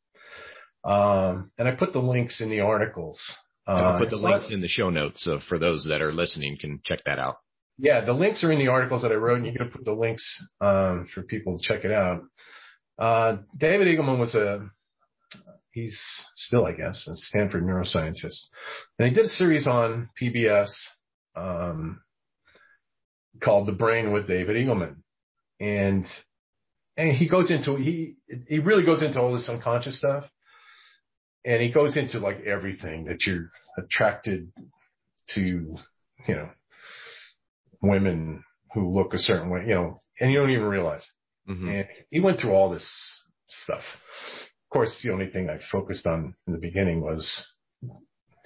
Um, 0.85 1.53
and 1.59 1.69
I 1.69 1.73
put 1.73 1.93
the 1.93 2.01
links 2.01 2.41
in 2.41 2.51
the 2.51 2.61
articles. 2.61 3.21
Uh, 3.67 3.73
I'll 3.73 3.99
put 3.99 4.11
the 4.11 4.17
links 4.17 4.51
in 4.51 4.61
the 4.61 4.69
show 4.69 4.91
notes 4.91 5.25
so 5.25 5.39
for 5.49 5.59
those 5.59 5.87
that 5.89 6.03
are 6.03 6.13
listening 6.13 6.57
can 6.61 6.81
check 6.83 7.01
that 7.05 7.19
out. 7.19 7.37
Yeah, 7.79 8.05
the 8.05 8.13
links 8.13 8.43
are 8.43 8.51
in 8.51 8.59
the 8.59 8.69
articles 8.69 9.03
that 9.03 9.13
I 9.13 9.15
wrote, 9.15 9.41
and 9.41 9.57
going 9.57 9.71
to 9.71 9.77
put 9.77 9.85
the 9.85 9.93
links 9.93 10.25
um, 10.61 11.09
for 11.15 11.23
people 11.23 11.57
to 11.57 11.63
check 11.63 11.85
it 11.85 11.93
out. 11.93 12.23
Uh, 12.99 13.37
David 13.57 13.87
Eagleman 13.87 14.19
was 14.19 14.35
a 14.35 14.69
he's 15.79 16.01
still, 16.35 16.67
I 16.67 16.73
guess, 16.73 17.07
a 17.09 17.15
Stanford 17.15 17.63
neuroscientist. 17.63 18.49
And 18.99 19.09
he 19.09 19.15
did 19.15 19.27
a 19.27 19.29
series 19.29 19.67
on 19.67 20.11
PBS 20.21 20.71
um, 21.37 22.01
called 23.43 23.69
The 23.69 23.73
Brain 23.73 24.13
with 24.13 24.27
David 24.27 24.57
Eagleman. 24.57 24.97
And 25.61 26.07
and 26.97 27.13
he 27.13 27.29
goes 27.29 27.51
into 27.51 27.77
he 27.77 28.17
he 28.49 28.59
really 28.59 28.85
goes 28.85 29.03
into 29.03 29.21
all 29.21 29.33
this 29.33 29.49
unconscious 29.49 29.99
stuff. 29.99 30.25
And 31.45 31.63
he 31.63 31.71
goes 31.71 31.97
into 31.97 32.19
like 32.19 32.41
everything 32.45 33.05
that 33.05 33.25
you're 33.25 33.51
attracted 33.79 34.53
to, 35.35 35.41
you 35.41 36.35
know, 36.35 36.49
women 37.81 38.45
who 38.75 38.95
look 38.95 39.15
a 39.15 39.19
certain 39.19 39.51
way, 39.51 39.65
you 39.67 39.75
know, 39.75 40.03
and 40.21 40.33
you 40.33 40.39
don't 40.39 40.51
even 40.51 40.65
realize. 40.65 41.07
Mm-hmm. 41.49 41.69
And 41.69 41.87
he 42.11 42.21
went 42.21 42.41
through 42.41 42.53
all 42.53 42.71
this 42.71 42.89
stuff. 43.49 43.83
Of 44.69 44.71
course, 44.73 45.01
the 45.03 45.13
only 45.13 45.29
thing 45.29 45.49
I 45.49 45.59
focused 45.73 46.07
on 46.07 46.35
in 46.47 46.53
the 46.53 46.59
beginning 46.59 47.01
was, 47.01 47.47
you 47.83 47.91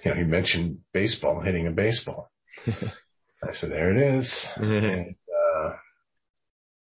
know, 0.05 0.15
he 0.15 0.23
mentioned 0.23 0.79
baseball, 0.93 1.41
hitting 1.41 1.67
a 1.67 1.71
baseball. 1.71 2.31
I 2.67 3.51
said, 3.51 3.71
there 3.71 3.93
it 3.93 4.19
is. 4.19 4.47
and, 4.55 5.15
uh, 5.27 5.69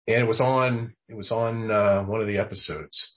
and 0.07 0.17
it 0.17 0.27
was 0.27 0.39
on, 0.39 0.93
it 1.09 1.15
was 1.15 1.31
on, 1.31 1.71
uh, 1.71 2.03
one 2.03 2.21
of 2.21 2.27
the 2.27 2.37
episodes. 2.37 3.11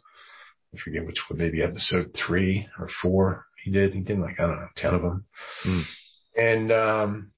I 0.74 0.78
forget 0.82 1.04
which 1.04 1.18
one, 1.28 1.38
maybe 1.38 1.62
episode 1.62 2.16
three 2.26 2.66
or 2.78 2.88
four 3.02 3.44
he 3.62 3.70
did. 3.70 3.92
He 3.92 4.00
did 4.00 4.18
like, 4.18 4.40
I 4.40 4.46
don't 4.46 4.56
know, 4.56 4.68
10 4.76 4.94
of 4.94 5.02
them. 5.02 5.24
Mm. 5.66 5.82
And, 6.36 6.72
um, 6.72 7.32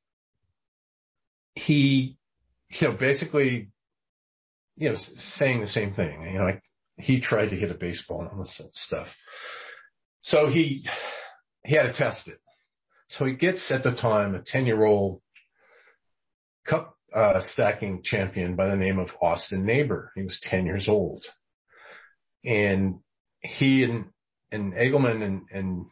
he, 1.57 2.17
you 2.69 2.89
know, 2.89 2.97
basically, 2.97 3.71
you 4.77 4.91
know, 4.91 4.97
saying 4.97 5.63
the 5.63 5.69
same 5.69 5.95
thing, 5.95 6.23
you 6.23 6.39
know, 6.39 6.45
like 6.45 6.63
he 6.99 7.21
tried 7.21 7.49
to 7.49 7.57
hit 7.57 7.71
a 7.71 7.75
baseball 7.75 8.21
and 8.21 8.31
all 8.31 8.43
this 8.43 8.61
stuff. 8.75 9.09
So 10.23 10.49
he, 10.51 10.87
he 11.65 11.75
had 11.75 11.87
to 11.87 11.93
test 11.93 12.29
it. 12.29 12.39
So 13.09 13.25
he 13.25 13.35
gets 13.35 13.71
at 13.73 13.83
the 13.83 13.95
time 13.95 14.35
a 14.35 14.43
10 14.45 14.67
year 14.67 14.85
old 14.85 15.23
cup 16.67 16.97
uh, 17.15 17.41
stacking 17.53 18.03
champion 18.03 18.57
by 18.57 18.69
the 18.69 18.77
name 18.77 18.99
of 18.99 19.09
Austin 19.23 19.65
Naber. 19.65 20.09
He 20.15 20.23
was 20.23 20.41
10 20.45 20.67
years 20.67 20.89
old. 20.89 21.25
And 22.45 23.01
he 23.41 23.85
and, 23.85 24.07
and 24.53 24.75
Eagleman 24.75 25.23
and, 25.23 25.43
and 25.51 25.87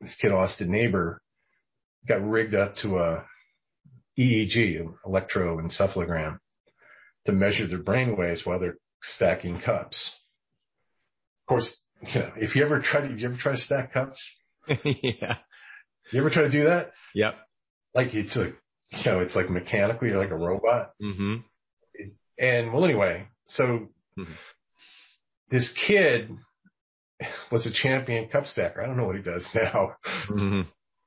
this 0.00 0.16
kid 0.20 0.32
Austin 0.32 0.70
Naber 0.70 1.18
got 2.06 2.26
rigged 2.26 2.54
up 2.54 2.76
to 2.76 2.98
a 2.98 3.24
EEG, 4.18 4.86
electroencephalogram, 5.06 6.38
to 7.26 7.32
measure 7.32 7.66
their 7.66 7.78
brain 7.82 8.16
waves 8.16 8.42
while 8.44 8.58
they're 8.58 8.78
stacking 9.02 9.60
cups. 9.60 10.10
Of 11.42 11.48
course, 11.48 11.80
you 12.02 12.20
know, 12.20 12.32
if 12.36 12.54
you 12.54 12.64
ever 12.64 12.80
try 12.80 13.06
to, 13.06 13.14
you 13.14 13.26
ever 13.26 13.36
try 13.36 13.52
to 13.52 13.58
stack 13.58 13.92
cups? 13.92 14.20
yeah. 14.84 15.38
You 16.12 16.20
ever 16.20 16.30
try 16.30 16.42
to 16.42 16.50
do 16.50 16.64
that? 16.64 16.92
Yep. 17.14 17.34
Like 17.94 18.14
it's 18.14 18.36
like, 18.36 18.54
you 18.90 19.10
know, 19.10 19.20
it's 19.20 19.34
like 19.34 19.50
mechanically 19.50 20.08
You're 20.08 20.22
like 20.22 20.30
a 20.30 20.36
robot. 20.36 20.92
Mm-hmm. 21.02 21.36
And 22.38 22.72
well, 22.72 22.84
anyway, 22.84 23.28
so 23.48 23.88
mm-hmm. 24.18 24.32
this 25.50 25.72
kid, 25.86 26.30
was 27.50 27.66
a 27.66 27.72
champion 27.72 28.28
cup 28.28 28.46
stacker. 28.46 28.82
I 28.82 28.86
don't 28.86 28.96
know 28.96 29.06
what 29.06 29.16
he 29.16 29.22
does 29.22 29.46
now. 29.54 29.92
Mm-hmm. 30.28 30.62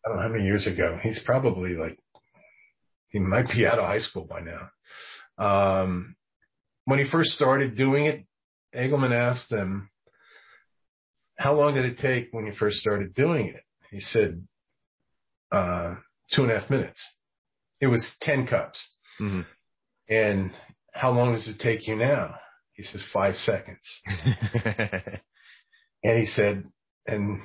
I 0.05 0.09
don't 0.09 0.17
know 0.17 0.23
how 0.23 0.29
many 0.29 0.45
years 0.45 0.67
ago. 0.67 0.97
He's 1.01 1.19
probably 1.25 1.73
like, 1.75 1.97
he 3.09 3.19
might 3.19 3.47
be 3.49 3.65
out 3.65 3.79
of 3.79 3.85
high 3.85 3.99
school 3.99 4.25
by 4.25 4.41
now. 4.41 4.69
Um, 5.37 6.15
when 6.85 6.99
he 6.99 7.09
first 7.09 7.31
started 7.31 7.75
doing 7.75 8.05
it, 8.05 8.25
Eagleman 8.75 9.13
asked 9.13 9.51
him, 9.51 9.89
how 11.37 11.55
long 11.55 11.75
did 11.75 11.85
it 11.85 11.99
take 11.99 12.29
when 12.31 12.45
you 12.45 12.53
first 12.53 12.77
started 12.77 13.13
doing 13.13 13.47
it? 13.47 13.63
He 13.91 13.99
said, 13.99 14.43
uh, 15.51 15.95
two 16.33 16.43
and 16.43 16.51
a 16.51 16.59
half 16.59 16.69
minutes. 16.69 17.01
It 17.79 17.87
was 17.87 18.15
10 18.21 18.47
cups. 18.47 18.83
Mm-hmm. 19.21 19.41
And 20.09 20.51
how 20.93 21.11
long 21.11 21.33
does 21.33 21.47
it 21.47 21.59
take 21.59 21.87
you 21.87 21.95
now? 21.95 22.35
He 22.73 22.83
says, 22.83 23.03
five 23.13 23.35
seconds. 23.35 23.79
and 26.03 26.19
he 26.19 26.25
said, 26.25 26.65
and 27.05 27.41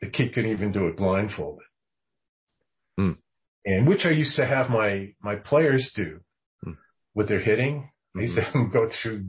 the 0.00 0.08
kid 0.08 0.34
couldn't 0.34 0.50
even 0.50 0.72
do 0.72 0.86
it 0.86 0.96
blindfolded. 0.96 1.64
Mm. 2.98 3.16
And 3.64 3.86
which 3.86 4.04
I 4.04 4.10
used 4.10 4.36
to 4.36 4.46
have 4.46 4.70
my, 4.70 5.14
my 5.22 5.36
players 5.36 5.92
do 5.94 6.20
mm. 6.66 6.76
with 7.14 7.28
their 7.28 7.40
hitting. 7.40 7.90
I 8.16 8.22
used 8.22 8.36
to 8.36 8.42
have 8.42 8.52
them 8.52 8.70
go 8.72 8.88
through 9.02 9.26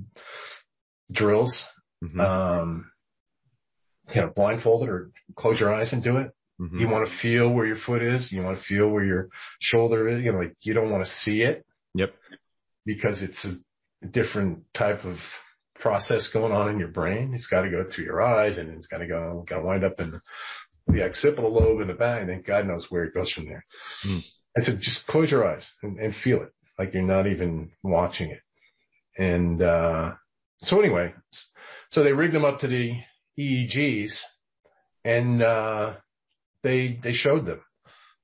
drills, 1.12 1.64
mm-hmm. 2.04 2.20
um, 2.20 2.92
you 4.14 4.22
know, 4.22 4.32
blindfolded 4.36 4.90
or 4.90 5.12
close 5.36 5.60
your 5.60 5.74
eyes 5.74 5.94
and 5.94 6.04
do 6.04 6.18
it. 6.18 6.32
Mm-hmm. 6.62 6.80
You 6.80 6.90
want 6.90 7.08
to 7.08 7.18
feel 7.22 7.52
where 7.52 7.66
your 7.66 7.78
foot 7.78 8.04
is. 8.04 8.32
You 8.32 8.44
want 8.44 8.60
to 8.60 8.64
feel 8.64 8.88
where 8.88 9.04
your 9.04 9.30
shoulder 9.60 10.08
is. 10.08 10.24
You 10.24 10.32
know, 10.32 10.40
like 10.40 10.56
you 10.62 10.74
don't 10.74 10.92
want 10.92 11.04
to 11.04 11.12
see 11.12 11.42
it. 11.42 11.66
Yep. 11.96 12.14
Because 12.86 13.22
it's 13.22 13.46
a 14.04 14.08
different 14.08 14.64
type 14.74 15.04
of 15.06 15.18
process 15.80 16.30
going 16.32 16.54
on 16.54 16.70
in 16.70 16.80
your 16.80 16.88
brain. 16.88 17.34
It's 17.34 17.48
got 17.48 17.62
to 17.62 17.72
go 17.72 17.84
through 17.90 18.06
your 18.06 18.22
eyes 18.22 18.58
and 18.58 18.70
it's 18.70 18.88
got 18.88 19.00
to 19.00 19.08
go, 19.08 19.44
got 19.48 19.58
to 19.58 19.66
wind 19.66 19.84
up 19.84 20.00
in 20.00 20.20
the, 20.88 21.06
occipital 21.06 21.54
lobe 21.54 21.82
in 21.82 21.88
the 21.88 21.94
back. 21.94 22.22
And 22.22 22.30
then 22.30 22.44
God 22.46 22.68
knows 22.68 22.88
where 22.90 23.04
it 23.04 23.14
goes 23.14 23.32
from 23.32 23.46
there. 23.46 23.66
Mm. 24.06 24.24
I 24.58 24.62
said, 24.62 24.80
just 24.82 25.08
close 25.08 25.32
your 25.32 25.48
eyes 25.48 25.70
and, 25.82 25.98
and 26.00 26.16
feel 26.24 26.42
it 26.42 26.52
like 26.78 26.94
you're 26.94 27.04
not 27.04 27.28
even 27.28 27.72
watching 27.84 28.32
it. 28.32 28.42
And, 29.18 29.62
uh, 29.62 30.12
so 30.60 30.80
anyway, 30.80 31.14
so 31.92 32.04
they 32.04 32.14
rigged 32.14 32.36
them 32.36 32.46
up 32.46 32.60
to 32.60 32.68
the 32.68 32.94
EEGs 33.40 34.12
and, 35.04 35.42
uh, 35.42 35.94
they, 36.64 37.00
they 37.04 37.14
showed 37.14 37.46
them 37.46 37.62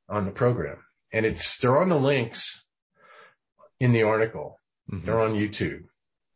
on 0.10 0.26
the 0.26 0.32
program 0.32 0.78
and 1.12 1.26
it's, 1.26 1.58
they're 1.62 1.82
on 1.82 1.90
the 1.90 1.96
links 1.96 2.64
in 3.80 3.94
the 3.94 4.04
article. 4.04 4.60
Mm-hmm. 4.92 5.06
They're 5.06 5.22
on 5.22 5.34
YouTube 5.34 5.84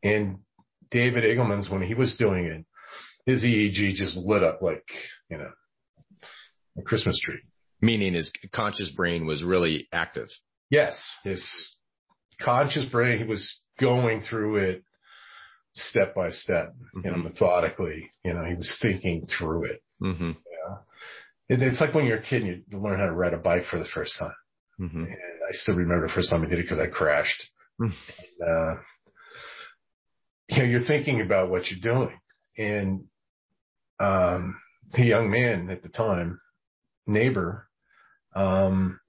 and 0.03 0.39
David 0.89 1.23
Eagleman's 1.23 1.69
when 1.69 1.81
he 1.81 1.93
was 1.93 2.15
doing 2.17 2.45
it, 2.45 2.65
his 3.25 3.43
EEG 3.43 3.95
just 3.95 4.15
lit 4.15 4.43
up 4.43 4.61
like, 4.61 4.83
you 5.29 5.37
know, 5.37 5.51
a 6.77 6.81
Christmas 6.81 7.19
tree. 7.19 7.39
Meaning 7.81 8.13
his 8.13 8.31
conscious 8.53 8.91
brain 8.91 9.25
was 9.25 9.43
really 9.43 9.87
active. 9.91 10.27
Yes. 10.69 11.09
His 11.23 11.43
conscious 12.39 12.85
brain, 12.85 13.17
he 13.17 13.23
was 13.23 13.59
going 13.79 14.21
through 14.21 14.57
it 14.57 14.83
step 15.73 16.13
by 16.13 16.29
step, 16.29 16.73
mm-hmm. 16.73 16.99
you 17.03 17.11
know, 17.11 17.17
mm-hmm. 17.17 17.27
methodically. 17.29 18.11
You 18.23 18.33
know, 18.33 18.45
he 18.45 18.55
was 18.55 18.75
thinking 18.81 19.27
through 19.27 19.65
it. 19.65 19.83
Mm-hmm. 20.01 20.31
Yeah. 20.31 21.55
It, 21.55 21.63
it's 21.63 21.81
like 21.81 21.93
when 21.93 22.05
you're 22.05 22.19
a 22.19 22.23
kid 22.23 22.43
and 22.43 22.63
you 22.69 22.79
learn 22.79 22.99
how 22.99 23.05
to 23.05 23.11
ride 23.11 23.33
a 23.33 23.37
bike 23.37 23.65
for 23.69 23.79
the 23.79 23.85
first 23.85 24.17
time. 24.19 24.35
Mm-hmm. 24.79 25.03
And 25.03 25.15
I 25.49 25.51
still 25.53 25.75
remember 25.75 26.07
the 26.07 26.13
first 26.13 26.29
time 26.29 26.43
I 26.43 26.47
did 26.47 26.59
it 26.59 26.63
because 26.63 26.79
I 26.79 26.87
crashed. 26.87 27.43
Mm. 27.81 27.91
And, 27.91 28.49
uh, 28.49 28.81
you 30.49 30.57
know, 30.59 30.69
you're 30.69 30.87
thinking 30.87 31.21
about 31.21 31.49
what 31.49 31.69
you're 31.69 31.93
doing. 31.93 32.19
And, 32.57 33.05
um, 33.99 34.57
the 34.93 35.03
young 35.03 35.29
man 35.29 35.69
at 35.69 35.83
the 35.83 35.89
time, 35.89 36.39
Naber, 37.07 37.63
um, 38.35 38.99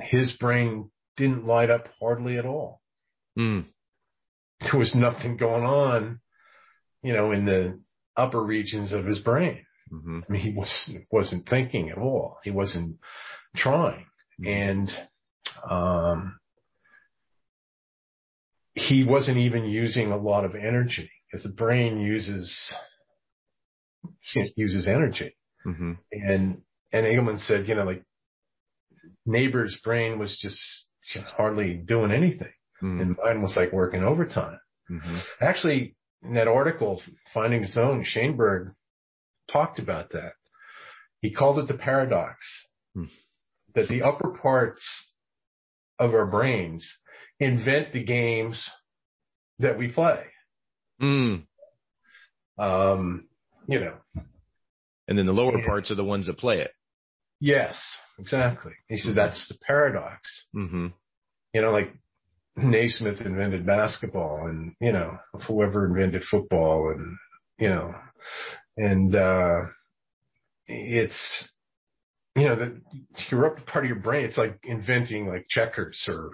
his 0.00 0.32
brain 0.32 0.90
didn't 1.16 1.46
light 1.46 1.70
up 1.70 1.88
hardly 2.00 2.38
at 2.38 2.46
all. 2.46 2.80
Mm 3.38 3.66
there 4.60 4.78
was 4.78 4.94
nothing 4.94 5.36
going 5.36 5.64
on, 5.64 6.20
you 7.02 7.12
know, 7.12 7.32
in 7.32 7.44
the 7.44 7.78
upper 8.16 8.42
regions 8.42 8.92
of 8.92 9.04
his 9.04 9.18
brain. 9.18 9.64
Mm-hmm. 9.92 10.20
I 10.28 10.32
mean, 10.32 10.42
he 10.42 10.52
was, 10.52 10.90
wasn't 11.10 11.48
thinking 11.48 11.90
at 11.90 11.98
all. 11.98 12.38
He 12.42 12.50
wasn't 12.50 12.96
trying. 13.54 14.06
Mm-hmm. 14.40 14.48
And, 14.48 14.90
um, 15.70 16.38
he 18.74 19.04
wasn't 19.04 19.38
even 19.38 19.64
using 19.64 20.12
a 20.12 20.18
lot 20.18 20.44
of 20.44 20.54
energy 20.54 21.10
because 21.30 21.44
the 21.44 21.54
brain 21.54 22.00
uses, 22.00 22.72
uses 24.56 24.88
energy. 24.88 25.35
Mm-hmm. 25.66 25.92
And, 26.12 26.62
and 26.92 27.06
Eagleman 27.06 27.40
said, 27.40 27.68
you 27.68 27.74
know, 27.74 27.84
like 27.84 28.02
Naber's 29.26 29.76
brain 29.82 30.18
was 30.18 30.36
just 30.38 30.58
hardly 31.36 31.74
doing 31.74 32.12
anything. 32.12 32.52
Mm-hmm. 32.82 33.00
And 33.00 33.16
mine 33.22 33.42
was 33.42 33.56
like 33.56 33.72
working 33.72 34.04
overtime. 34.04 34.58
Mm-hmm. 34.90 35.18
Actually, 35.40 35.96
in 36.22 36.34
that 36.34 36.48
article, 36.48 37.02
Finding 37.32 37.66
Zone, 37.66 38.04
Shainberg 38.04 38.72
talked 39.50 39.78
about 39.78 40.10
that. 40.12 40.32
He 41.20 41.30
called 41.30 41.58
it 41.58 41.68
the 41.68 41.74
paradox 41.74 42.38
mm. 42.96 43.08
that 43.74 43.88
the 43.88 44.02
upper 44.02 44.30
parts 44.30 44.84
of 45.98 46.14
our 46.14 46.26
brains 46.26 46.88
invent 47.40 47.92
the 47.92 48.04
games 48.04 48.70
that 49.58 49.78
we 49.78 49.88
play. 49.88 50.24
Mm. 51.00 51.46
Um, 52.58 53.28
you 53.66 53.80
know. 53.80 53.94
And 55.08 55.18
then 55.18 55.26
the 55.26 55.32
lower 55.32 55.62
parts 55.64 55.90
are 55.90 55.94
the 55.94 56.04
ones 56.04 56.26
that 56.26 56.38
play 56.38 56.60
it. 56.60 56.72
Yes, 57.40 57.80
exactly. 58.18 58.72
He 58.88 58.96
says 58.96 59.10
mm-hmm. 59.10 59.16
that's 59.16 59.48
the 59.48 59.56
paradox. 59.66 60.46
Mm-hmm. 60.54 60.88
You 61.52 61.60
know, 61.60 61.70
like 61.70 61.92
Naismith 62.56 63.20
invented 63.20 63.66
basketball 63.66 64.46
and, 64.46 64.74
you 64.80 64.92
know, 64.92 65.18
whoever 65.46 65.86
invented 65.86 66.24
football 66.24 66.90
and, 66.90 67.16
you 67.58 67.68
know, 67.68 67.94
and, 68.76 69.14
uh, 69.14 69.60
it's, 70.66 71.48
you 72.34 72.44
know, 72.44 72.56
the, 72.56 72.80
upper 73.38 73.60
part 73.66 73.84
of 73.84 73.88
your 73.88 73.98
brain, 73.98 74.24
it's 74.24 74.38
like 74.38 74.58
inventing 74.64 75.26
like 75.26 75.46
checkers 75.48 76.04
or 76.08 76.30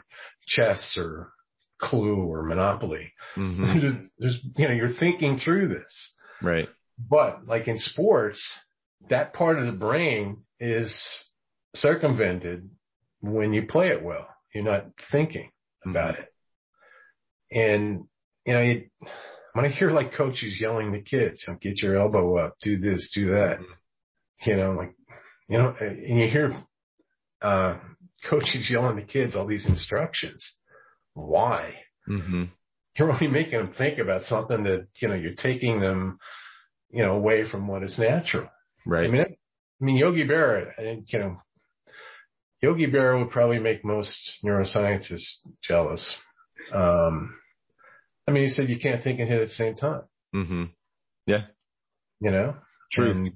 chess 0.47 0.95
or 0.97 1.33
clue 1.81 2.17
or 2.17 2.43
monopoly. 2.43 3.13
Mm-hmm. 3.37 4.05
There's, 4.19 4.39
you 4.57 4.69
know, 4.69 4.75
you're 4.75 4.95
thinking 4.95 5.39
through 5.39 5.69
this. 5.69 6.13
Right. 6.41 6.69
But 6.99 7.47
like 7.47 7.69
in 7.69 7.79
sports, 7.79 8.41
that 9.11 9.35
part 9.35 9.59
of 9.59 9.67
the 9.67 9.73
brain 9.73 10.45
is 10.61 10.95
circumvented 11.75 12.71
when 13.21 13.53
you 13.53 13.67
play 13.67 13.89
it 13.89 14.03
well. 14.03 14.29
You're 14.55 14.65
not 14.65 14.87
thinking 15.11 15.51
about 15.85 16.19
it. 16.19 16.29
And, 17.51 18.05
you 18.47 18.53
know, 18.53 18.61
it, 18.61 18.91
when 19.53 19.65
I 19.65 19.69
hear 19.69 19.91
like 19.91 20.15
coaches 20.15 20.59
yelling 20.61 20.93
to 20.93 21.01
kids, 21.01 21.45
get 21.61 21.83
your 21.83 21.99
elbow 21.99 22.39
up, 22.39 22.57
do 22.63 22.79
this, 22.79 23.11
do 23.15 23.31
that, 23.33 23.59
you 24.45 24.57
know, 24.57 24.73
like, 24.73 24.95
you 25.49 25.59
know, 25.59 25.75
and 25.79 26.21
you 26.21 26.29
hear, 26.29 26.57
uh, 27.43 27.77
coaches 28.29 28.69
yelling 28.71 28.97
to 28.97 29.03
kids 29.03 29.35
all 29.35 29.47
these 29.47 29.67
instructions. 29.67 30.55
Why? 31.15 31.75
Mm-hmm. 32.09 32.45
You're 32.97 33.13
only 33.13 33.29
making 33.29 33.59
them 33.59 33.75
think 33.77 33.99
about 33.99 34.23
something 34.23 34.65
that, 34.65 34.87
you 35.01 35.09
know, 35.09 35.15
you're 35.15 35.35
taking 35.35 35.81
them, 35.81 36.19
you 36.93 37.03
know, 37.03 37.15
away 37.15 37.49
from 37.49 37.67
what 37.67 37.83
is 37.83 37.99
natural. 37.99 38.49
Right. 38.87 39.07
I 39.07 39.11
mean, 39.11 39.23
I 39.23 39.85
mean, 39.85 39.97
Yogi 39.97 40.27
Berra, 40.27 40.73
I 40.79 40.83
think, 40.83 41.13
you 41.13 41.19
know, 41.19 41.43
Yogi 42.61 42.87
Berra 42.87 43.19
would 43.19 43.33
probably 43.33 43.59
make 43.59 43.85
most 43.85 44.15
neuroscientists 44.45 45.39
jealous. 45.63 46.17
Um, 46.73 47.35
I 48.29 48.31
mean, 48.31 48.45
he 48.45 48.51
said 48.51 48.69
you 48.69 48.79
can't 48.79 49.03
think 49.03 49.19
and 49.19 49.29
hit 49.29 49.41
at 49.41 49.49
the 49.49 49.55
same 49.55 49.75
time. 49.75 50.03
Mm-hmm. 50.35 50.65
Yeah. 51.27 51.47
You 52.21 52.31
know? 52.31 52.55
True. 52.93 53.11
And, 53.11 53.33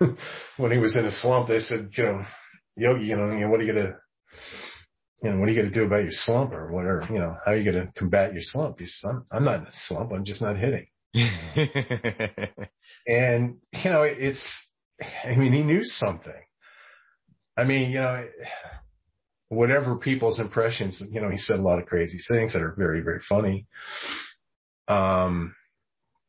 uh, 0.00 0.06
when 0.56 0.72
he 0.72 0.78
was 0.78 0.96
in 0.96 1.04
a 1.04 1.10
slump, 1.10 1.48
they 1.48 1.60
said, 1.60 1.90
you 1.96 2.04
know, 2.04 2.24
Yogi, 2.76 3.04
you 3.04 3.16
know, 3.16 3.30
you 3.32 3.40
know 3.40 3.48
what 3.50 3.60
are 3.60 3.64
you 3.64 3.72
gonna, 3.72 3.96
you 5.22 5.30
know, 5.30 5.40
what 5.40 5.48
are 5.48 5.52
you 5.52 5.60
gonna 5.60 5.74
do 5.74 5.84
about 5.84 6.04
your 6.04 6.12
slump 6.12 6.52
or 6.52 6.72
whatever? 6.72 7.06
You 7.10 7.18
know, 7.18 7.36
how 7.44 7.52
are 7.52 7.56
you 7.56 7.70
gonna 7.70 7.92
combat 7.96 8.32
your 8.32 8.42
slump? 8.42 8.78
He 8.78 8.86
said, 8.86 9.10
I'm, 9.10 9.26
I'm 9.32 9.44
not 9.44 9.60
in 9.60 9.66
a 9.66 9.72
slump. 9.72 10.12
I'm 10.12 10.24
just 10.24 10.40
not 10.40 10.56
hitting. 10.56 10.86
and 13.06 13.56
you 13.72 13.90
know, 13.90 14.02
it's, 14.02 14.42
I 15.24 15.36
mean, 15.36 15.52
he 15.52 15.62
knew 15.62 15.84
something. 15.84 16.32
I 17.56 17.64
mean, 17.64 17.90
you 17.90 18.00
know, 18.00 18.24
whatever 19.48 19.96
people's 19.96 20.38
impressions, 20.38 21.02
you 21.10 21.20
know, 21.20 21.30
he 21.30 21.38
said 21.38 21.58
a 21.58 21.62
lot 21.62 21.78
of 21.78 21.86
crazy 21.86 22.18
things 22.28 22.52
that 22.52 22.62
are 22.62 22.74
very, 22.76 23.00
very 23.00 23.20
funny. 23.28 23.66
Um, 24.86 25.54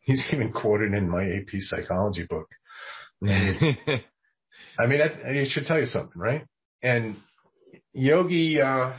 he's 0.02 0.24
even 0.34 0.52
quoted 0.52 0.94
in 0.94 1.10
my 1.10 1.26
AP 1.26 1.60
psychology 1.60 2.26
book. 2.30 2.48
I 3.24 4.86
mean, 4.88 5.02
I, 5.02 5.42
I 5.42 5.46
should 5.48 5.66
tell 5.66 5.80
you 5.80 5.86
something, 5.86 6.20
right? 6.20 6.46
And 6.82 7.18
Yogi, 7.94 8.62
uh, 8.62 8.94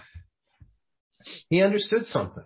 he 1.49 1.63
understood 1.63 2.07
something 2.07 2.45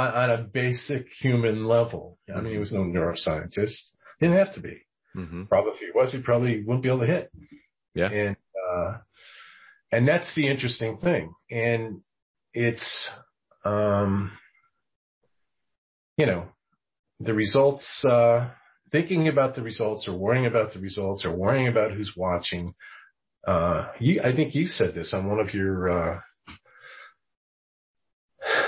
on, 0.00 0.30
on, 0.30 0.30
a 0.30 0.42
basic 0.42 1.06
human 1.20 1.66
level. 1.66 2.18
I 2.34 2.40
mean, 2.40 2.52
he 2.52 2.58
was 2.58 2.72
no 2.72 2.80
neuroscientist. 2.80 3.76
He 4.18 4.26
Didn't 4.26 4.38
have 4.38 4.54
to 4.54 4.60
be. 4.60 4.82
Mm-hmm. 5.16 5.44
Probably 5.44 5.72
if 5.72 5.78
he 5.80 5.90
was, 5.94 6.12
he 6.12 6.22
probably 6.22 6.62
wouldn't 6.62 6.82
be 6.82 6.88
able 6.88 7.00
to 7.00 7.06
hit. 7.06 7.32
Yeah. 7.94 8.10
And, 8.10 8.36
uh, 8.70 8.98
and 9.92 10.06
that's 10.06 10.32
the 10.34 10.48
interesting 10.48 10.98
thing. 10.98 11.34
And 11.50 12.00
it's, 12.54 13.10
um, 13.64 14.32
you 16.16 16.26
know, 16.26 16.46
the 17.18 17.34
results, 17.34 18.04
uh, 18.04 18.50
thinking 18.92 19.28
about 19.28 19.54
the 19.54 19.62
results 19.62 20.06
or 20.08 20.16
worrying 20.16 20.46
about 20.46 20.72
the 20.72 20.80
results 20.80 21.24
or 21.24 21.32
worrying 21.32 21.68
about 21.68 21.92
who's 21.92 22.12
watching. 22.16 22.74
Uh, 23.46 23.88
you, 23.98 24.20
I 24.22 24.34
think 24.34 24.54
you 24.54 24.68
said 24.68 24.94
this 24.94 25.12
on 25.14 25.28
one 25.28 25.40
of 25.40 25.54
your, 25.54 25.90
uh, 25.90 26.20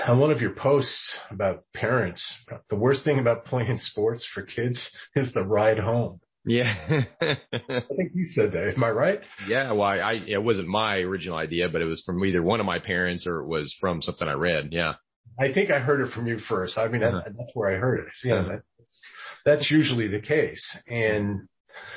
on 0.06 0.18
one 0.18 0.30
of 0.30 0.40
your 0.40 0.52
posts 0.52 1.14
about 1.30 1.64
parents. 1.74 2.22
The 2.70 2.76
worst 2.76 3.04
thing 3.04 3.18
about 3.18 3.44
playing 3.44 3.78
sports 3.78 4.26
for 4.32 4.42
kids 4.42 4.90
is 5.16 5.32
the 5.32 5.42
ride 5.42 5.78
home. 5.78 6.20
Yeah. 6.44 6.74
I 7.20 7.38
think 7.96 8.12
you 8.14 8.26
said 8.30 8.52
that. 8.52 8.72
Am 8.76 8.82
I 8.82 8.90
right? 8.90 9.20
Yeah. 9.46 9.72
Well, 9.72 9.82
I, 9.82 10.20
it 10.26 10.42
wasn't 10.42 10.68
my 10.68 10.98
original 10.98 11.36
idea, 11.36 11.68
but 11.68 11.82
it 11.82 11.86
was 11.86 12.02
from 12.04 12.24
either 12.24 12.42
one 12.42 12.58
of 12.58 12.66
my 12.66 12.80
parents 12.80 13.26
or 13.26 13.42
it 13.42 13.46
was 13.46 13.74
from 13.80 14.02
something 14.02 14.26
I 14.26 14.34
read. 14.34 14.70
Yeah. 14.72 14.94
I 15.38 15.52
think 15.52 15.70
I 15.70 15.78
heard 15.78 16.00
it 16.00 16.12
from 16.12 16.26
you 16.26 16.38
first. 16.40 16.76
I 16.76 16.88
mean, 16.88 17.02
uh-huh. 17.02 17.22
that, 17.24 17.36
that's 17.36 17.50
where 17.54 17.74
I 17.74 17.78
heard 17.78 18.00
it. 18.00 18.06
Yeah. 18.24 18.34
Uh-huh. 18.34 18.48
That's, 18.50 19.00
that's 19.44 19.70
usually 19.70 20.08
the 20.08 20.20
case. 20.20 20.76
And 20.88 21.48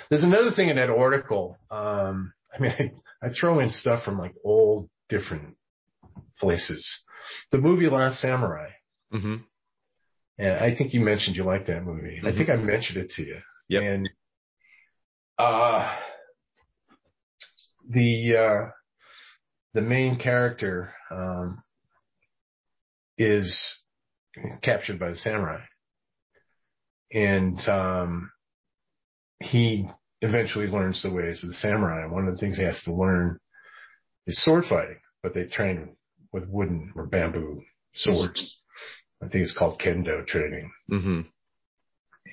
there's 0.09 0.23
another 0.23 0.51
thing 0.51 0.69
in 0.69 0.75
that 0.75 0.89
article. 0.89 1.57
Um, 1.71 2.33
I 2.55 2.61
mean, 2.61 2.71
I, 2.79 2.91
I 3.27 3.29
throw 3.33 3.59
in 3.59 3.71
stuff 3.71 4.03
from 4.03 4.19
like 4.19 4.35
old 4.43 4.89
different 5.09 5.55
places. 6.39 7.03
The 7.51 7.57
movie 7.57 7.89
Last 7.89 8.21
Samurai. 8.21 8.69
Mm-hmm. 9.13 9.36
And 10.38 10.53
I 10.53 10.76
think 10.76 10.93
you 10.93 10.99
mentioned 10.99 11.36
you 11.36 11.43
liked 11.43 11.67
that 11.67 11.84
movie. 11.84 12.17
Mm-hmm. 12.17 12.28
I 12.28 12.36
think 12.36 12.49
I 12.49 12.55
mentioned 12.55 12.97
it 12.97 13.11
to 13.11 13.23
you. 13.23 13.38
Yep. 13.69 13.84
And 13.84 14.09
uh, 15.38 15.95
the 17.89 18.36
uh, 18.36 18.69
the 19.73 19.82
main 19.82 20.17
character 20.17 20.93
um, 21.11 21.63
is 23.17 23.84
captured 24.61 24.99
by 24.99 25.09
the 25.09 25.15
samurai, 25.15 25.61
and 27.13 27.59
um, 27.67 28.32
he 29.39 29.88
eventually 30.21 30.67
learns 30.67 31.01
the 31.01 31.11
ways 31.11 31.41
of 31.43 31.49
the 31.49 31.55
samurai. 31.55 32.05
One 32.07 32.28
of 32.28 32.36
the 32.36 32.39
things 32.39 32.57
he 32.57 32.63
has 32.63 32.82
to 32.84 32.93
learn 32.93 33.39
is 34.28 34.43
sword 34.43 34.65
fighting, 34.65 34.99
but 35.21 35.34
they 35.34 35.43
train 35.43 35.95
with 36.36 36.49
wooden 36.49 36.91
or 36.97 37.05
bamboo 37.05 37.63
swords. 37.95 38.57
I 39.23 39.29
think 39.29 39.43
it's 39.43 39.57
called 39.57 39.79
kendo 39.79 40.27
training. 40.27 40.69
Mm-hmm. 40.91 41.21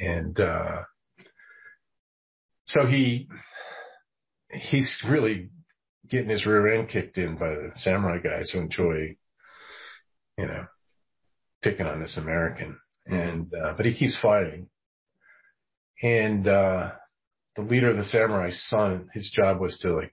And 0.00 0.40
uh, 0.40 0.82
so 2.66 2.84
he 2.84 3.28
he's 4.50 5.00
really 5.08 5.50
getting 6.10 6.30
his 6.30 6.44
rear 6.44 6.74
end 6.74 6.88
kicked 6.88 7.16
in 7.16 7.36
by 7.36 7.50
the 7.50 7.70
samurai 7.76 8.18
guys 8.18 8.50
who 8.50 8.58
enjoy, 8.58 9.16
you 10.36 10.46
know, 10.46 10.66
picking 11.62 11.86
on 11.86 12.00
this 12.00 12.18
American. 12.18 12.78
And 13.06 13.52
uh, 13.54 13.74
but 13.76 13.86
he 13.86 13.94
keeps 13.94 14.18
fighting. 14.20 14.68
And 16.02 16.48
uh, 16.48 16.90
the 17.54 17.62
leader 17.62 17.90
of 17.90 17.98
the 17.98 18.04
samurai's 18.04 18.60
son, 18.68 19.10
his 19.14 19.30
job 19.30 19.60
was 19.60 19.78
to 19.82 19.92
like 19.92 20.12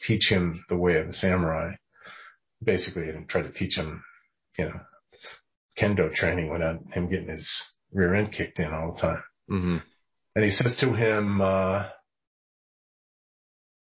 teach 0.00 0.30
him 0.30 0.64
the 0.70 0.76
way 0.76 0.96
of 0.96 1.06
the 1.06 1.12
samurai, 1.12 1.74
basically, 2.64 3.08
and 3.08 3.28
try 3.28 3.42
to 3.42 3.52
teach 3.52 3.76
him, 3.76 4.02
you 4.58 4.66
know, 4.66 4.80
kendo 5.78 6.12
training 6.12 6.50
without 6.50 6.80
him 6.92 7.08
getting 7.10 7.28
his 7.28 7.48
rear 7.92 8.14
end 8.14 8.32
kicked 8.32 8.58
in 8.58 8.72
all 8.72 8.94
the 8.94 9.00
time. 9.00 9.22
Mm-hmm. 9.50 9.76
And 10.36 10.44
he 10.44 10.50
says 10.50 10.76
to 10.80 10.92
him, 10.94 11.40
uh, 11.40 11.84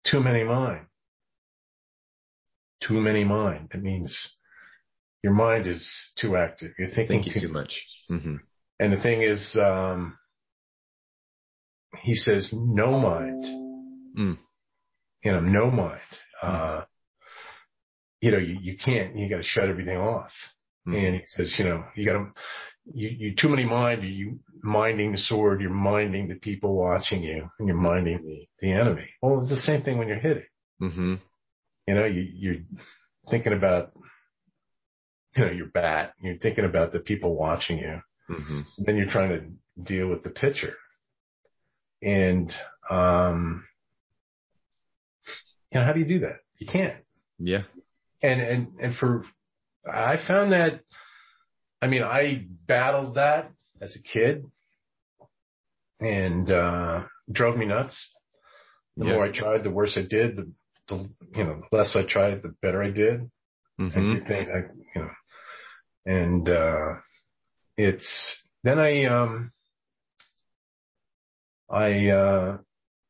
too 0.06 0.20
many 0.20 0.44
mind. 0.44 0.86
Too 2.86 3.00
many 3.00 3.24
mind. 3.24 3.72
It 3.74 3.82
means 3.82 4.16
your 5.24 5.34
mind 5.34 5.68
is 5.68 5.90
too 6.20 6.36
active. 6.36 6.72
You're 6.78 6.90
thinking, 6.90 7.24
thinking 7.24 7.34
too, 7.34 7.48
too, 7.48 7.54
much. 7.54 7.82
Mm-hmm. 8.12 8.36
And 8.80 8.94
the 8.94 9.02
thing 9.02 9.22
is, 9.22 9.58
um, 9.60 10.18
he 12.02 12.16
says, 12.16 12.50
no 12.54 13.00
mind. 13.00 13.46
Mm. 14.18 14.38
You 15.24 15.32
know, 15.32 15.40
no 15.40 15.72
mind. 15.72 16.02
Mm. 16.44 16.82
Uh, 16.82 16.86
you 18.24 18.32
know, 18.32 18.38
you, 18.38 18.58
you 18.62 18.78
can't, 18.78 19.18
you 19.18 19.30
got 19.30 19.36
to 19.36 19.44
shut 19.44 19.68
everything 19.68 19.98
off. 19.98 20.32
Mm. 20.88 20.96
And 20.96 21.16
he 21.16 21.22
says, 21.32 21.54
you 21.58 21.66
know, 21.66 21.84
you 21.94 22.06
got 22.06 22.14
to, 22.14 22.28
you, 22.94 23.10
you 23.10 23.36
too 23.36 23.50
many 23.50 23.66
mind, 23.66 24.02
you 24.02 24.40
minding 24.62 25.12
the 25.12 25.18
sword, 25.18 25.60
you're 25.60 25.70
minding 25.70 26.30
the 26.30 26.36
people 26.36 26.74
watching 26.74 27.22
you, 27.22 27.50
and 27.60 27.68
you're 27.68 27.76
minding 27.76 28.24
the, 28.24 28.48
the 28.62 28.72
enemy. 28.72 29.10
Well, 29.22 29.42
it's 29.42 29.50
the 29.50 29.58
same 29.58 29.82
thing 29.82 29.98
when 29.98 30.08
you're 30.08 30.20
hitting. 30.20 30.46
Mm-hmm. 30.82 31.16
You 31.86 31.96
know, 31.96 32.06
you, 32.06 32.22
you're 32.34 32.62
thinking 33.30 33.52
about, 33.52 33.92
you 35.36 35.44
know, 35.44 35.52
your 35.52 35.68
bat, 35.68 36.14
you're 36.22 36.38
thinking 36.38 36.64
about 36.64 36.94
the 36.94 37.00
people 37.00 37.36
watching 37.36 37.78
you. 37.78 38.02
Mm-hmm. 38.30 38.62
Then 38.78 38.96
you're 38.96 39.12
trying 39.12 39.30
to 39.32 39.84
deal 39.84 40.08
with 40.08 40.24
the 40.24 40.30
pitcher. 40.30 40.76
And, 42.02 42.54
um, 42.90 43.66
you 45.74 45.82
know, 45.82 45.86
how 45.86 45.92
do 45.92 46.00
you 46.00 46.06
do 46.06 46.20
that? 46.20 46.38
You 46.58 46.68
can't. 46.68 47.04
Yeah. 47.38 47.64
And, 48.24 48.42
and, 48.42 48.68
and 48.82 48.96
for, 48.96 49.26
I 49.86 50.16
found 50.26 50.54
that 50.54 50.82
I 51.84 51.88
mean, 51.88 52.02
I 52.02 52.46
battled 52.66 53.16
that 53.16 53.52
as 53.82 53.94
a 53.98 54.02
kid 54.02 54.46
and, 56.00 56.50
uh, 56.50 57.02
drove 57.30 57.58
me 57.58 57.66
nuts. 57.66 58.10
The 58.96 59.04
more 59.04 59.26
I 59.26 59.38
tried, 59.38 59.66
the 59.66 59.70
worse 59.70 59.98
I 59.98 60.04
did. 60.10 60.38
The, 60.38 60.52
the, 60.88 61.10
you 61.36 61.44
know, 61.44 61.64
less 61.74 61.94
I 61.98 62.04
tried, 62.08 62.42
the 62.42 62.56
better 62.62 62.82
I 62.82 62.92
did. 62.92 63.30
Mm-hmm. 63.82 64.28
things 64.28 64.48
I, 64.48 64.60
you 64.96 65.02
know, 65.02 65.10
and, 66.06 66.48
uh, 66.48 66.94
it's, 67.76 68.38
then 68.64 68.80
I, 68.80 69.04
um, 69.06 69.52
I, 71.70 72.08
uh, 72.08 72.58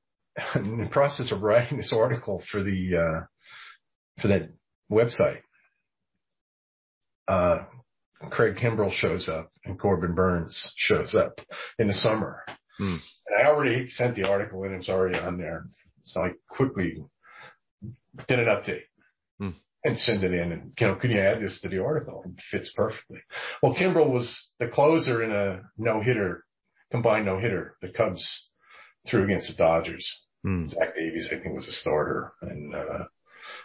in 0.55 0.79
the 0.79 0.89
process 0.89 1.31
of 1.31 1.43
writing 1.43 1.77
this 1.77 1.93
article 1.93 2.41
for 2.51 2.63
the, 2.63 2.95
uh, 2.97 3.25
for 4.19 4.29
that 4.29 4.49
website, 4.91 5.41
uh, 7.27 7.59
Craig 8.29 8.55
Kimbrel 8.55 8.91
shows 8.91 9.27
up 9.27 9.51
and 9.65 9.79
Corbin 9.79 10.15
Burnes 10.15 10.71
shows 10.77 11.15
up 11.15 11.39
in 11.79 11.87
the 11.87 11.93
summer. 11.93 12.43
Hmm. 12.77 12.97
And 13.27 13.41
I 13.41 13.49
already 13.49 13.87
sent 13.89 14.15
the 14.15 14.27
article 14.27 14.63
and 14.63 14.75
it's 14.75 14.89
already 14.89 15.17
on 15.17 15.37
there. 15.37 15.65
So 16.03 16.21
I 16.21 16.31
quickly 16.49 17.03
did 18.27 18.39
an 18.39 18.45
update 18.45 18.83
hmm. 19.39 19.49
and 19.83 19.97
send 19.97 20.23
it 20.23 20.33
in 20.33 20.51
and, 20.51 20.73
you 20.79 20.87
know, 20.87 20.95
can 20.95 21.11
you 21.11 21.19
add 21.19 21.41
this 21.41 21.59
to 21.61 21.69
the 21.69 21.83
article? 21.83 22.23
It 22.25 22.41
fits 22.51 22.73
perfectly. 22.75 23.19
Well, 23.61 23.75
Kimbrel 23.75 24.11
was 24.11 24.51
the 24.59 24.67
closer 24.67 25.23
in 25.23 25.31
a 25.31 25.61
no 25.77 26.01
hitter, 26.01 26.45
combined 26.91 27.25
no 27.25 27.39
hitter. 27.39 27.75
The 27.81 27.89
Cubs 27.89 28.49
threw 29.09 29.25
against 29.25 29.49
the 29.49 29.63
Dodgers. 29.63 30.09
Hmm. 30.43 30.67
Zach 30.67 30.95
Davies, 30.95 31.29
I 31.31 31.39
think, 31.39 31.55
was 31.55 31.67
a 31.67 31.71
starter 31.71 32.33
and, 32.41 32.75
uh, 32.75 33.05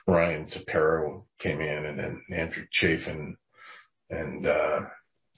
Ryan 0.09 0.47
Tepera 0.47 1.23
came 1.39 1.61
in 1.61 1.85
and 1.85 1.99
then 1.99 2.23
Andrew 2.35 2.65
Chafin 2.73 3.37
and 4.09 4.47
uh, 4.47 4.81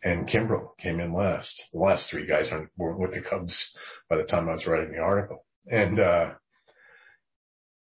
and 0.02 0.28
Kimbrel 0.28 0.70
came 0.78 1.00
in 1.00 1.12
last. 1.12 1.62
The 1.72 1.80
last 1.80 2.08
three 2.08 2.26
guys 2.26 2.50
were 2.78 2.96
with 2.96 3.12
the 3.12 3.20
Cubs 3.20 3.74
by 4.08 4.16
the 4.16 4.22
time 4.22 4.48
I 4.48 4.54
was 4.54 4.66
writing 4.66 4.92
the 4.92 5.00
article. 5.00 5.44
And 5.68 6.00
uh, 6.00 6.30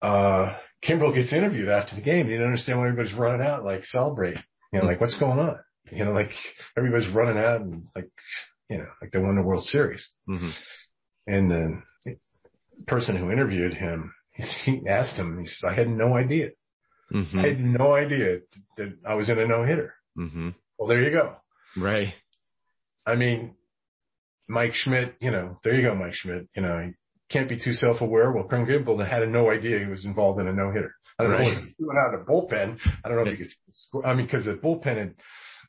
uh, 0.01 0.57
Kimbrel 0.83 1.13
gets 1.13 1.31
interviewed 1.31 1.69
after 1.69 1.95
the 1.95 2.01
game. 2.01 2.25
He 2.25 2.31
didn't 2.31 2.47
understand 2.47 2.79
why 2.79 2.87
everybody's 2.87 3.17
running 3.17 3.45
out, 3.45 3.63
like 3.63 3.85
celebrate. 3.85 4.37
You 4.73 4.79
know, 4.79 4.85
like 4.85 4.99
what's 4.99 5.19
going 5.19 5.39
on? 5.39 5.57
You 5.91 6.05
know, 6.05 6.11
like 6.11 6.31
everybody's 6.75 7.13
running 7.13 7.37
out 7.37 7.61
and 7.61 7.83
like, 7.95 8.09
you 8.69 8.79
know, 8.79 8.87
like 9.01 9.11
they 9.11 9.19
won 9.19 9.35
the 9.35 9.41
World 9.41 9.63
Series. 9.63 10.09
Mm-hmm. 10.27 10.49
And 11.27 11.51
then 11.51 11.83
the 12.05 12.17
person 12.87 13.15
who 13.15 13.31
interviewed 13.31 13.75
him, 13.75 14.13
he 14.65 14.81
asked 14.89 15.15
him, 15.15 15.39
he 15.39 15.45
said, 15.45 15.69
I 15.69 15.75
had 15.75 15.87
no 15.87 16.15
idea. 16.15 16.49
Mm-hmm. 17.11 17.39
I 17.39 17.47
had 17.47 17.59
no 17.59 17.93
idea 17.93 18.39
that 18.77 18.97
I 19.07 19.15
was 19.15 19.29
in 19.29 19.39
a 19.39 19.47
no 19.47 19.63
hitter. 19.63 19.93
Mm-hmm. 20.17 20.49
Well, 20.77 20.87
there 20.87 21.03
you 21.03 21.11
go. 21.11 21.35
Right. 21.77 22.13
I 23.05 23.15
mean, 23.15 23.55
Mike 24.47 24.75
Schmidt, 24.75 25.15
you 25.19 25.31
know, 25.31 25.59
there 25.63 25.75
you 25.75 25.83
go, 25.83 25.95
Mike 25.95 26.13
Schmidt. 26.13 26.47
You 26.55 26.61
know, 26.61 26.79
he 26.85 26.93
can't 27.29 27.49
be 27.49 27.59
too 27.59 27.73
self-aware. 27.73 28.31
Well, 28.31 28.45
Craig 28.45 28.67
Kimbrel 28.67 29.07
had 29.07 29.27
no 29.29 29.49
idea 29.49 29.79
he 29.79 29.85
was 29.85 30.05
involved 30.05 30.39
in 30.39 30.47
a 30.47 30.53
no-hitter. 30.53 30.93
I 31.19 31.23
don't 31.23 31.31
right. 31.33 31.39
know 31.39 31.49
what 31.49 31.63
he's 31.63 31.75
doing 31.75 31.97
out 31.97 32.13
of 32.13 32.25
the 32.25 32.31
bullpen. 32.31 32.77
I 33.03 33.07
don't 33.07 33.17
know 33.17 33.31
if 33.31 33.37
he 33.37 33.43
could 33.43 33.53
score. 33.71 34.05
I 34.05 34.13
mean, 34.13 34.25
because 34.25 34.45
the 34.45 34.53
bullpen 34.53 34.97
in 34.97 35.15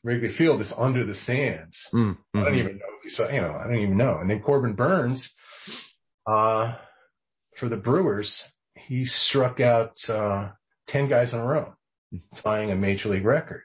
Wrigley 0.03 0.35
Field 0.35 0.61
is 0.61 0.73
under 0.77 1.05
the 1.05 1.15
sands. 1.15 1.77
Mm-hmm. 1.93 2.39
I 2.39 2.43
don't 2.43 2.57
even 2.57 2.77
know 2.77 2.85
if 2.97 3.03
he 3.03 3.09
saw, 3.09 3.29
you 3.29 3.41
know, 3.41 3.55
I 3.55 3.67
don't 3.67 3.77
even 3.79 3.97
know. 3.97 4.17
And 4.19 4.29
then 4.29 4.41
Corbin 4.41 4.73
Burnes, 4.73 5.29
uh, 6.27 6.75
for 7.59 7.69
the 7.69 7.77
Brewers, 7.77 8.43
he 8.75 9.05
struck 9.05 9.59
out, 9.59 9.93
uh, 10.09 10.49
10 10.87 11.09
guys 11.09 11.33
in 11.33 11.39
a 11.39 11.45
row, 11.45 11.73
tying 12.41 12.71
a 12.71 12.75
major 12.75 13.09
league 13.09 13.25
record. 13.25 13.61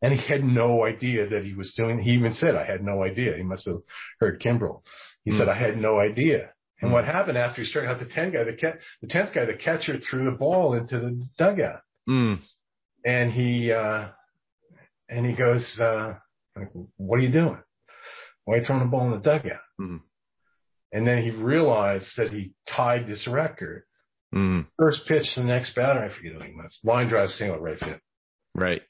And 0.00 0.12
he 0.12 0.26
had 0.26 0.42
no 0.42 0.84
idea 0.84 1.28
that 1.28 1.44
he 1.44 1.54
was 1.54 1.72
doing, 1.76 1.98
he 2.00 2.12
even 2.12 2.32
said, 2.32 2.56
I 2.56 2.64
had 2.64 2.82
no 2.82 3.04
idea. 3.04 3.36
He 3.36 3.44
must 3.44 3.66
have 3.66 3.78
heard 4.18 4.40
Kimbrel. 4.40 4.82
He 5.24 5.30
mm. 5.30 5.38
said, 5.38 5.48
I 5.48 5.56
had 5.56 5.78
no 5.78 6.00
idea. 6.00 6.50
And 6.80 6.90
mm. 6.90 6.94
what 6.94 7.04
happened 7.04 7.38
after 7.38 7.62
he 7.62 7.68
struck 7.68 7.86
out 7.86 8.00
the 8.00 8.12
10 8.12 8.32
guy, 8.32 8.42
the, 8.42 8.56
ca- 8.56 8.78
the 9.00 9.06
10th 9.06 9.32
guy, 9.32 9.44
the 9.44 9.54
catcher 9.54 9.98
threw 10.00 10.24
the 10.24 10.36
ball 10.36 10.74
into 10.74 10.98
the 10.98 11.24
dugout. 11.38 11.82
Mm. 12.08 12.40
And 13.04 13.32
he, 13.32 13.70
uh, 13.70 14.08
and 15.08 15.24
he 15.24 15.34
goes, 15.36 15.78
uh, 15.80 16.14
what 16.96 17.20
are 17.20 17.22
you 17.22 17.32
doing? 17.32 17.58
Why 18.44 18.54
are 18.54 18.58
you 18.58 18.64
throwing 18.64 18.82
the 18.82 18.88
ball 18.88 19.06
in 19.06 19.12
the 19.12 19.18
dugout? 19.18 19.60
Mm. 19.80 20.00
And 20.92 21.06
then 21.06 21.22
he 21.22 21.30
realized 21.30 22.08
that 22.16 22.30
he 22.30 22.52
tied 22.68 23.06
this 23.06 23.26
record. 23.26 23.84
Mm. 24.34 24.66
First 24.78 25.06
pitch 25.06 25.34
to 25.34 25.40
the 25.40 25.46
next 25.46 25.74
batter, 25.74 26.00
I 26.00 26.14
forget 26.14 26.34
what 26.34 26.46
was. 26.56 26.78
Line 26.84 27.08
drive 27.08 27.30
single 27.30 27.58
right 27.58 27.78
field. 27.78 28.00
Right. 28.54 28.82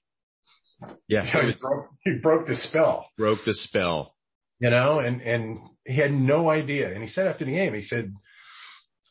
Yeah. 1.09 1.25
You 1.35 1.43
know, 1.43 1.49
he, 1.49 1.55
broke, 1.61 1.89
he 2.05 2.13
broke 2.23 2.47
the 2.47 2.57
spell. 2.57 3.07
Broke 3.17 3.41
the 3.45 3.55
spell. 3.55 4.15
You 4.61 4.71
know, 4.71 5.01
and, 5.01 5.21
and 5.21 5.59
he 5.85 5.97
had 5.97 6.13
no 6.13 6.49
idea. 6.49 6.93
And 6.93 7.03
he 7.03 7.09
said 7.09 7.27
after 7.27 7.45
the 7.45 7.53
game, 7.53 7.75
he 7.75 7.83
said, 7.83 8.13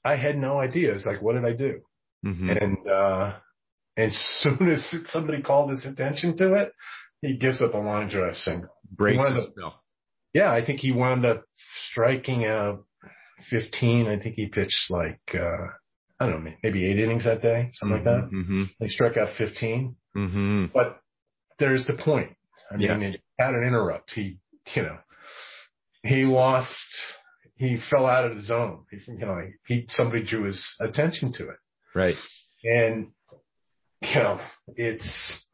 I 0.04 0.16
had 0.16 0.38
no 0.38 0.60
idea. 0.60 0.94
It's 0.94 1.06
like, 1.06 1.22
what 1.22 1.34
did 1.34 1.46
I 1.46 1.54
do? 1.54 1.82
Mm-hmm. 2.26 2.50
And, 2.50 2.88
uh, 2.88 3.34
as 3.98 4.16
soon 4.40 4.70
as 4.70 4.86
somebody 5.10 5.42
called 5.42 5.70
his 5.70 5.86
attention 5.86 6.38
to 6.38 6.54
it, 6.56 6.72
he 7.22 7.38
gives 7.38 7.62
up 7.62 7.74
a 7.74 7.78
line 7.78 8.10
drive 8.10 8.38
single. 8.38 8.70
Breaks 8.90 9.22
the 9.22 9.48
spell. 9.52 9.82
Yeah, 10.34 10.52
I 10.52 10.66
think 10.66 10.80
he 10.80 10.92
wound 10.92 11.26
up 11.26 11.44
striking 11.90 12.46
out 12.46 12.86
15. 13.50 14.08
I 14.08 14.18
think 14.18 14.36
he 14.36 14.48
pitched 14.48 14.90
like, 14.90 15.20
uh, 15.34 15.68
I 16.22 16.30
don't 16.30 16.44
know, 16.44 16.52
maybe 16.62 16.86
eight 16.86 17.00
innings 17.00 17.26
that 17.26 17.42
day, 17.42 17.72
something 17.74 17.98
mm-hmm, 17.98 18.08
like 18.08 18.22
that. 18.30 18.36
Mm-hmm. 18.36 18.64
He 18.80 18.90
struck 18.90 19.18
out 19.18 19.30
15. 19.38 19.96
Mm-hmm. 20.16 20.66
But 20.74 21.00
there's 21.58 21.88
the 21.88 21.94
point. 21.98 22.36
I 22.72 22.78
mean, 22.78 22.88
Yeah. 22.88 23.00
he 23.00 23.18
had 23.40 23.54
an 23.56 23.64
interrupt. 23.64 24.12
He, 24.14 24.38
you 24.76 24.84
know, 24.84 24.98
he 26.04 26.26
lost, 26.26 26.72
he 27.56 27.80
fell 27.90 28.06
out 28.06 28.26
of 28.30 28.36
the 28.38 28.44
zone. 28.44 28.86
He, 28.92 28.98
you 29.12 29.26
know, 29.26 29.40
he, 29.68 29.86
somebody 29.90 30.24
drew 30.24 30.44
his 30.44 30.76
attention 30.80 31.34
to 31.34 31.50
it. 31.50 31.58
Right. 31.96 32.16
And, 32.64 33.08
you 34.02 34.16
know, 34.16 34.40
it's, 34.76 35.46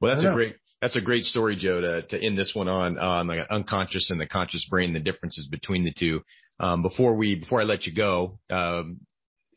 Well, 0.00 0.14
that's 0.14 0.24
a 0.24 0.28
know. 0.30 0.34
great, 0.34 0.56
that's 0.80 0.96
a 0.96 1.00
great 1.02 1.24
story, 1.24 1.56
Joe, 1.56 1.80
to, 1.80 2.02
to 2.02 2.24
end 2.24 2.38
this 2.38 2.52
one 2.54 2.68
on, 2.68 2.98
on 2.98 3.26
like 3.26 3.40
unconscious 3.50 4.10
and 4.10 4.20
the 4.20 4.26
conscious 4.26 4.66
brain, 4.70 4.92
the 4.94 5.00
differences 5.00 5.48
between 5.50 5.84
the 5.84 5.92
two. 5.92 6.22
Um, 6.60 6.82
before 6.82 7.14
we, 7.14 7.36
before 7.36 7.60
I 7.60 7.64
let 7.64 7.86
you 7.86 7.94
go, 7.94 8.38
um, 8.50 9.00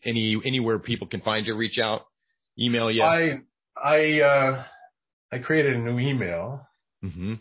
anywhere 0.06 0.80
people 0.80 1.08
can 1.08 1.22
find 1.22 1.46
you, 1.48 1.56
reach 1.56 1.80
out, 1.80 2.02
email 2.60 2.90
you. 2.92 3.04
I, 3.04 3.42
I, 3.82 4.22
uh, 4.22 4.64
I 5.32 5.40
created 5.40 5.76
a 5.76 5.80
new 5.80 6.00
email 6.00 6.68
hmm 7.02 7.36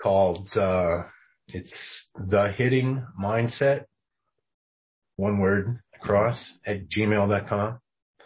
called, 0.00 0.48
uh, 0.56 1.04
it's 1.48 2.06
the 2.14 2.52
hitting 2.52 3.04
mindset, 3.20 3.86
one 5.16 5.38
word 5.38 5.80
across 5.94 6.52
at 6.66 6.88
gmail.com. 6.88 7.80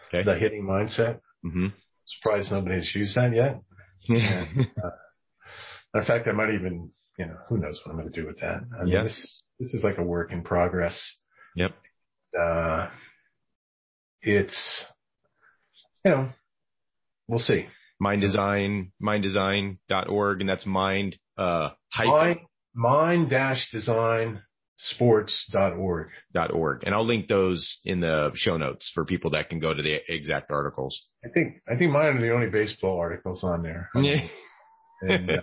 Okay. 0.09 0.23
The 0.23 0.35
hitting 0.37 0.63
mindset. 0.63 1.19
hmm 1.41 1.67
Surprised 2.05 2.51
nobody 2.51 2.75
has 2.75 2.93
used 2.93 3.15
that 3.15 3.33
yet. 3.33 3.61
And, 4.09 4.67
uh, 4.83 4.89
in 5.99 6.03
fact, 6.05 6.27
I 6.27 6.33
might 6.33 6.53
even, 6.53 6.91
you 7.17 7.25
know, 7.25 7.37
who 7.47 7.57
knows 7.57 7.79
what 7.83 7.93
I'm 7.93 7.99
going 7.99 8.11
to 8.11 8.21
do 8.21 8.27
with 8.27 8.39
that. 8.41 8.61
I 8.79 8.83
mean, 8.83 8.93
Yeah. 8.93 9.03
this, 9.03 9.41
this 9.59 9.73
is 9.73 9.83
like 9.83 9.97
a 9.97 10.03
work 10.03 10.31
in 10.33 10.43
progress. 10.43 10.99
Yep. 11.55 11.71
Uh, 12.37 12.89
it's, 14.23 14.83
you 16.03 16.11
know, 16.11 16.29
we'll 17.27 17.39
see. 17.39 17.67
Mind 17.99 18.21
design, 18.21 18.91
mind 18.99 19.23
minddesign.org. 19.23 20.41
And 20.41 20.49
that's 20.49 20.65
mind, 20.65 21.17
uh, 21.37 21.69
hyphen 21.89 22.11
Mind, 22.11 22.39
mind 22.73 23.29
dash 23.29 23.69
design 23.71 24.41
sports.org. 24.77 26.07
dot 26.33 26.51
org. 26.51 26.83
And 26.83 26.95
I'll 26.95 27.05
link 27.05 27.27
those 27.27 27.77
in 27.85 27.99
the 27.99 28.31
show 28.35 28.57
notes 28.57 28.91
for 28.93 29.05
people 29.05 29.31
that 29.31 29.49
can 29.49 29.59
go 29.59 29.73
to 29.73 29.81
the 29.81 30.01
exact 30.07 30.51
articles. 30.51 31.05
I 31.23 31.29
think, 31.29 31.61
I 31.69 31.75
think 31.77 31.91
mine 31.91 32.17
are 32.17 32.21
the 32.21 32.33
only 32.33 32.49
baseball 32.49 32.99
articles 32.99 33.43
on 33.43 33.63
there. 33.63 33.89
Yeah. 33.95 34.27
And, 35.05 35.29
uh, 35.29 35.41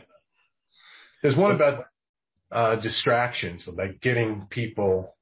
there's 1.22 1.36
one 1.36 1.54
about, 1.54 1.84
uh, 2.50 2.76
distractions, 2.76 3.68
like 3.70 4.00
getting 4.00 4.46
people, 4.48 5.14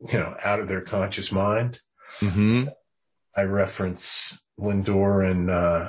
you 0.00 0.18
know, 0.18 0.34
out 0.44 0.60
of 0.60 0.68
their 0.68 0.82
conscious 0.82 1.32
mind. 1.32 1.80
Hmm 2.20 2.64
I 3.34 3.42
reference 3.42 4.04
Lindor 4.60 5.30
and, 5.30 5.50
uh, 5.50 5.88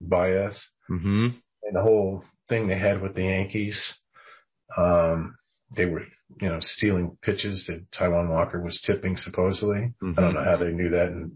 Baez 0.00 0.58
hmm 0.88 1.28
and 1.62 1.76
the 1.76 1.82
whole 1.82 2.24
thing 2.48 2.66
they 2.68 2.78
had 2.78 3.00
with 3.00 3.14
the 3.14 3.22
Yankees. 3.24 3.98
Um, 4.76 5.36
they 5.76 5.86
were, 5.86 6.02
you 6.40 6.48
know, 6.48 6.58
stealing 6.60 7.16
pitches 7.22 7.64
that 7.68 7.90
Taijuan 7.90 8.28
Walker 8.28 8.60
was 8.60 8.82
tipping 8.86 9.16
supposedly. 9.16 9.92
I 10.18 10.20
don't 10.20 10.34
know 10.34 10.44
how 10.44 10.56
they 10.58 10.72
knew 10.72 10.90
that 10.90 11.08
in 11.08 11.32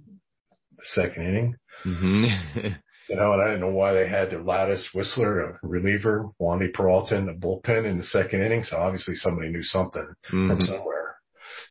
the 0.77 0.85
second 0.85 1.27
inning. 1.27 1.57
hmm 1.83 2.25
You 3.09 3.17
know, 3.17 3.33
and 3.33 3.41
I 3.41 3.47
didn't 3.47 3.61
know 3.61 3.71
why 3.71 3.95
they 3.95 4.07
had 4.07 4.29
their 4.31 4.43
lattice 4.43 4.87
whistler, 4.93 5.41
a 5.41 5.59
reliever, 5.63 6.29
Wandy 6.39 6.71
Peralta 6.75 7.17
in 7.17 7.25
the 7.25 7.33
bullpen 7.33 7.87
in 7.87 7.97
the 7.97 8.05
second 8.05 8.43
inning. 8.43 8.65
So 8.65 8.77
obviously 8.77 9.15
somebody 9.15 9.49
knew 9.49 9.63
something 9.63 10.07
from 10.29 10.49
Mhm. 10.51 10.63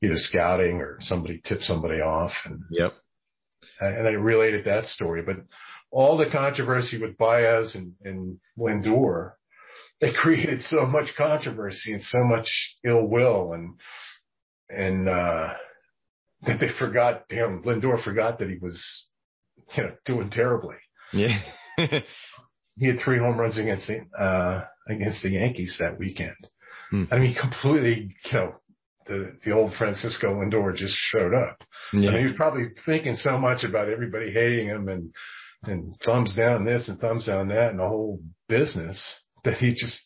Somewhere, 0.01 0.13
either 0.13 0.19
scouting 0.19 0.81
or 0.81 0.97
somebody 1.01 1.41
tipped 1.43 1.63
somebody 1.63 2.01
off. 2.01 2.33
And, 2.45 2.61
Yep. 2.71 2.93
and 3.79 4.07
I 4.07 4.11
related 4.11 4.65
that 4.65 4.85
story, 4.85 5.21
but 5.21 5.37
all 5.91 6.17
the 6.17 6.29
controversy 6.29 6.99
with 7.01 7.17
Baez 7.17 7.75
and, 7.75 7.93
and 8.03 8.39
Lindor, 8.57 9.33
they 10.01 10.13
created 10.17 10.61
so 10.61 10.85
much 10.85 11.15
controversy 11.17 11.93
and 11.93 12.01
so 12.03 12.19
much 12.23 12.49
ill 12.85 13.07
will 13.07 13.53
and, 13.53 13.75
and, 14.69 15.09
uh, 15.09 15.53
that 16.45 16.59
they 16.59 16.69
forgot, 16.77 17.23
you 17.31 17.37
know, 17.37 17.61
Lindor 17.65 18.03
forgot 18.03 18.39
that 18.39 18.49
he 18.49 18.57
was, 18.61 19.07
you 19.75 19.83
know, 19.83 19.91
doing 20.05 20.29
terribly. 20.29 20.75
Yeah. 21.11 21.39
he 21.77 22.87
had 22.87 22.99
three 23.03 23.17
home 23.17 23.39
runs 23.39 23.57
against 23.57 23.87
the 23.87 24.01
uh 24.19 24.65
against 24.87 25.23
the 25.23 25.29
Yankees 25.29 25.77
that 25.79 25.97
weekend. 25.97 26.35
Hmm. 26.91 27.05
I 27.09 27.17
mean, 27.17 27.33
completely, 27.33 28.15
you 28.25 28.33
know, 28.33 28.55
the 29.07 29.37
the 29.43 29.51
old 29.51 29.73
Francisco 29.75 30.33
Lindor 30.33 30.75
just 30.75 30.95
showed 30.95 31.33
up. 31.33 31.63
I 31.93 31.97
mean, 31.97 32.17
he 32.17 32.23
was 32.25 32.33
probably 32.35 32.67
thinking 32.85 33.15
so 33.15 33.37
much 33.37 33.63
about 33.63 33.89
everybody 33.89 34.31
hating 34.31 34.67
him 34.67 34.89
and 34.89 35.13
and 35.63 35.95
thumbs 36.03 36.35
down 36.35 36.65
this 36.65 36.87
and 36.87 36.99
thumbs 36.99 37.25
down 37.25 37.47
that 37.49 37.71
and 37.71 37.79
the 37.79 37.87
whole 37.87 38.19
business 38.47 39.01
that 39.43 39.57
he 39.57 39.73
just 39.73 39.99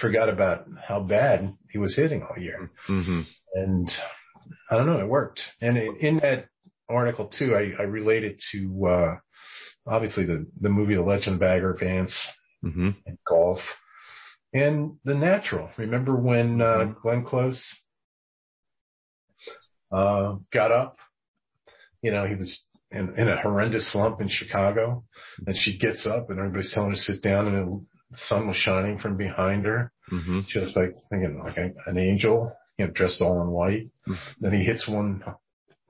forgot 0.00 0.28
about 0.28 0.66
how 0.86 1.00
bad 1.00 1.52
he 1.70 1.78
was 1.78 1.96
hitting 1.96 2.22
all 2.22 2.40
year. 2.42 2.70
hmm 2.86 3.22
And 3.54 3.90
I 4.70 4.76
don't 4.76 4.86
know, 4.86 5.00
it 5.00 5.08
worked. 5.08 5.40
And 5.60 5.76
in, 5.76 5.96
in 5.96 6.16
that 6.18 6.46
article 6.88 7.26
too, 7.26 7.54
I, 7.54 7.72
I 7.80 7.84
related 7.84 8.40
to 8.52 8.86
uh 8.86 9.16
obviously 9.86 10.24
the 10.24 10.46
the 10.60 10.68
movie 10.68 10.94
The 10.94 11.02
Legend 11.02 11.34
of 11.34 11.40
Bagger 11.40 11.76
Vance 11.78 12.14
hmm 12.62 12.90
and 13.06 13.18
golf 13.26 13.60
and 14.52 14.96
the 15.04 15.14
natural. 15.14 15.70
Remember 15.76 16.16
when 16.16 16.60
uh, 16.60 16.84
Glenn 17.02 17.24
Close 17.24 17.62
uh, 19.96 20.36
got 20.52 20.72
up? 20.72 20.98
You 22.02 22.10
know, 22.12 22.26
he 22.26 22.34
was 22.34 22.66
in, 22.90 23.14
in 23.18 23.28
a 23.28 23.40
horrendous 23.40 23.90
slump 23.92 24.20
in 24.20 24.28
Chicago, 24.28 25.04
and 25.46 25.56
she 25.56 25.78
gets 25.78 26.06
up, 26.06 26.30
and 26.30 26.38
everybody's 26.38 26.72
telling 26.72 26.90
her 26.90 26.96
to 26.96 27.00
sit 27.00 27.22
down, 27.22 27.46
and 27.48 27.86
the 28.10 28.16
sun 28.16 28.46
was 28.46 28.56
shining 28.56 28.98
from 28.98 29.16
behind 29.16 29.64
her. 29.64 29.92
hmm 30.08 30.40
She 30.48 30.58
was 30.60 30.70
like, 30.76 30.94
thinking 31.10 31.40
like 31.42 31.56
a, 31.56 31.70
an 31.90 31.98
angel, 31.98 32.52
you 32.78 32.86
know, 32.86 32.92
dressed 32.92 33.20
all 33.20 33.40
in 33.42 33.48
white. 33.50 33.88
Mhm. 34.06 34.16
Then 34.40 34.52
he 34.52 34.62
hits 34.64 34.86
one, 34.88 35.22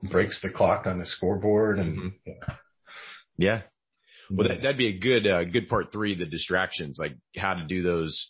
breaks 0.03 0.41
the 0.41 0.49
clock 0.49 0.87
on 0.87 0.99
the 0.99 1.05
scoreboard, 1.05 1.79
and 1.79 1.97
Mhm. 1.97 2.13
you 2.25 2.33
know, 2.33 2.53
Yeah. 3.37 3.61
Well, 4.31 4.47
that, 4.49 4.61
that'd 4.61 4.77
be 4.77 4.87
a 4.87 4.99
good, 4.99 5.25
uh, 5.27 5.43
good 5.45 5.69
part 5.69 5.91
three, 5.91 6.15
the 6.15 6.25
distractions, 6.25 6.97
like 6.99 7.13
how 7.37 7.53
to 7.53 7.63
do 7.65 7.81
those, 7.81 8.27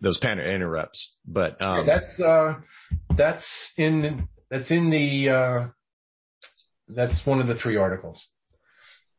those 0.00 0.18
pan 0.18 0.38
interrupts. 0.38 1.14
But, 1.26 1.60
um, 1.60 1.86
that's 1.86 2.20
uh, 2.20 2.54
that's 3.16 3.72
in 3.76 4.28
that's 4.50 4.70
in 4.70 4.90
the 4.90 5.30
uh, 5.30 5.66
that's 6.88 7.20
one 7.26 7.40
of 7.40 7.46
the 7.46 7.54
three 7.54 7.76
articles. 7.76 8.26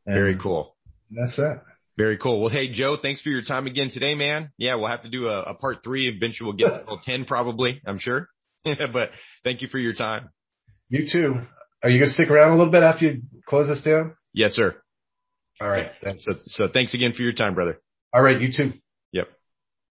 And 0.06 0.14
very 0.14 0.36
cool. 0.36 0.76
That's 1.10 1.36
that. 1.36 1.62
Very 1.96 2.16
cool. 2.16 2.40
Well, 2.40 2.50
hey, 2.50 2.72
Joe, 2.72 2.96
thanks 3.00 3.20
for 3.20 3.28
your 3.28 3.42
time 3.42 3.66
again 3.66 3.90
today, 3.90 4.14
man. 4.14 4.52
Yeah, 4.56 4.76
we'll 4.76 4.86
have 4.86 5.02
to 5.02 5.10
do 5.10 5.28
a, 5.28 5.42
a 5.42 5.54
part 5.54 5.78
three. 5.84 6.08
Eventually 6.08 6.46
we'll 6.46 6.56
get 6.56 6.86
to 6.86 6.96
10 7.04 7.26
probably, 7.26 7.82
I'm 7.84 7.98
sure. 7.98 8.26
but 8.64 9.10
thank 9.44 9.60
you 9.60 9.68
for 9.68 9.78
your 9.78 9.92
time. 9.92 10.30
You 10.88 11.06
too. 11.10 11.34
Are 11.82 11.90
you 11.90 11.98
gonna 11.98 12.10
stick 12.10 12.30
around 12.30 12.52
a 12.52 12.56
little 12.56 12.72
bit 12.72 12.82
after 12.82 13.06
you 13.06 13.22
close 13.46 13.68
this 13.68 13.82
down? 13.82 14.14
Yes, 14.32 14.52
sir. 14.52 14.76
All 15.60 15.68
right. 15.68 15.90
So, 16.20 16.32
so 16.46 16.68
thanks 16.72 16.94
again 16.94 17.12
for 17.14 17.22
your 17.22 17.32
time, 17.32 17.54
brother. 17.54 17.78
All 18.14 18.22
right. 18.22 18.40
You 18.40 18.52
too. 18.52 18.72